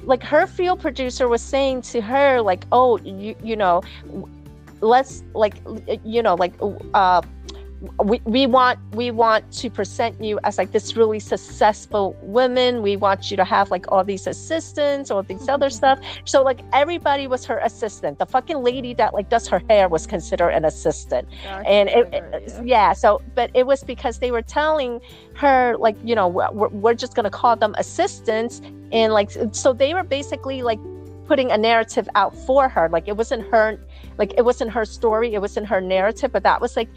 like 0.04 0.24
her 0.24 0.46
field 0.46 0.80
producer 0.80 1.28
was 1.28 1.42
saying 1.42 1.84
to 1.84 2.02
her, 2.02 2.42
like, 2.42 2.66
oh, 2.72 2.98
you 3.00 3.36
you 3.44 3.56
know, 3.56 3.82
let's 4.82 5.24
like 5.34 5.56
you 6.04 6.22
know, 6.22 6.36
like 6.36 6.54
uh 6.94 7.22
we, 8.04 8.22
we 8.26 8.46
want 8.46 8.80
we 8.94 9.10
want 9.10 9.52
to 9.54 9.70
present 9.70 10.22
you 10.24 10.40
as 10.44 10.58
like 10.58 10.72
this 10.72 10.96
really 10.96 11.20
successful 11.20 12.16
woman. 12.22 12.82
We 12.84 12.96
want 12.96 13.32
you 13.32 13.38
to 13.38 13.44
have 13.44 13.72
like 13.72 13.92
all 13.92 14.04
these 14.04 14.28
assistants 14.28 15.10
or 15.10 15.24
these 15.24 15.50
other 15.50 15.68
mm-hmm. 15.68 15.76
stuff. 15.76 16.00
So 16.26 16.44
like 16.44 16.60
everybody 16.74 17.26
was 17.26 17.44
her 17.46 17.58
assistant. 17.60 18.20
The 18.20 18.26
fucking 18.28 18.58
lady 18.58 18.94
that 18.96 19.14
like 19.14 19.30
does 19.30 19.48
her 19.48 19.62
hair 19.68 19.90
was 19.90 20.06
considered 20.06 20.50
an 20.50 20.66
assistant. 20.66 21.28
And 21.46 21.90
it, 21.90 22.14
it, 22.14 22.44
yeah. 22.48 22.62
yeah 22.64 22.94
so 22.94 23.22
but 23.34 23.50
it 23.56 23.66
was 23.66 23.84
because 23.84 24.20
they 24.20 24.32
were 24.32 24.44
telling 24.44 25.02
her 25.36 25.76
like 25.78 25.98
you 26.04 26.14
know 26.14 26.28
we're, 26.28 26.70
we're 26.70 26.94
just 26.94 27.16
gonna 27.16 27.32
call 27.32 27.56
them 27.56 27.74
assistants. 27.80 28.62
And 28.92 29.12
like 29.12 29.32
so 29.54 29.74
they 29.74 29.94
were 29.94 30.04
basically 30.04 30.62
like 30.62 30.80
putting 31.26 31.50
a 31.52 31.58
narrative 31.58 32.08
out 32.14 32.36
for 32.46 32.70
her. 32.70 32.90
Like 32.90 33.08
it 33.08 33.18
wasn't 33.18 33.48
her 33.48 33.80
like 34.20 34.34
it 34.38 34.46
wasn't 34.46 34.70
her 34.70 34.86
story. 34.86 35.34
It 35.34 35.42
wasn't 35.42 35.66
her 35.68 35.82
narrative. 35.82 36.32
But 36.32 36.44
that 36.44 36.62
was 36.62 36.76
like 36.76 36.90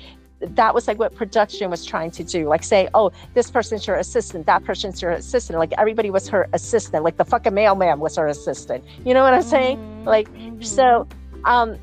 that 0.50 0.74
was 0.74 0.86
like 0.88 0.98
what 0.98 1.14
production 1.14 1.70
was 1.70 1.84
trying 1.84 2.10
to 2.12 2.24
do. 2.24 2.48
Like 2.48 2.64
say 2.64 2.88
oh 2.94 3.12
this 3.34 3.50
person's 3.50 3.86
your 3.86 3.96
assistant 3.96 4.46
that 4.46 4.64
person's 4.64 5.00
your 5.02 5.12
assistant. 5.12 5.58
Like 5.58 5.72
everybody 5.78 6.10
was 6.10 6.28
her 6.28 6.48
assistant. 6.52 7.04
Like 7.04 7.16
the 7.16 7.24
fucking 7.24 7.54
mailman 7.54 8.00
was 8.00 8.16
her 8.16 8.26
assistant. 8.26 8.84
You 9.04 9.14
know 9.14 9.22
what 9.22 9.34
i'm 9.34 9.42
saying? 9.42 10.04
Like 10.04 10.28
so 10.60 11.06
um 11.44 11.78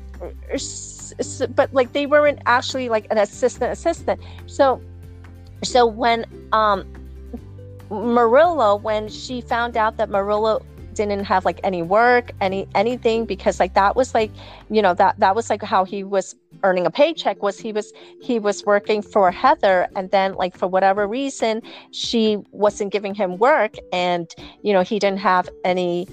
so, 0.56 1.46
but 1.48 1.72
like 1.74 1.92
they 1.92 2.06
weren't 2.06 2.40
actually 2.46 2.88
like 2.88 3.06
an 3.10 3.18
assistant 3.18 3.72
assistant. 3.72 4.20
So 4.46 4.80
so 5.62 5.86
when 5.86 6.24
um 6.52 6.86
Marilla, 7.90 8.74
when 8.76 9.08
she 9.08 9.42
found 9.42 9.76
out 9.76 9.98
that 9.98 10.08
Murillo 10.08 10.64
didn't 10.94 11.24
have 11.24 11.44
like 11.44 11.60
any 11.64 11.82
work 11.82 12.32
any 12.40 12.66
anything 12.74 13.24
because 13.24 13.58
like 13.60 13.74
that 13.74 13.96
was 13.96 14.14
like 14.14 14.30
you 14.70 14.82
know 14.82 14.94
that 14.94 15.18
that 15.18 15.34
was 15.34 15.50
like 15.50 15.62
how 15.62 15.84
he 15.84 16.04
was 16.04 16.34
earning 16.62 16.86
a 16.86 16.90
paycheck 16.90 17.42
was 17.42 17.58
he 17.58 17.72
was 17.72 17.92
he 18.20 18.38
was 18.38 18.64
working 18.64 19.02
for 19.02 19.30
heather 19.30 19.88
and 19.96 20.10
then 20.10 20.34
like 20.34 20.56
for 20.56 20.68
whatever 20.68 21.06
reason 21.06 21.62
she 21.90 22.38
wasn't 22.50 22.92
giving 22.92 23.14
him 23.14 23.38
work 23.38 23.74
and 23.92 24.34
you 24.62 24.72
know 24.72 24.82
he 24.82 24.98
didn't 24.98 25.20
have 25.20 25.48
any 25.64 26.06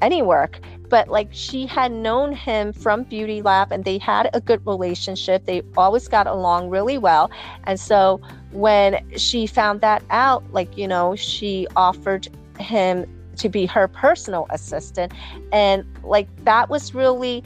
any 0.00 0.22
work. 0.22 0.60
But 0.88 1.08
like 1.08 1.28
she 1.30 1.66
had 1.66 1.92
known 1.92 2.32
him 2.32 2.72
from 2.72 3.04
beauty 3.04 3.42
lab 3.42 3.70
and 3.70 3.84
they 3.84 3.98
had 3.98 4.28
a 4.34 4.40
good 4.40 4.64
relationship. 4.66 5.46
They 5.46 5.62
always 5.76 6.08
got 6.08 6.26
along 6.26 6.68
really 6.68 6.98
well. 6.98 7.30
And 7.64 7.78
so 7.78 8.20
when 8.50 9.08
she 9.16 9.46
found 9.46 9.80
that 9.82 10.02
out 10.10 10.42
like 10.52 10.76
you 10.76 10.88
know 10.88 11.14
she 11.14 11.66
offered 11.76 12.28
him 12.58 13.06
to 13.40 13.48
be 13.48 13.66
her 13.66 13.88
personal 13.88 14.46
assistant. 14.50 15.12
And 15.52 15.84
like 16.04 16.28
that 16.44 16.68
was 16.68 16.94
really 16.94 17.42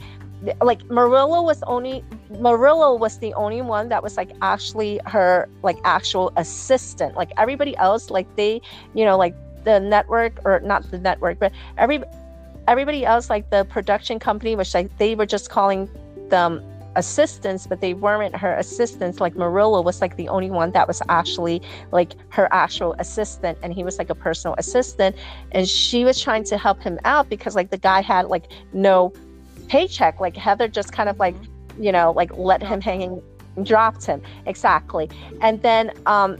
like 0.61 0.83
Murillo 0.89 1.41
was 1.41 1.63
only 1.63 2.03
Murillo 2.29 2.95
was 2.95 3.17
the 3.19 3.33
only 3.33 3.61
one 3.61 3.89
that 3.89 4.03
was 4.03 4.17
like 4.17 4.31
actually 4.41 4.99
her 5.05 5.49
like 5.63 5.77
actual 5.83 6.31
assistant. 6.35 7.15
Like 7.15 7.31
everybody 7.37 7.75
else, 7.77 8.09
like 8.09 8.33
they, 8.35 8.61
you 8.93 9.05
know, 9.05 9.17
like 9.17 9.35
the 9.63 9.79
network 9.79 10.39
or 10.45 10.59
not 10.59 10.89
the 10.91 10.99
network, 10.99 11.39
but 11.39 11.51
every 11.77 12.03
everybody 12.67 13.05
else, 13.05 13.29
like 13.29 13.49
the 13.49 13.65
production 13.65 14.19
company, 14.19 14.55
which 14.55 14.73
like 14.73 14.95
they 14.97 15.15
were 15.15 15.25
just 15.25 15.49
calling 15.49 15.89
them 16.29 16.63
assistants, 16.95 17.67
but 17.67 17.81
they 17.81 17.93
weren't 17.93 18.35
her 18.35 18.53
assistants. 18.55 19.19
Like 19.19 19.35
Marilla 19.35 19.81
was 19.81 20.01
like 20.01 20.15
the 20.17 20.27
only 20.29 20.49
one 20.49 20.71
that 20.71 20.87
was 20.87 21.01
actually 21.09 21.61
like 21.91 22.13
her 22.29 22.47
actual 22.51 22.95
assistant, 22.99 23.57
and 23.61 23.73
he 23.73 23.83
was 23.83 23.97
like 23.97 24.09
a 24.09 24.15
personal 24.15 24.55
assistant. 24.57 25.15
And 25.51 25.67
she 25.67 26.05
was 26.05 26.19
trying 26.21 26.43
to 26.45 26.57
help 26.57 26.81
him 26.81 26.99
out 27.05 27.29
because 27.29 27.55
like 27.55 27.69
the 27.69 27.77
guy 27.77 28.01
had 28.01 28.27
like 28.27 28.45
no 28.73 29.13
paycheck. 29.67 30.19
Like 30.19 30.35
Heather 30.35 30.67
just 30.67 30.91
kind 30.91 31.09
of 31.09 31.19
like, 31.19 31.35
Mhm. 31.35 31.83
you 31.83 31.91
know, 31.91 32.11
like 32.11 32.35
let 32.37 32.61
him 32.63 32.81
hanging, 32.81 33.21
dropped 33.63 34.05
him 34.05 34.21
exactly. 34.45 35.09
And 35.41 35.61
then 35.61 35.91
um, 36.05 36.37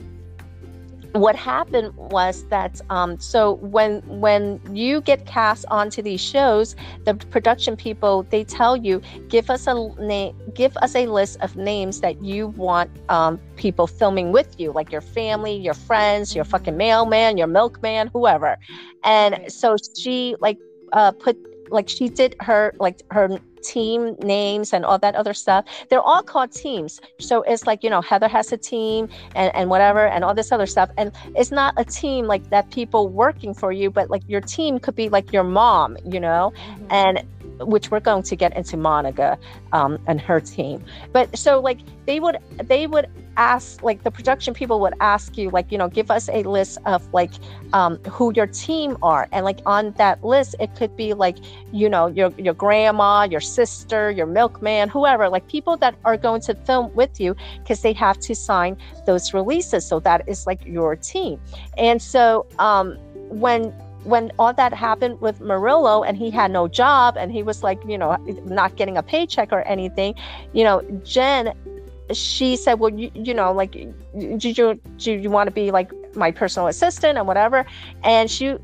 what 1.16 1.36
happened 1.36 1.96
was 1.96 2.44
that 2.50 2.82
um, 2.90 3.20
so 3.20 3.54
when 3.56 4.02
when 4.20 4.60
you 4.74 5.02
get 5.02 5.26
cast 5.26 5.66
onto 5.70 6.02
these 6.02 6.20
shows, 6.20 6.76
the 7.06 7.14
production 7.16 7.76
people 7.76 8.24
they 8.24 8.44
tell 8.44 8.76
you 8.76 9.02
give 9.30 9.50
us 9.50 9.68
a 9.68 9.90
name, 10.00 10.36
give 10.54 10.76
us 10.78 10.96
a 10.96 11.08
list 11.08 11.38
of 11.42 11.56
names 11.56 12.02
that 12.02 12.24
you 12.24 12.48
want 12.48 12.90
um, 13.10 13.40
people 13.56 13.88
filming 13.88 14.32
with 14.32 14.60
you, 14.60 14.72
like 14.72 14.92
your 14.92 15.02
family, 15.02 15.56
your 15.56 15.74
friends, 15.74 16.36
your 16.36 16.46
fucking 16.46 16.76
mailman, 16.76 17.38
your 17.38 17.48
milkman, 17.48 18.10
whoever. 18.14 18.58
And 19.04 19.52
so 19.52 19.78
she 19.98 20.36
like 20.40 20.58
uh, 20.94 21.12
put 21.12 21.38
like 21.70 21.90
she 21.90 22.10
did 22.10 22.36
her 22.42 22.74
like 22.80 23.02
her 23.12 23.40
team 23.74 24.16
names 24.22 24.74
and 24.74 24.86
all 24.86 25.00
that 25.00 25.16
other 25.16 25.34
stuff. 25.34 25.66
They're 25.90 26.08
all 26.12 26.24
called 26.24 26.52
teams. 26.52 27.02
So 27.20 27.42
it's 27.44 27.66
like 27.70 27.84
you 27.84 27.90
know 27.90 28.02
heather 28.02 28.28
has 28.28 28.52
a 28.52 28.58
team 28.58 29.10
and, 29.36 29.50
and 29.56 29.70
whatever 29.70 30.08
and 30.14 30.24
all 30.24 30.34
this 30.34 30.52
other 30.52 30.68
stuff. 30.76 30.90
And 30.98 31.12
it's 31.36 31.52
not 31.52 31.74
a 31.78 31.86
team 31.86 32.26
like 32.34 32.50
that 32.50 32.70
people 32.72 33.08
working 33.10 33.54
for 33.54 33.72
you 33.72 33.90
but 33.98 34.10
like 34.10 34.24
your 34.28 34.42
team 34.42 34.80
could 34.80 34.96
be 34.96 35.10
like 35.10 35.32
your 35.34 35.44
mom 35.44 35.98
you 36.06 36.20
know? 36.20 36.54
Mhm. 36.56 36.88
and 36.92 37.24
which 37.60 37.92
we're 37.92 38.00
going 38.00 38.24
to 38.24 38.36
get 38.36 38.56
into 38.56 38.78
monica 38.78 39.38
um, 39.74 40.00
and 40.08 40.20
her 40.22 40.40
team. 40.40 40.84
But 41.12 41.38
so 41.38 41.60
like 41.60 41.80
they 42.06 42.20
would 42.20 42.38
they 42.64 42.88
would 42.88 43.10
ask 43.38 43.84
like 43.84 44.04
the 44.04 44.12
production 44.12 44.54
people 44.54 44.80
would 44.80 44.94
ask 45.02 45.38
you 45.38 45.50
like 45.50 45.70
you 45.72 45.78
know 45.78 45.90
give 45.90 46.10
us 46.10 46.30
a 46.30 46.44
list 46.44 46.78
of 46.86 47.14
like 47.14 47.32
um, 47.74 47.98
who 48.06 48.32
your 48.36 48.48
team 48.48 48.98
are. 49.04 49.28
And 49.32 49.46
like 49.46 49.60
on 49.66 49.92
that 49.94 50.24
list 50.24 50.56
it 50.60 50.76
could 50.76 50.96
be 50.96 51.14
like 51.14 51.38
you 51.72 51.90
know 51.90 52.08
your 52.08 52.32
your 52.38 52.54
grandma 52.54 53.24
your 53.24 53.42
sister 53.42 54.12
your 54.12 54.26
milkman 54.26 54.90
whoever 54.90 55.30
like 55.30 55.48
people 55.48 55.78
that 55.78 55.96
are 56.06 56.18
going 56.18 56.42
to 56.42 56.56
film 56.56 56.94
with 56.96 57.20
you 57.20 57.36
because 57.60 57.82
they 57.82 57.94
have 57.94 58.20
to 58.20 58.36
sign 58.36 58.78
those 59.06 59.34
releases. 59.34 59.86
So 59.86 60.00
that 60.02 60.28
is 60.28 60.48
like 60.48 60.66
your 60.66 60.96
team. 60.96 61.40
And 61.78 62.02
so 62.02 62.46
um 62.60 62.98
when 63.30 63.74
when 64.06 64.32
all 64.38 64.54
that 64.54 64.74
happened 64.74 65.20
with 65.20 65.42
Murillo 65.42 66.04
and 66.04 66.16
he 66.16 66.30
had 66.30 66.52
no 66.52 66.68
job 66.68 67.18
and 67.18 67.32
he 67.32 67.44
was 67.44 67.64
like, 67.64 67.84
you 67.88 67.98
know, 67.98 68.16
not 68.46 68.76
getting 68.76 68.98
a 68.98 69.04
paycheck 69.04 69.52
or 69.52 69.62
anything, 69.64 70.14
you 70.54 70.64
know, 70.64 70.82
Jen, 71.04 71.54
she 72.14 72.56
said, 72.56 72.76
well, 72.76 72.94
you, 72.94 73.10
you 73.16 73.34
know, 73.34 73.52
like, 73.52 73.72
do 73.74 74.50
you, 74.50 74.80
do 74.98 75.12
you 75.12 75.30
want 75.30 75.48
to 75.48 75.52
be 75.52 75.72
like 75.72 75.92
my 76.16 76.32
personal 76.32 76.68
assistant 76.68 77.18
and 77.18 77.28
whatever? 77.28 77.66
And 78.04 78.30
she, 78.30 78.58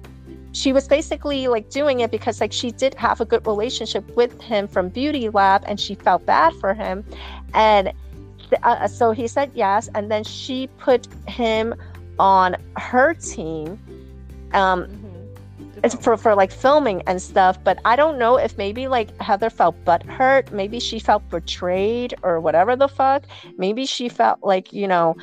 she 0.53 0.73
was 0.73 0.87
basically 0.87 1.47
like 1.47 1.69
doing 1.69 2.01
it 2.01 2.11
because 2.11 2.39
like 2.39 2.53
she 2.53 2.71
did 2.71 2.93
have 2.95 3.19
a 3.19 3.25
good 3.25 3.45
relationship 3.47 4.15
with 4.15 4.39
him 4.41 4.67
from 4.67 4.89
Beauty 4.89 5.29
Lab 5.29 5.63
and 5.65 5.79
she 5.79 5.95
felt 5.95 6.25
bad 6.25 6.53
for 6.55 6.73
him. 6.73 7.03
And 7.53 7.91
uh, 8.63 8.87
so 8.87 9.11
he 9.11 9.27
said 9.27 9.51
yes. 9.55 9.89
And 9.95 10.11
then 10.11 10.23
she 10.23 10.67
put 10.77 11.07
him 11.27 11.73
on 12.19 12.57
her 12.77 13.13
team. 13.15 13.79
Um. 14.53 15.00
It's 15.83 15.95
for 15.95 16.15
for 16.17 16.35
like 16.35 16.51
filming 16.51 17.01
and 17.07 17.21
stuff 17.21 17.57
but 17.63 17.79
i 17.85 17.95
don't 17.95 18.17
know 18.19 18.37
if 18.37 18.57
maybe 18.57 18.87
like 18.87 19.09
heather 19.19 19.49
felt 19.49 19.75
butthurt 19.85 20.51
maybe 20.51 20.79
she 20.79 20.99
felt 20.99 21.27
betrayed 21.29 22.13
or 22.23 22.39
whatever 22.39 22.75
the 22.75 22.87
fuck. 22.87 23.23
Maybe 23.57 23.85
she 23.85 24.09
felt 24.09 24.39
like 24.43 24.71
you 24.73 24.87
know 24.87 25.15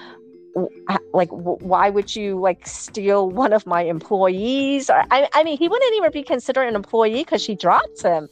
like 1.13 1.29
why 1.31 1.91
would 1.91 2.17
you 2.17 2.39
like 2.41 2.67
steal 2.67 3.31
one 3.31 3.53
of 3.53 3.67
my 3.67 3.83
employees? 3.83 4.91
Or 4.91 5.03
i, 5.11 5.29
I 5.35 5.45
mean 5.45 5.57
he 5.59 5.69
wouldn't 5.69 5.95
even 5.97 6.11
be 6.11 6.23
considered 6.23 6.65
an 6.65 6.75
employee 6.75 7.23
because 7.25 7.43
she 7.43 7.55
dropped 7.55 8.03
him. 8.03 8.29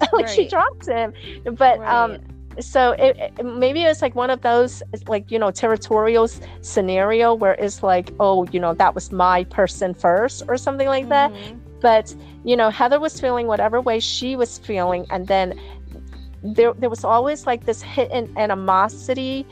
Like 0.12 0.28
she 0.28 0.46
dropped 0.48 0.86
him. 0.86 1.12
But 1.56 1.78
um 1.86 2.16
so 2.58 2.92
it, 2.92 3.16
it- 3.18 3.44
maybe 3.44 3.82
it's 3.84 4.02
like 4.02 4.14
one 4.14 4.30
of 4.30 4.40
those 4.40 4.82
like 5.06 5.30
you 5.30 5.38
know 5.38 5.50
territorial 5.50 6.26
scenario 6.62 7.34
where 7.34 7.52
it's 7.54 7.82
like 7.82 8.10
oh 8.18 8.46
you 8.50 8.58
know 8.58 8.74
that 8.74 8.94
was 8.94 9.12
my 9.12 9.44
person 9.44 9.94
first 9.94 10.42
or 10.48 10.56
something 10.56 10.88
like 10.88 11.08
that. 11.10 11.30
Mhm. 11.32 11.59
But 11.80 12.14
you 12.44 12.56
know 12.56 12.70
heather 12.70 13.00
was 13.00 13.20
feeling 13.20 13.46
whatever 13.46 13.80
way 13.80 14.00
she 14.00 14.36
was 14.36 14.58
feeling 14.58 15.06
and 15.10 15.26
then 15.26 15.58
there 16.42 16.72
there 16.74 16.90
was 16.90 17.04
always 17.04 17.46
like 17.46 17.66
this 17.66 17.82
hidden 17.82 18.32
animosity 18.36 19.46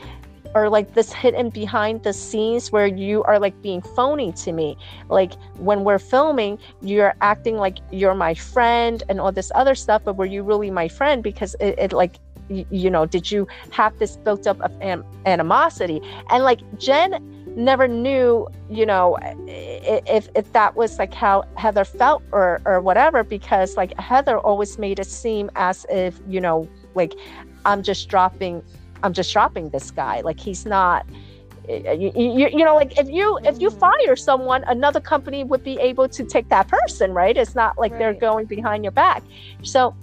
or 0.55 0.69
like 0.69 0.93
this 0.95 1.13
hidden 1.13 1.49
behind 1.49 2.03
the 2.03 2.13
scenes 2.13 2.71
where 2.71 2.87
you 2.87 3.23
are 3.23 3.39
like 3.39 3.59
being 3.61 3.81
phony 3.81 4.31
to 4.31 4.51
me. 4.51 4.75
Like 5.07 5.33
when 5.57 5.83
we're 5.83 5.99
filming 5.99 6.57
you're 6.81 7.13
acting 7.21 7.57
like 7.57 7.77
you're 7.91 8.15
my 8.15 8.33
friend 8.33 9.03
and 9.09 9.19
all 9.19 9.31
this 9.31 9.51
other 9.53 9.75
stuff 9.75 10.01
but 10.03 10.17
were 10.17 10.25
you 10.25 10.43
really 10.43 10.71
my 10.71 10.87
friend? 10.87 11.21
Because 11.21 11.55
it, 11.59 11.75
it 11.77 11.93
like 11.93 12.17
y- 12.49 12.65
you 12.71 12.89
know 12.89 13.05
did 13.05 13.29
you 13.29 13.47
have 13.71 13.97
this 13.99 14.17
built 14.17 14.47
up 14.47 14.59
of 14.61 14.71
animosity? 15.25 16.01
And 16.29 16.43
like 16.43 16.61
jen 16.79 17.38
never 17.55 17.87
knew 17.87 18.47
you 18.69 18.85
know 18.85 19.17
if 19.47 20.29
if 20.35 20.51
that 20.53 20.75
was 20.75 20.99
like 20.99 21.13
how 21.13 21.43
heather 21.55 21.83
felt 21.83 22.23
or 22.31 22.61
or 22.65 22.79
whatever 22.81 23.23
because 23.23 23.75
like 23.77 23.97
heather 23.99 24.37
always 24.39 24.77
made 24.77 24.99
it 24.99 25.07
seem 25.07 25.49
as 25.55 25.85
if 25.89 26.19
you 26.27 26.39
know 26.39 26.67
like 26.95 27.13
i'm 27.65 27.81
just 27.83 28.07
dropping 28.09 28.61
i'm 29.03 29.13
just 29.13 29.31
dropping 29.33 29.69
this 29.69 29.91
guy. 29.91 30.21
Like 30.21 30.39
he's 30.39 30.65
not 30.65 31.05
you, 31.67 32.11
you, 32.15 32.49
you 32.49 32.65
know 32.65 32.75
like 32.75 32.97
if 32.99 33.07
you 33.09 33.39
if 33.43 33.61
you 33.61 33.69
Mhm. 33.69 33.79
fire 33.79 34.15
someone 34.15 34.63
another 34.67 34.99
company 34.99 35.43
would 35.43 35.63
be 35.63 35.79
able 35.79 36.09
to 36.09 36.23
take 36.23 36.49
that 36.49 36.67
person 36.67 37.13
right? 37.13 37.37
It's 37.37 37.55
not 37.55 37.77
like 37.77 37.97
they're 37.99 38.13
going 38.13 38.45
behind 38.47 38.83
your 38.83 38.91
back. 38.91 39.23
So 39.63 39.95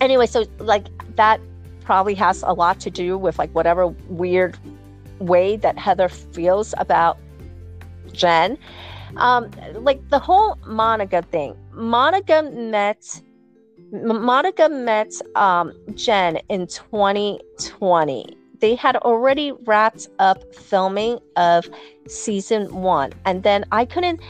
anyway 0.00 0.26
so 0.26 0.44
like 0.58 0.86
that 1.16 1.40
probably 1.84 2.14
has 2.14 2.42
a 2.42 2.52
lot 2.52 2.80
to 2.80 2.90
do 2.90 3.16
with 3.16 3.38
like 3.38 3.50
whatever 3.52 3.86
weird 4.08 4.56
way 5.20 5.56
that 5.56 5.78
heather 5.78 6.08
feels 6.08 6.74
about 6.78 7.18
jen. 8.12 8.58
Um 9.16 9.50
like 9.74 10.06
the 10.10 10.18
whole 10.18 10.58
monica 10.66 11.22
thing. 11.22 11.56
Monica 11.72 12.42
met 12.42 13.22
monica 13.92 14.68
met 14.68 15.12
um 15.34 15.72
jen 15.94 16.36
in 16.48 16.66
2020 16.66 18.36
they 18.60 18.74
had 18.74 18.96
already 18.96 19.52
wrapped 19.66 20.08
up 20.18 20.54
filming 20.54 21.18
of 21.36 21.68
season 22.06 22.74
one. 22.74 23.12
And 23.24 23.42
then 23.42 23.64
i 23.72 23.84
couldn't 23.84 24.20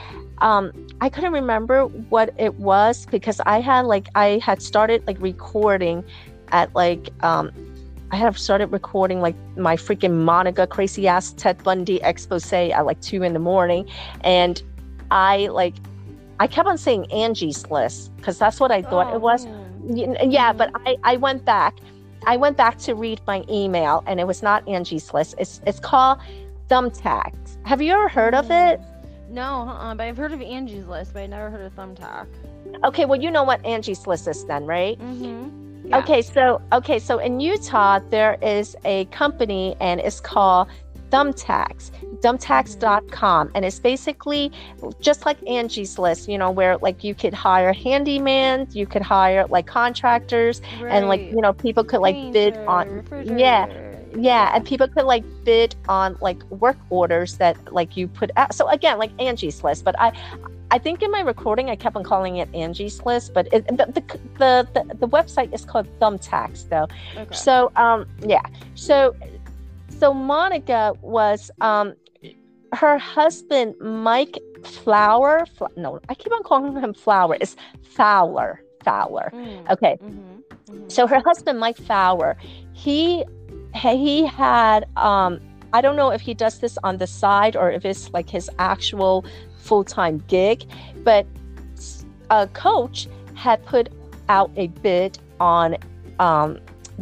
um 0.40 0.72
i 1.00 1.08
couldn't 1.08 1.32
remember 1.32 1.84
what 1.86 2.32
it 2.38 2.54
was 2.56 3.06
because 3.06 3.40
i 3.46 3.60
had 3.60 3.86
like 3.86 4.08
i 4.14 4.40
had 4.42 4.62
started 4.62 5.04
like 5.06 5.20
recording 5.20 6.04
at 6.52 6.74
like 6.74 7.08
um 7.22 7.50
I 8.10 8.16
have 8.16 8.38
started 8.38 8.66
recording 8.68 9.20
like 9.20 9.36
my 9.56 9.76
freaking 9.76 10.24
Monica 10.24 10.66
crazy 10.66 11.06
ass 11.06 11.32
Ted 11.32 11.62
Bundy 11.62 12.00
expose 12.02 12.50
at 12.52 12.86
like 12.86 13.00
two 13.00 13.22
in 13.22 13.32
the 13.34 13.38
morning. 13.38 13.88
And 14.22 14.62
I 15.10 15.48
like, 15.48 15.74
I 16.40 16.46
kept 16.46 16.68
on 16.68 16.78
saying 16.78 17.10
Angie's 17.12 17.66
list 17.70 18.14
because 18.16 18.38
that's 18.38 18.60
what 18.60 18.70
I 18.70 18.82
thought 18.82 19.08
Oh, 19.12 19.16
it 19.16 19.20
was. 19.20 19.44
man. 19.46 20.30
Yeah, 20.30 20.52
but 20.52 20.70
I, 20.86 20.96
I 21.04 21.16
went 21.16 21.44
back. 21.44 21.76
I 22.26 22.36
went 22.36 22.56
back 22.56 22.78
to 22.78 22.94
read 22.94 23.20
my 23.26 23.44
email 23.50 24.02
and 24.06 24.20
it 24.20 24.26
was 24.26 24.42
not 24.42 24.66
Angie's 24.68 25.12
list. 25.12 25.34
It's, 25.38 25.60
it's 25.66 25.80
called 25.80 26.18
Thumbtacks. 26.68 27.56
Have 27.66 27.82
you 27.82 27.92
ever 27.92 28.08
heard 28.08 28.34
of 28.34 28.50
it? 28.50 28.80
No, 29.30 29.68
uh-uh, 29.68 29.94
but 29.94 30.04
I've 30.04 30.16
heard 30.16 30.32
of 30.32 30.40
Angie's 30.40 30.86
List, 30.86 31.12
but 31.12 31.20
I 31.20 31.26
never 31.26 31.50
heard 31.50 31.60
of 31.66 31.74
Thumbtack. 31.76 32.26
Okay, 32.84 33.04
well, 33.04 33.20
you 33.20 33.30
know 33.30 33.42
what 33.44 33.62
Angie's 33.64 34.06
list 34.06 34.26
is 34.26 34.44
then, 34.46 34.64
right? 34.64 34.98
Mm-hmm. 34.98 35.67
Okay, 35.92 36.22
so 36.22 36.60
okay, 36.72 36.98
so 36.98 37.18
in 37.18 37.40
Utah 37.40 38.00
there 38.10 38.36
is 38.42 38.76
a 38.84 39.06
company 39.06 39.76
and 39.80 40.00
it's 40.00 40.20
called 40.20 40.68
Thumbtacks, 41.10 41.90
mm-hmm. 41.90 42.16
thumbtacks.com 42.16 43.50
and 43.54 43.64
it's 43.64 43.78
basically 43.78 44.52
just 45.00 45.24
like 45.24 45.38
Angie's 45.48 45.98
list, 45.98 46.28
you 46.28 46.36
know, 46.36 46.50
where 46.50 46.76
like 46.78 47.02
you 47.02 47.14
could 47.14 47.32
hire 47.32 47.72
handyman, 47.72 48.68
you 48.72 48.86
could 48.86 49.02
hire 49.02 49.46
like 49.46 49.66
contractors 49.66 50.60
and 50.80 51.08
like, 51.08 51.20
you 51.20 51.40
know, 51.40 51.52
people 51.52 51.84
could 51.84 52.00
like 52.00 52.32
bid 52.32 52.56
on 52.58 53.06
yeah, 53.38 53.66
yeah, 54.16 54.54
and 54.54 54.64
people 54.64 54.88
could 54.88 55.04
like 55.04 55.24
bid 55.44 55.74
on 55.88 56.16
like 56.20 56.42
work 56.50 56.76
orders 56.90 57.36
that 57.38 57.72
like 57.72 57.96
you 57.96 58.08
put 58.08 58.30
out. 58.36 58.54
So 58.54 58.68
again, 58.68 58.98
like 58.98 59.10
Angie's 59.18 59.64
list, 59.64 59.84
but 59.84 59.98
I 59.98 60.12
I 60.70 60.78
think 60.78 61.02
in 61.02 61.10
my 61.10 61.20
recording 61.20 61.70
I 61.70 61.76
kept 61.76 61.96
on 61.96 62.04
calling 62.04 62.36
it 62.36 62.48
Angie's 62.54 63.02
list, 63.04 63.32
but 63.34 63.48
it, 63.52 63.66
the, 63.68 63.86
the, 63.86 64.02
the 64.38 64.68
the 64.74 64.94
the 64.96 65.08
website 65.08 65.52
is 65.54 65.64
called 65.64 65.86
Thumbtacks 66.00 66.68
though. 66.68 66.86
Okay. 67.16 67.34
So 67.34 67.72
um 67.76 68.06
yeah. 68.20 68.42
So 68.74 69.14
so 69.98 70.12
Monica 70.12 70.92
was 71.00 71.50
um 71.60 71.94
her 72.74 72.98
husband 72.98 73.74
Mike 73.80 74.38
Flower 74.64 75.46
Fl- 75.56 75.66
no, 75.76 76.00
I 76.08 76.14
keep 76.14 76.32
on 76.32 76.42
calling 76.42 76.74
him 76.82 76.92
Flower. 76.92 77.36
It's 77.40 77.56
Fowler. 77.82 78.62
Fowler. 78.84 79.30
Mm, 79.34 79.70
Okay. 79.70 79.98
mhm, 80.02 80.42
mhm. 80.68 80.92
So 80.92 81.06
her 81.06 81.20
husband, 81.24 81.58
Mike 81.58 81.76
Fowler, 81.78 82.36
he 82.72 83.24
he 83.74 84.26
had 84.26 84.86
um 84.96 85.40
I 85.72 85.80
don't 85.82 85.96
know 85.96 86.10
if 86.10 86.22
he 86.22 86.32
does 86.32 86.60
this 86.60 86.78
on 86.82 86.96
the 86.98 87.06
side 87.06 87.54
or 87.56 87.70
if 87.70 87.84
it's 87.84 88.10
like 88.12 88.28
his 88.30 88.48
actual 88.58 89.24
full-time 89.68 90.22
gig, 90.28 90.64
but 91.04 91.26
a 92.30 92.46
coach 92.48 93.08
had 93.34 93.64
put 93.66 93.88
out 94.28 94.50
a 94.56 94.66
bid 94.82 95.18
on 95.40 95.76
um, 96.18 96.58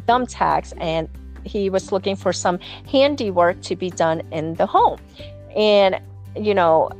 thumbtacks 0.08 0.72
and 0.80 1.08
he 1.44 1.70
was 1.70 1.92
looking 1.92 2.16
for 2.16 2.32
some 2.32 2.58
handiwork 2.90 3.60
to 3.62 3.76
be 3.76 3.90
done 3.90 4.20
in 4.32 4.54
the 4.54 4.66
home. 4.66 4.98
And, 5.56 6.00
you 6.36 6.54
know, 6.54 6.90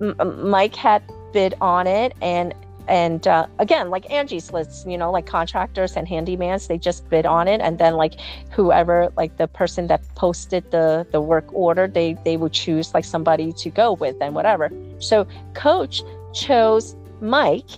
M- 0.00 0.50
Mike 0.50 0.76
had 0.76 1.02
bid 1.32 1.54
on 1.60 1.86
it 1.86 2.12
and 2.20 2.54
and 2.88 3.26
uh, 3.26 3.46
again 3.58 3.90
like 3.90 4.10
angie's 4.10 4.52
lists 4.52 4.84
you 4.86 4.96
know 4.96 5.10
like 5.10 5.26
contractors 5.26 5.96
and 5.96 6.06
handymans 6.06 6.68
they 6.68 6.78
just 6.78 7.08
bid 7.08 7.26
on 7.26 7.48
it 7.48 7.60
and 7.60 7.78
then 7.78 7.94
like 7.94 8.14
whoever 8.50 9.12
like 9.16 9.36
the 9.36 9.48
person 9.48 9.86
that 9.86 10.02
posted 10.14 10.70
the 10.70 11.06
the 11.10 11.20
work 11.20 11.46
order 11.52 11.86
they 11.86 12.14
they 12.24 12.36
would 12.36 12.52
choose 12.52 12.94
like 12.94 13.04
somebody 13.04 13.52
to 13.52 13.70
go 13.70 13.92
with 13.94 14.16
and 14.20 14.34
whatever 14.34 14.70
so 14.98 15.26
coach 15.54 16.02
chose 16.32 16.96
mike 17.20 17.70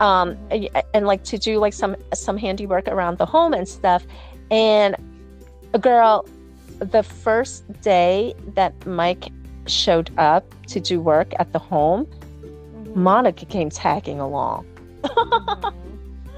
um 0.00 0.36
and, 0.50 0.68
and 0.94 1.06
like 1.06 1.24
to 1.24 1.38
do 1.38 1.58
like 1.58 1.72
some 1.72 1.96
some 2.14 2.36
handiwork 2.36 2.88
around 2.88 3.18
the 3.18 3.26
home 3.26 3.52
and 3.52 3.68
stuff 3.68 4.04
and 4.50 4.96
a 5.74 5.78
girl 5.78 6.26
the 6.78 7.02
first 7.02 7.64
day 7.82 8.34
that 8.54 8.74
mike 8.86 9.30
showed 9.66 10.10
up 10.18 10.44
to 10.66 10.80
do 10.80 11.00
work 11.00 11.32
at 11.38 11.52
the 11.52 11.58
home. 11.58 12.06
Monica 12.94 13.44
came 13.46 13.70
tagging 13.70 14.20
along 14.20 14.66
mm-hmm. 15.02 15.78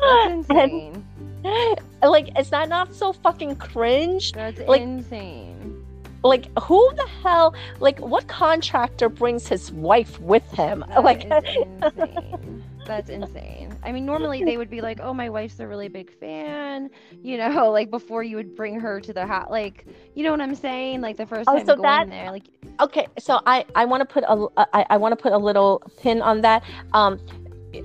That's 0.00 0.50
insane. 0.50 1.04
and, 1.44 2.10
like 2.10 2.38
is 2.38 2.50
that 2.50 2.68
not 2.68 2.94
so 2.94 3.12
fucking 3.12 3.56
cringe 3.56 4.32
That's 4.32 4.60
like, 4.60 4.82
insane 4.82 5.84
like 6.22 6.46
who 6.58 6.90
the 6.96 7.06
hell 7.22 7.54
like 7.80 7.98
what 8.00 8.26
contractor 8.28 9.08
brings 9.08 9.46
his 9.46 9.70
wife 9.72 10.18
with 10.20 10.48
him 10.52 10.84
that 10.88 11.04
like 11.04 11.24
insane. 11.24 12.64
That's 12.86 13.08
insane. 13.08 13.76
I 13.82 13.92
mean, 13.92 14.06
normally 14.14 14.44
they 14.44 14.56
would 14.56 14.70
be 14.70 14.80
like, 14.80 15.00
"Oh, 15.00 15.14
my 15.14 15.28
wife's 15.28 15.60
a 15.60 15.66
really 15.66 15.88
big 15.88 16.10
fan," 16.10 16.90
you 17.22 17.36
know, 17.38 17.70
like 17.78 17.90
before 17.90 18.22
you 18.22 18.36
would 18.36 18.54
bring 18.54 18.78
her 18.80 19.00
to 19.00 19.12
the 19.12 19.26
house, 19.26 19.50
like, 19.50 19.86
you 20.14 20.24
know 20.24 20.30
what 20.30 20.40
I'm 20.40 20.54
saying? 20.54 21.00
Like 21.00 21.16
the 21.16 21.26
first 21.26 21.48
oh, 21.48 21.56
time 21.56 21.66
so 21.66 21.76
going 21.76 21.82
that, 21.82 22.10
there, 22.10 22.30
like. 22.30 22.44
Okay, 22.80 23.06
so 23.18 23.40
I 23.46 23.64
I 23.74 23.84
want 23.84 24.00
to 24.00 24.12
put 24.12 24.24
a 24.24 24.46
I, 24.72 24.86
I 24.90 24.96
want 24.96 25.12
to 25.12 25.22
put 25.22 25.32
a 25.32 25.38
little 25.38 25.82
pin 26.00 26.22
on 26.22 26.40
that. 26.42 26.62
Um, 26.92 27.20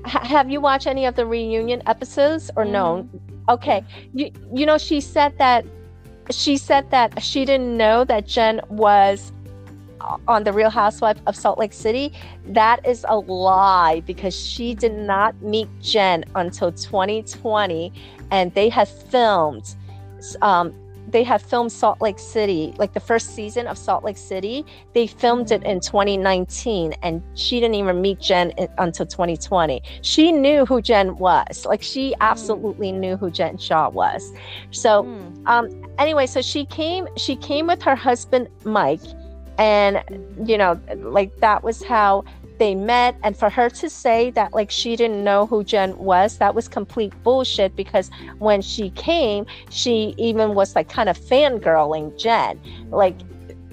ha- 0.05 0.25
have 0.25 0.49
you 0.49 0.61
watched 0.61 0.87
any 0.87 1.05
of 1.05 1.15
the 1.15 1.25
reunion 1.25 1.81
episodes 1.85 2.51
or 2.55 2.65
mm. 2.65 2.71
no? 2.71 3.09
Okay, 3.47 3.83
you 4.13 4.31
you 4.53 4.65
know 4.65 4.77
she 4.77 5.01
said 5.01 5.37
that 5.37 5.65
she 6.31 6.57
said 6.57 6.89
that 6.91 7.21
she 7.23 7.45
didn't 7.45 7.75
know 7.75 8.03
that 8.03 8.27
Jen 8.27 8.61
was 8.69 9.31
on 10.27 10.43
the 10.43 10.53
Real 10.53 10.69
Housewife 10.69 11.17
of 11.27 11.35
Salt 11.35 11.59
Lake 11.59 11.73
City, 11.73 12.13
that 12.47 12.85
is 12.85 13.05
a 13.07 13.17
lie 13.17 14.01
because 14.05 14.35
she 14.35 14.73
did 14.73 14.93
not 14.93 15.39
meet 15.41 15.69
Jen 15.81 16.25
until 16.35 16.71
2020, 16.71 17.91
and 18.31 18.53
they 18.53 18.69
have 18.69 18.89
filmed. 18.89 19.75
Um, 20.41 20.73
they 21.11 21.23
have 21.23 21.41
filmed 21.41 21.71
Salt 21.71 22.01
Lake 22.01 22.19
City, 22.19 22.73
like 22.77 22.93
the 22.93 22.99
first 22.99 23.35
season 23.35 23.67
of 23.67 23.77
Salt 23.77 24.03
Lake 24.03 24.17
City. 24.17 24.65
They 24.93 25.07
filmed 25.07 25.51
it 25.51 25.63
in 25.63 25.79
2019, 25.79 26.93
and 27.01 27.23
she 27.33 27.59
didn't 27.59 27.75
even 27.75 28.01
meet 28.01 28.19
Jen 28.19 28.51
in, 28.51 28.67
until 28.77 29.05
2020. 29.05 29.81
She 30.01 30.31
knew 30.31 30.65
who 30.65 30.81
Jen 30.81 31.17
was. 31.17 31.65
Like 31.65 31.81
she 31.81 32.13
absolutely 32.21 32.91
mm. 32.91 32.99
knew 32.99 33.17
who 33.17 33.31
Jen 33.31 33.57
Shah 33.57 33.89
was. 33.89 34.31
So, 34.71 35.03
mm. 35.03 35.47
um, 35.47 35.69
anyway, 35.97 36.27
so 36.27 36.41
she 36.41 36.65
came. 36.65 37.07
She 37.17 37.35
came 37.35 37.67
with 37.67 37.81
her 37.81 37.95
husband 37.95 38.47
Mike 38.63 39.01
and 39.59 40.01
you 40.49 40.57
know 40.57 40.79
like 40.95 41.35
that 41.41 41.63
was 41.63 41.83
how 41.83 42.23
they 42.57 42.75
met. 42.75 43.15
And 43.23 43.37
for 43.37 43.49
her 43.49 43.69
to 43.69 43.89
say 43.89 44.31
that 44.31 44.53
like 44.53 44.71
she 44.71 44.95
didn't 44.95 45.23
know 45.23 45.45
who 45.45 45.63
jen 45.63 45.97
was 45.97 46.37
that 46.37 46.55
was 46.55 46.67
complete 46.67 47.13
bullshit 47.23 47.75
because 47.75 48.09
when 48.39 48.61
she 48.61 48.89
came 48.91 49.45
she 49.69 50.13
even 50.17 50.55
was 50.55 50.75
like 50.75 50.89
kind 50.89 51.09
of 51.09 51.17
fangirling 51.17 52.17
jen. 52.17 52.59
Like 52.89 53.15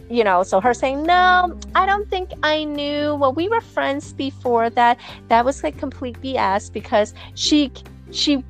you 0.08 0.22
know 0.22 0.44
so 0.44 0.60
her 0.60 0.72
saying 0.72 1.02
no 1.02 1.58
i 1.74 1.84
don't 1.86 2.08
think 2.10 2.30
i 2.42 2.64
knew. 2.64 3.14
Well 3.14 3.32
we 3.32 3.48
were 3.48 3.60
friends 3.60 4.12
before 4.12 4.70
that. 4.70 4.98
That 5.28 5.44
was 5.44 5.62
like 5.62 5.78
complete 5.78 6.20
bs 6.20 6.72
because 6.72 7.14
she 7.34 7.72
she 8.10 8.42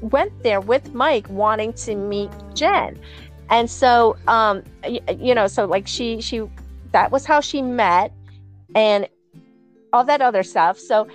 went 0.00 0.32
there 0.42 0.60
with 0.60 0.92
mike 0.94 1.26
wanting 1.30 1.72
to 1.72 1.94
meet 1.94 2.30
jen. 2.54 2.98
And 3.50 3.70
so 3.70 4.16
um 4.26 4.62
you, 4.88 5.00
you 5.18 5.34
know 5.34 5.46
so 5.46 5.66
like 5.66 5.86
she 5.86 6.20
she 6.22 6.48
that 6.92 7.10
was 7.10 7.24
how 7.24 7.40
she 7.40 7.62
met 7.62 8.12
and 8.74 9.08
all 9.92 10.04
that 10.04 10.22
other 10.22 10.42
stuff. 10.42 10.78
So 10.78 11.06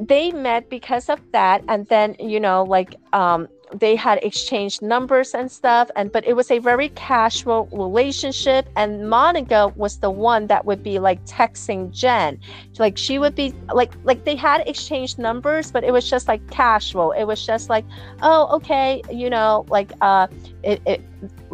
they 0.00 0.32
met 0.32 0.68
because 0.68 1.08
of 1.08 1.20
that. 1.32 1.62
And 1.68 1.86
then 1.88 2.16
you 2.18 2.40
know 2.40 2.64
like 2.64 2.96
um 3.12 3.48
they 3.74 3.96
had 3.96 4.22
exchanged 4.22 4.82
numbers 4.82 5.34
and 5.34 5.50
stuff. 5.50 5.90
And 5.96 6.12
but 6.12 6.26
it 6.26 6.34
was 6.34 6.50
a 6.50 6.58
very 6.58 6.90
casual 6.90 7.68
relationship. 7.72 8.68
And 8.76 9.08
monica 9.08 9.72
was 9.76 10.00
the 10.00 10.10
one 10.10 10.46
that 10.48 10.64
would 10.66 10.82
be 10.82 10.98
like 10.98 11.24
texting 11.24 11.90
jen. 11.90 12.38
Like 12.78 12.98
she 12.98 13.18
would 13.18 13.34
be 13.34 13.54
like 13.72 13.92
like 14.04 14.24
they 14.24 14.36
had 14.36 14.66
exchanged 14.66 15.18
numbers 15.18 15.70
but 15.70 15.84
it 15.84 15.92
was 15.92 16.08
just 16.08 16.28
like 16.28 16.46
casual. 16.50 17.12
It 17.12 17.24
was 17.24 17.44
just 17.44 17.70
like 17.70 17.84
oh 18.22 18.56
okay 18.56 19.02
you 19.10 19.30
know 19.30 19.64
like 19.68 19.92
uh 20.00 20.26
it, 20.62 20.80
it 20.86 21.02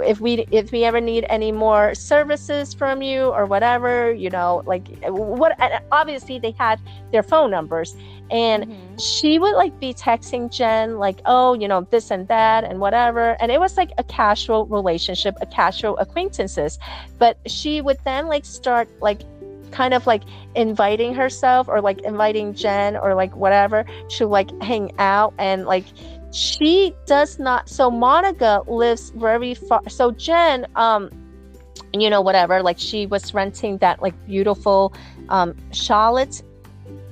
if 0.05 0.21
we 0.21 0.47
if 0.51 0.71
we 0.73 0.85
ever 0.85 1.01
need 1.01 1.25
any 1.29 1.53
more 1.53 1.95
services 1.95 2.75
from 2.75 3.03
you 3.03 3.25
or 3.25 3.47
whatever 3.47 4.13
you 4.13 4.31
know 4.31 4.63
like 4.67 4.87
what 5.05 5.59
obviously 5.91 6.39
they 6.39 6.53
had 6.53 6.81
their 7.13 7.23
phone 7.23 7.51
numbers. 7.51 7.97
And 8.31 8.65
mm-hmm. 8.65 8.97
she 8.99 9.39
would 9.39 9.55
like 9.55 9.81
be 9.81 9.95
texting 9.95 10.53
jen 10.53 10.99
like 10.99 11.21
oh 11.25 11.55
you 11.55 11.67
know 11.67 11.87
this 11.91 12.11
and 12.11 12.29
that 12.29 12.65
and 12.65 12.79
whatever. 12.81 13.37
And 13.41 13.51
it 13.51 13.59
was 13.59 13.77
like 13.77 13.91
a 13.99 14.05
casual 14.05 14.67
relationship 14.67 15.35
a 15.41 15.47
casual 15.47 15.97
acquaintances. 15.99 16.79
But 17.19 17.39
she 17.47 17.81
would 17.81 17.99
then 18.05 18.27
like 18.27 18.45
start 18.45 18.89
like 19.01 19.23
kind 19.71 19.95
of 19.95 20.07
like 20.07 20.23
inviting 20.55 21.15
herself 21.15 21.69
or 21.69 21.81
like 21.81 22.01
inviting 22.01 22.55
jen 22.55 22.97
or 22.97 23.15
like 23.15 23.35
whatever 23.37 23.85
to 24.09 24.27
like 24.27 24.51
hang 24.63 24.93
out 24.99 25.35
and 25.39 25.67
like 25.67 25.85
she 26.33 26.95
does 27.07 27.39
not 27.39 27.69
so 27.69 27.91
monica 27.91 28.63
lives 28.67 29.11
very 29.11 29.55
far 29.55 29.83
so 29.89 30.11
jen 30.13 30.67
um 30.77 31.11
you 31.93 32.11
know 32.11 32.21
whatever 32.21 32.63
like 32.63 32.79
she 32.79 33.07
was 33.07 33.33
renting 33.33 33.79
that 33.79 34.03
like 34.03 34.15
beautiful 34.27 34.93
um 35.31 35.55
charlotte 35.73 36.43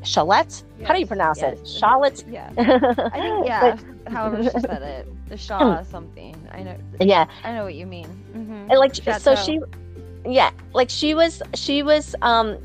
Charlotte? 0.06 0.62
Yes, 0.78 0.88
How 0.88 0.94
do 0.94 1.00
you 1.00 1.06
pronounce 1.06 1.40
yes. 1.40 1.58
it? 1.58 1.68
Charlotte? 1.68 2.24
Yeah. 2.28 2.50
I 2.58 3.20
think, 3.20 3.46
yeah, 3.46 3.76
but, 4.04 4.12
however 4.12 4.42
she 4.42 4.50
said 4.50 4.82
it. 4.82 5.28
The 5.28 5.36
Shaw 5.46 5.82
something. 5.82 6.36
I 6.52 6.62
know. 6.62 6.76
Yeah. 7.00 7.26
I 7.44 7.52
know 7.52 7.64
what 7.64 7.74
you 7.74 7.86
mean. 7.86 8.06
Mm-hmm. 8.34 8.70
And 8.70 8.78
like, 8.78 8.94
Chateau. 8.94 9.18
so 9.18 9.34
she, 9.34 9.60
yeah, 10.24 10.50
like 10.72 10.88
she 10.88 11.14
was, 11.14 11.42
she 11.54 11.82
was, 11.82 12.14
um, 12.22 12.58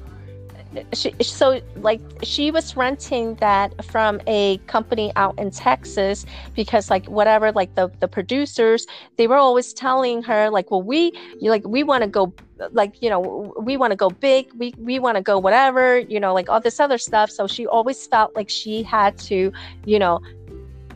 she, 0.93 1.13
so 1.21 1.61
like 1.77 2.01
she 2.23 2.51
was 2.51 2.77
renting 2.77 3.35
that 3.35 3.83
from 3.85 4.21
a 4.27 4.57
company 4.67 5.11
out 5.15 5.37
in 5.37 5.51
Texas 5.51 6.25
because 6.55 6.89
like 6.89 7.05
whatever 7.07 7.51
like 7.51 7.75
the 7.75 7.91
the 7.99 8.07
producers 8.07 8.87
they 9.17 9.27
were 9.27 9.35
always 9.35 9.73
telling 9.73 10.23
her 10.23 10.49
like 10.49 10.71
well 10.71 10.81
we 10.81 11.11
you 11.39 11.49
like 11.49 11.67
we 11.67 11.83
want 11.83 12.03
to 12.03 12.09
go 12.09 12.33
like 12.71 13.01
you 13.01 13.09
know 13.09 13.53
we 13.59 13.75
want 13.75 13.91
to 13.91 13.97
go 13.97 14.09
big 14.09 14.51
we 14.53 14.73
we 14.77 14.99
want 14.99 15.17
to 15.17 15.21
go 15.21 15.37
whatever 15.37 15.99
you 15.99 16.19
know 16.19 16.33
like 16.33 16.49
all 16.49 16.61
this 16.61 16.79
other 16.79 16.97
stuff. 16.97 17.29
So 17.29 17.47
she 17.47 17.67
always 17.67 18.07
felt 18.07 18.35
like 18.35 18.49
she 18.49 18.83
had 18.83 19.17
to 19.19 19.51
you 19.85 19.99
know 19.99 20.21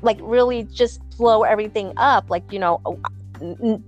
like 0.01 0.17
really 0.21 0.63
just 0.63 1.01
blow 1.17 1.43
everything 1.43 1.91
up 1.97 2.29
like 2.29 2.49
you 2.51 2.59
know 2.59 2.81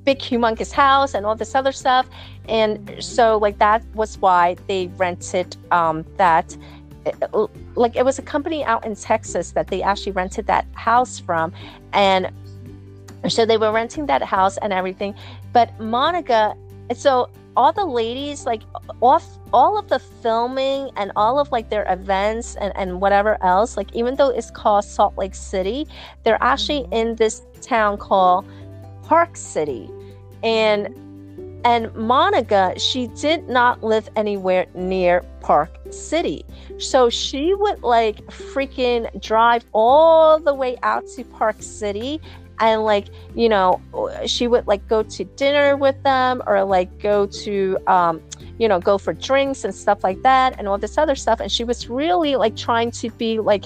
big 0.04 0.20
humongous 0.20 0.72
house 0.72 1.14
and 1.14 1.26
all 1.26 1.36
this 1.36 1.56
other 1.56 1.72
stuff. 1.72 2.08
And 2.48 2.96
so 3.00 3.38
like 3.38 3.58
that 3.60 3.84
was 3.94 4.18
why 4.18 4.56
they 4.68 4.88
rented 4.98 5.56
um 5.72 6.06
that 6.18 6.56
uh, 7.06 7.48
like 7.76 7.96
it 7.96 8.04
was 8.04 8.20
a 8.20 8.22
company 8.22 8.64
out 8.66 8.86
in 8.86 8.96
texas 8.96 9.52
that 9.52 9.68
they 9.68 9.82
actually 9.82 10.12
rented 10.12 10.48
that 10.48 10.66
house 10.74 11.20
from. 11.20 11.54
And 11.94 12.32
so 13.28 13.46
they 13.46 13.58
were 13.58 13.72
renting 13.72 14.06
that 14.08 14.22
house 14.22 14.58
and 14.58 14.74
everything. 14.74 15.16
But 15.54 15.78
monica 15.80 16.56
so 16.96 17.30
all 17.58 17.74
the 17.74 17.84
ladies 17.84 18.46
like 18.46 18.62
off 19.02 19.26
all 19.52 19.80
of 19.80 19.90
the 19.90 19.98
filming 19.98 20.92
and 20.96 21.12
all 21.16 21.40
of 21.40 21.52
like 21.52 21.70
their 21.70 21.92
events 21.92 22.56
and, 22.58 22.72
and 22.78 23.02
whatever 23.02 23.44
else 23.44 23.76
like 23.76 23.94
even 23.96 24.16
though 24.16 24.30
it's 24.30 24.52
called 24.52 24.86
salt 24.86 25.18
lake 25.18 25.34
city 25.34 25.88
they're 26.24 26.42
actually 26.42 26.82
mm-hmm. 26.82 26.94
in 26.94 27.16
this 27.16 27.42
town 27.62 27.98
called 27.98 28.46
Park 29.08 29.38
City. 29.38 29.90
And 30.44 30.94
and 31.66 31.94
Monica, 31.96 32.78
she 32.78 33.08
did 33.08 33.50
not 33.50 33.84
live 33.84 34.10
anywhere 34.16 34.68
near 34.76 35.24
Park 35.42 35.72
City. 35.90 36.46
So 36.78 37.10
she 37.10 37.54
would 37.54 37.82
like 37.84 38.24
freaking 38.28 39.10
drive 39.22 39.66
all 39.74 40.40
the 40.40 40.54
way 40.54 40.78
out 40.84 41.06
to 41.16 41.24
Park 41.24 41.58
City 41.60 42.22
and 42.60 42.84
like, 42.84 43.08
you 43.36 43.50
know, 43.50 43.82
she 44.26 44.48
would 44.48 44.68
like 44.68 44.88
go 44.88 45.04
to 45.04 45.24
dinner 45.24 45.76
with 45.76 46.02
them 46.04 46.42
or 46.46 46.64
like 46.64 47.00
go 47.00 47.26
to 47.26 47.78
um 47.88 48.22
you 48.60 48.68
know, 48.68 48.80
go 48.80 48.98
for 48.98 49.14
drinks 49.14 49.64
and 49.64 49.74
stuff 49.74 50.04
like 50.04 50.22
that 50.24 50.56
and 50.58 50.68
all 50.68 50.78
this 50.78 50.98
other 50.98 51.16
stuff 51.16 51.40
and 51.40 51.52
she 51.52 51.64
was 51.64 51.90
really 51.90 52.36
like 52.36 52.56
trying 52.56 52.92
to 52.92 53.10
be 53.12 53.40
like 53.40 53.66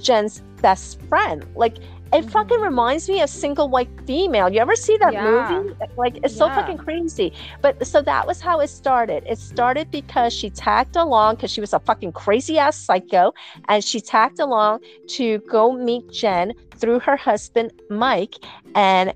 Jen's 0.00 0.40
best 0.60 1.00
friend. 1.02 1.46
Like 1.54 1.76
it 2.12 2.30
fucking 2.30 2.58
mm. 2.58 2.62
reminds 2.62 3.08
me 3.08 3.20
of 3.20 3.28
single 3.28 3.68
white 3.68 3.88
female. 4.06 4.48
You 4.48 4.60
ever 4.60 4.76
see 4.76 4.96
that 4.98 5.12
yeah. 5.12 5.24
movie? 5.24 5.74
Like 5.96 6.18
it's 6.22 6.36
so 6.36 6.48
fucking 6.48 6.78
crazy. 6.78 7.32
But 7.62 7.86
so 7.86 8.02
that 8.02 8.26
was 8.26 8.40
how 8.40 8.60
it 8.60 8.68
started. 8.68 9.24
It 9.26 9.38
started 9.38 9.90
because 9.90 10.32
she 10.32 10.50
tagged 10.50 10.96
along 10.96 11.36
because 11.36 11.50
she 11.50 11.60
was 11.60 11.72
a 11.72 11.80
fucking 11.80 12.12
crazy 12.12 12.58
ass 12.58 12.76
psycho, 12.76 13.32
and 13.68 13.82
she 13.82 14.00
tagged 14.00 14.40
along 14.40 14.80
to 15.08 15.38
go 15.50 15.72
meet 15.72 16.10
Jen 16.10 16.52
through 16.76 17.00
her 17.00 17.16
husband 17.16 17.72
Mike, 17.90 18.36
and 18.74 19.12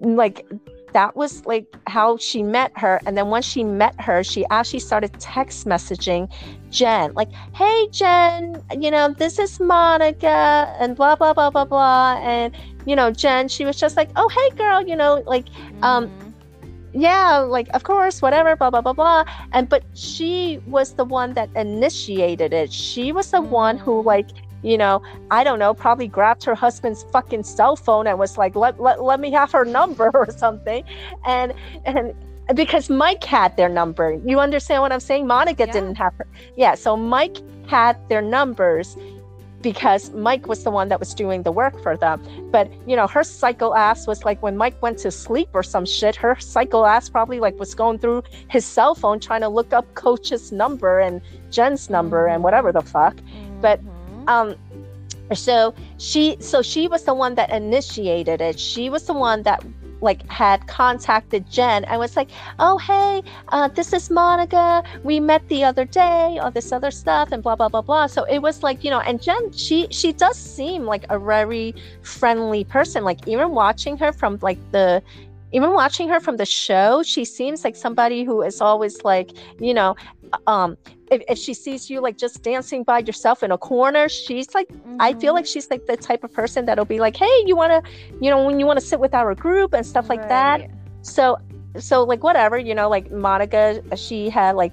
like 0.00 0.46
that 0.92 1.16
was 1.16 1.44
like 1.46 1.76
how 1.86 2.16
she 2.16 2.42
met 2.42 2.72
her. 2.76 3.00
And 3.06 3.16
then 3.16 3.28
once 3.28 3.44
she 3.44 3.64
met 3.64 4.00
her, 4.00 4.24
she 4.24 4.44
actually 4.50 4.80
started 4.80 5.12
text 5.20 5.66
messaging 5.66 6.32
Jen, 6.70 7.14
like, 7.14 7.30
hey, 7.54 7.88
Jen, 7.90 8.62
you 8.78 8.90
know, 8.90 9.08
this 9.08 9.38
is 9.38 9.60
Monica, 9.60 10.74
and 10.78 10.96
blah, 10.96 11.16
blah, 11.16 11.32
blah, 11.32 11.50
blah, 11.50 11.64
blah. 11.64 12.16
And, 12.20 12.54
you 12.84 12.96
know, 12.96 13.10
Jen, 13.10 13.48
she 13.48 13.64
was 13.64 13.76
just 13.76 13.96
like, 13.96 14.10
oh, 14.16 14.28
hey, 14.28 14.56
girl, 14.56 14.86
you 14.86 14.96
know, 14.96 15.22
like, 15.26 15.46
um, 15.82 16.08
mm-hmm. 16.08 17.00
yeah, 17.00 17.38
like, 17.38 17.68
of 17.74 17.84
course, 17.84 18.20
whatever, 18.20 18.56
blah, 18.56 18.70
blah, 18.70 18.82
blah, 18.82 18.92
blah. 18.92 19.24
And, 19.52 19.68
but 19.68 19.84
she 19.94 20.60
was 20.66 20.94
the 20.94 21.04
one 21.04 21.34
that 21.34 21.48
initiated 21.56 22.52
it. 22.52 22.72
She 22.72 23.12
was 23.12 23.30
the 23.30 23.40
one 23.40 23.78
who, 23.78 24.02
like, 24.02 24.28
you 24.66 24.76
know, 24.76 25.00
I 25.30 25.44
don't 25.44 25.60
know, 25.60 25.72
probably 25.72 26.08
grabbed 26.08 26.42
her 26.44 26.56
husband's 26.56 27.04
fucking 27.12 27.44
cell 27.44 27.76
phone 27.76 28.08
and 28.08 28.18
was 28.18 28.36
like, 28.36 28.56
let, 28.56 28.80
let, 28.80 29.00
let 29.00 29.20
me 29.20 29.30
have 29.30 29.52
her 29.52 29.64
number 29.64 30.10
or 30.14 30.28
something. 30.30 30.82
And, 31.24 31.54
and, 31.84 32.14
because 32.54 32.90
Mike 32.90 33.24
had 33.24 33.56
their 33.56 33.68
number. 33.68 34.20
You 34.24 34.40
understand 34.40 34.82
what 34.82 34.92
I'm 34.92 35.00
saying? 35.00 35.26
Monica 35.26 35.66
yeah. 35.66 35.72
didn't 35.72 35.96
have 35.96 36.14
her. 36.14 36.26
Yeah. 36.56 36.74
So 36.74 36.96
Mike 36.96 37.38
had 37.66 37.96
their 38.08 38.22
numbers 38.22 38.96
because 39.62 40.10
Mike 40.10 40.46
was 40.46 40.62
the 40.62 40.70
one 40.70 40.88
that 40.88 41.00
was 41.00 41.12
doing 41.12 41.42
the 41.42 41.50
work 41.50 41.80
for 41.82 41.96
them. 41.96 42.22
But 42.52 42.70
you 42.88 42.94
know, 42.94 43.08
her 43.08 43.24
psycho 43.24 43.74
ass 43.74 44.06
was 44.06 44.24
like 44.24 44.40
when 44.42 44.56
Mike 44.56 44.80
went 44.80 44.98
to 44.98 45.10
sleep 45.10 45.48
or 45.54 45.64
some 45.64 45.84
shit, 45.84 46.14
her 46.16 46.36
psycho 46.38 46.84
ass 46.84 47.08
probably 47.08 47.40
like 47.40 47.58
was 47.58 47.74
going 47.74 47.98
through 47.98 48.22
his 48.48 48.64
cell 48.64 48.94
phone 48.94 49.18
trying 49.18 49.40
to 49.40 49.48
look 49.48 49.72
up 49.72 49.92
coach's 49.94 50.52
number 50.52 51.00
and 51.00 51.20
Jen's 51.50 51.90
number 51.90 52.28
and 52.28 52.44
whatever 52.44 52.70
the 52.70 52.82
fuck. 52.82 53.16
Mm-hmm. 53.16 53.60
But 53.60 53.80
um, 54.26 54.54
so 55.34 55.74
she 55.98 56.36
so 56.40 56.62
she 56.62 56.86
was 56.88 57.04
the 57.04 57.14
one 57.14 57.34
that 57.34 57.50
initiated 57.50 58.40
it. 58.40 58.58
She 58.60 58.88
was 58.90 59.04
the 59.06 59.12
one 59.12 59.42
that 59.42 59.64
like 60.00 60.28
had 60.30 60.66
contacted 60.68 61.50
Jen 61.50 61.84
and 61.84 61.98
was 61.98 62.16
like, 62.16 62.30
"Oh 62.58 62.78
hey, 62.78 63.22
uh, 63.48 63.68
this 63.68 63.92
is 63.92 64.10
Monica. 64.10 64.82
We 65.02 65.20
met 65.20 65.48
the 65.48 65.64
other 65.64 65.84
day, 65.84 66.38
all 66.38 66.50
this 66.50 66.70
other 66.70 66.90
stuff, 66.90 67.32
and 67.32 67.42
blah 67.42 67.56
blah 67.56 67.68
blah 67.68 67.82
blah." 67.82 68.06
So 68.06 68.24
it 68.24 68.38
was 68.38 68.62
like 68.62 68.84
you 68.84 68.90
know, 68.90 69.00
and 69.00 69.20
Jen, 69.20 69.52
she 69.52 69.88
she 69.90 70.12
does 70.12 70.36
seem 70.36 70.84
like 70.84 71.06
a 71.10 71.18
very 71.18 71.74
friendly 72.02 72.64
person. 72.64 73.04
Like 73.04 73.26
even 73.26 73.50
watching 73.50 73.96
her 73.98 74.12
from 74.12 74.38
like 74.42 74.58
the 74.72 75.02
even 75.52 75.72
watching 75.72 76.08
her 76.08 76.20
from 76.20 76.36
the 76.36 76.44
show, 76.44 77.02
she 77.02 77.24
seems 77.24 77.64
like 77.64 77.76
somebody 77.76 78.24
who 78.24 78.42
is 78.42 78.60
always 78.60 79.04
like, 79.04 79.30
you 79.60 79.72
know, 79.72 79.94
um, 80.46 80.76
if, 81.10 81.22
if 81.28 81.38
she 81.38 81.54
sees 81.54 81.88
you 81.88 82.00
like 82.00 82.16
just 82.16 82.42
dancing 82.42 82.82
by 82.82 83.00
yourself 83.00 83.42
in 83.42 83.52
a 83.52 83.58
corner, 83.58 84.08
she's 84.08 84.54
like, 84.54 84.68
mm-hmm. 84.68 84.96
I 85.00 85.14
feel 85.14 85.34
like 85.34 85.44
mm-hmm. 85.44 85.52
she's 85.52 85.70
like 85.70 85.86
the 85.86 85.96
type 85.96 86.24
of 86.24 86.32
person 86.32 86.64
that'll 86.66 86.84
be 86.84 87.00
like, 87.00 87.16
hey, 87.16 87.42
you 87.46 87.56
want 87.56 87.72
to, 87.72 87.90
you 88.20 88.30
know, 88.30 88.44
when 88.44 88.58
you 88.60 88.66
want 88.66 88.78
to 88.78 88.84
sit 88.84 89.00
with 89.00 89.14
our 89.14 89.34
group 89.34 89.72
and 89.72 89.84
stuff 89.84 90.08
like 90.08 90.20
right. 90.20 90.28
that. 90.28 90.70
So, 91.02 91.38
so 91.78 92.04
like 92.04 92.22
whatever, 92.22 92.58
you 92.58 92.74
know, 92.74 92.88
like 92.88 93.10
Monica, 93.10 93.82
she 93.96 94.28
had 94.28 94.56
like 94.56 94.72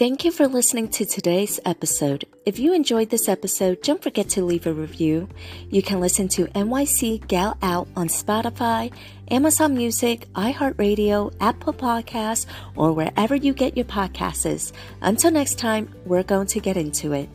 Thank 0.00 0.24
you 0.24 0.32
for 0.32 0.48
listening 0.48 0.88
to 0.92 1.04
today's 1.04 1.60
episode. 1.66 2.24
If 2.46 2.58
you 2.58 2.72
enjoyed 2.72 3.10
this 3.10 3.28
episode, 3.28 3.82
don't 3.82 4.02
forget 4.02 4.30
to 4.30 4.42
leave 4.42 4.66
a 4.66 4.72
review. 4.72 5.28
You 5.68 5.82
can 5.82 6.00
listen 6.00 6.26
to 6.28 6.46
NYC 6.46 7.28
Gal 7.28 7.58
Out 7.60 7.86
on 7.94 8.08
Spotify, 8.08 8.94
Amazon 9.30 9.74
Music, 9.74 10.26
iHeartRadio, 10.32 11.34
Apple 11.38 11.74
Podcasts, 11.74 12.46
or 12.76 12.94
wherever 12.94 13.34
you 13.34 13.52
get 13.52 13.76
your 13.76 13.84
podcasts. 13.84 14.72
Until 15.02 15.32
next 15.32 15.58
time, 15.58 15.94
we're 16.06 16.22
going 16.22 16.46
to 16.46 16.60
get 16.60 16.78
into 16.78 17.12
it. 17.12 17.28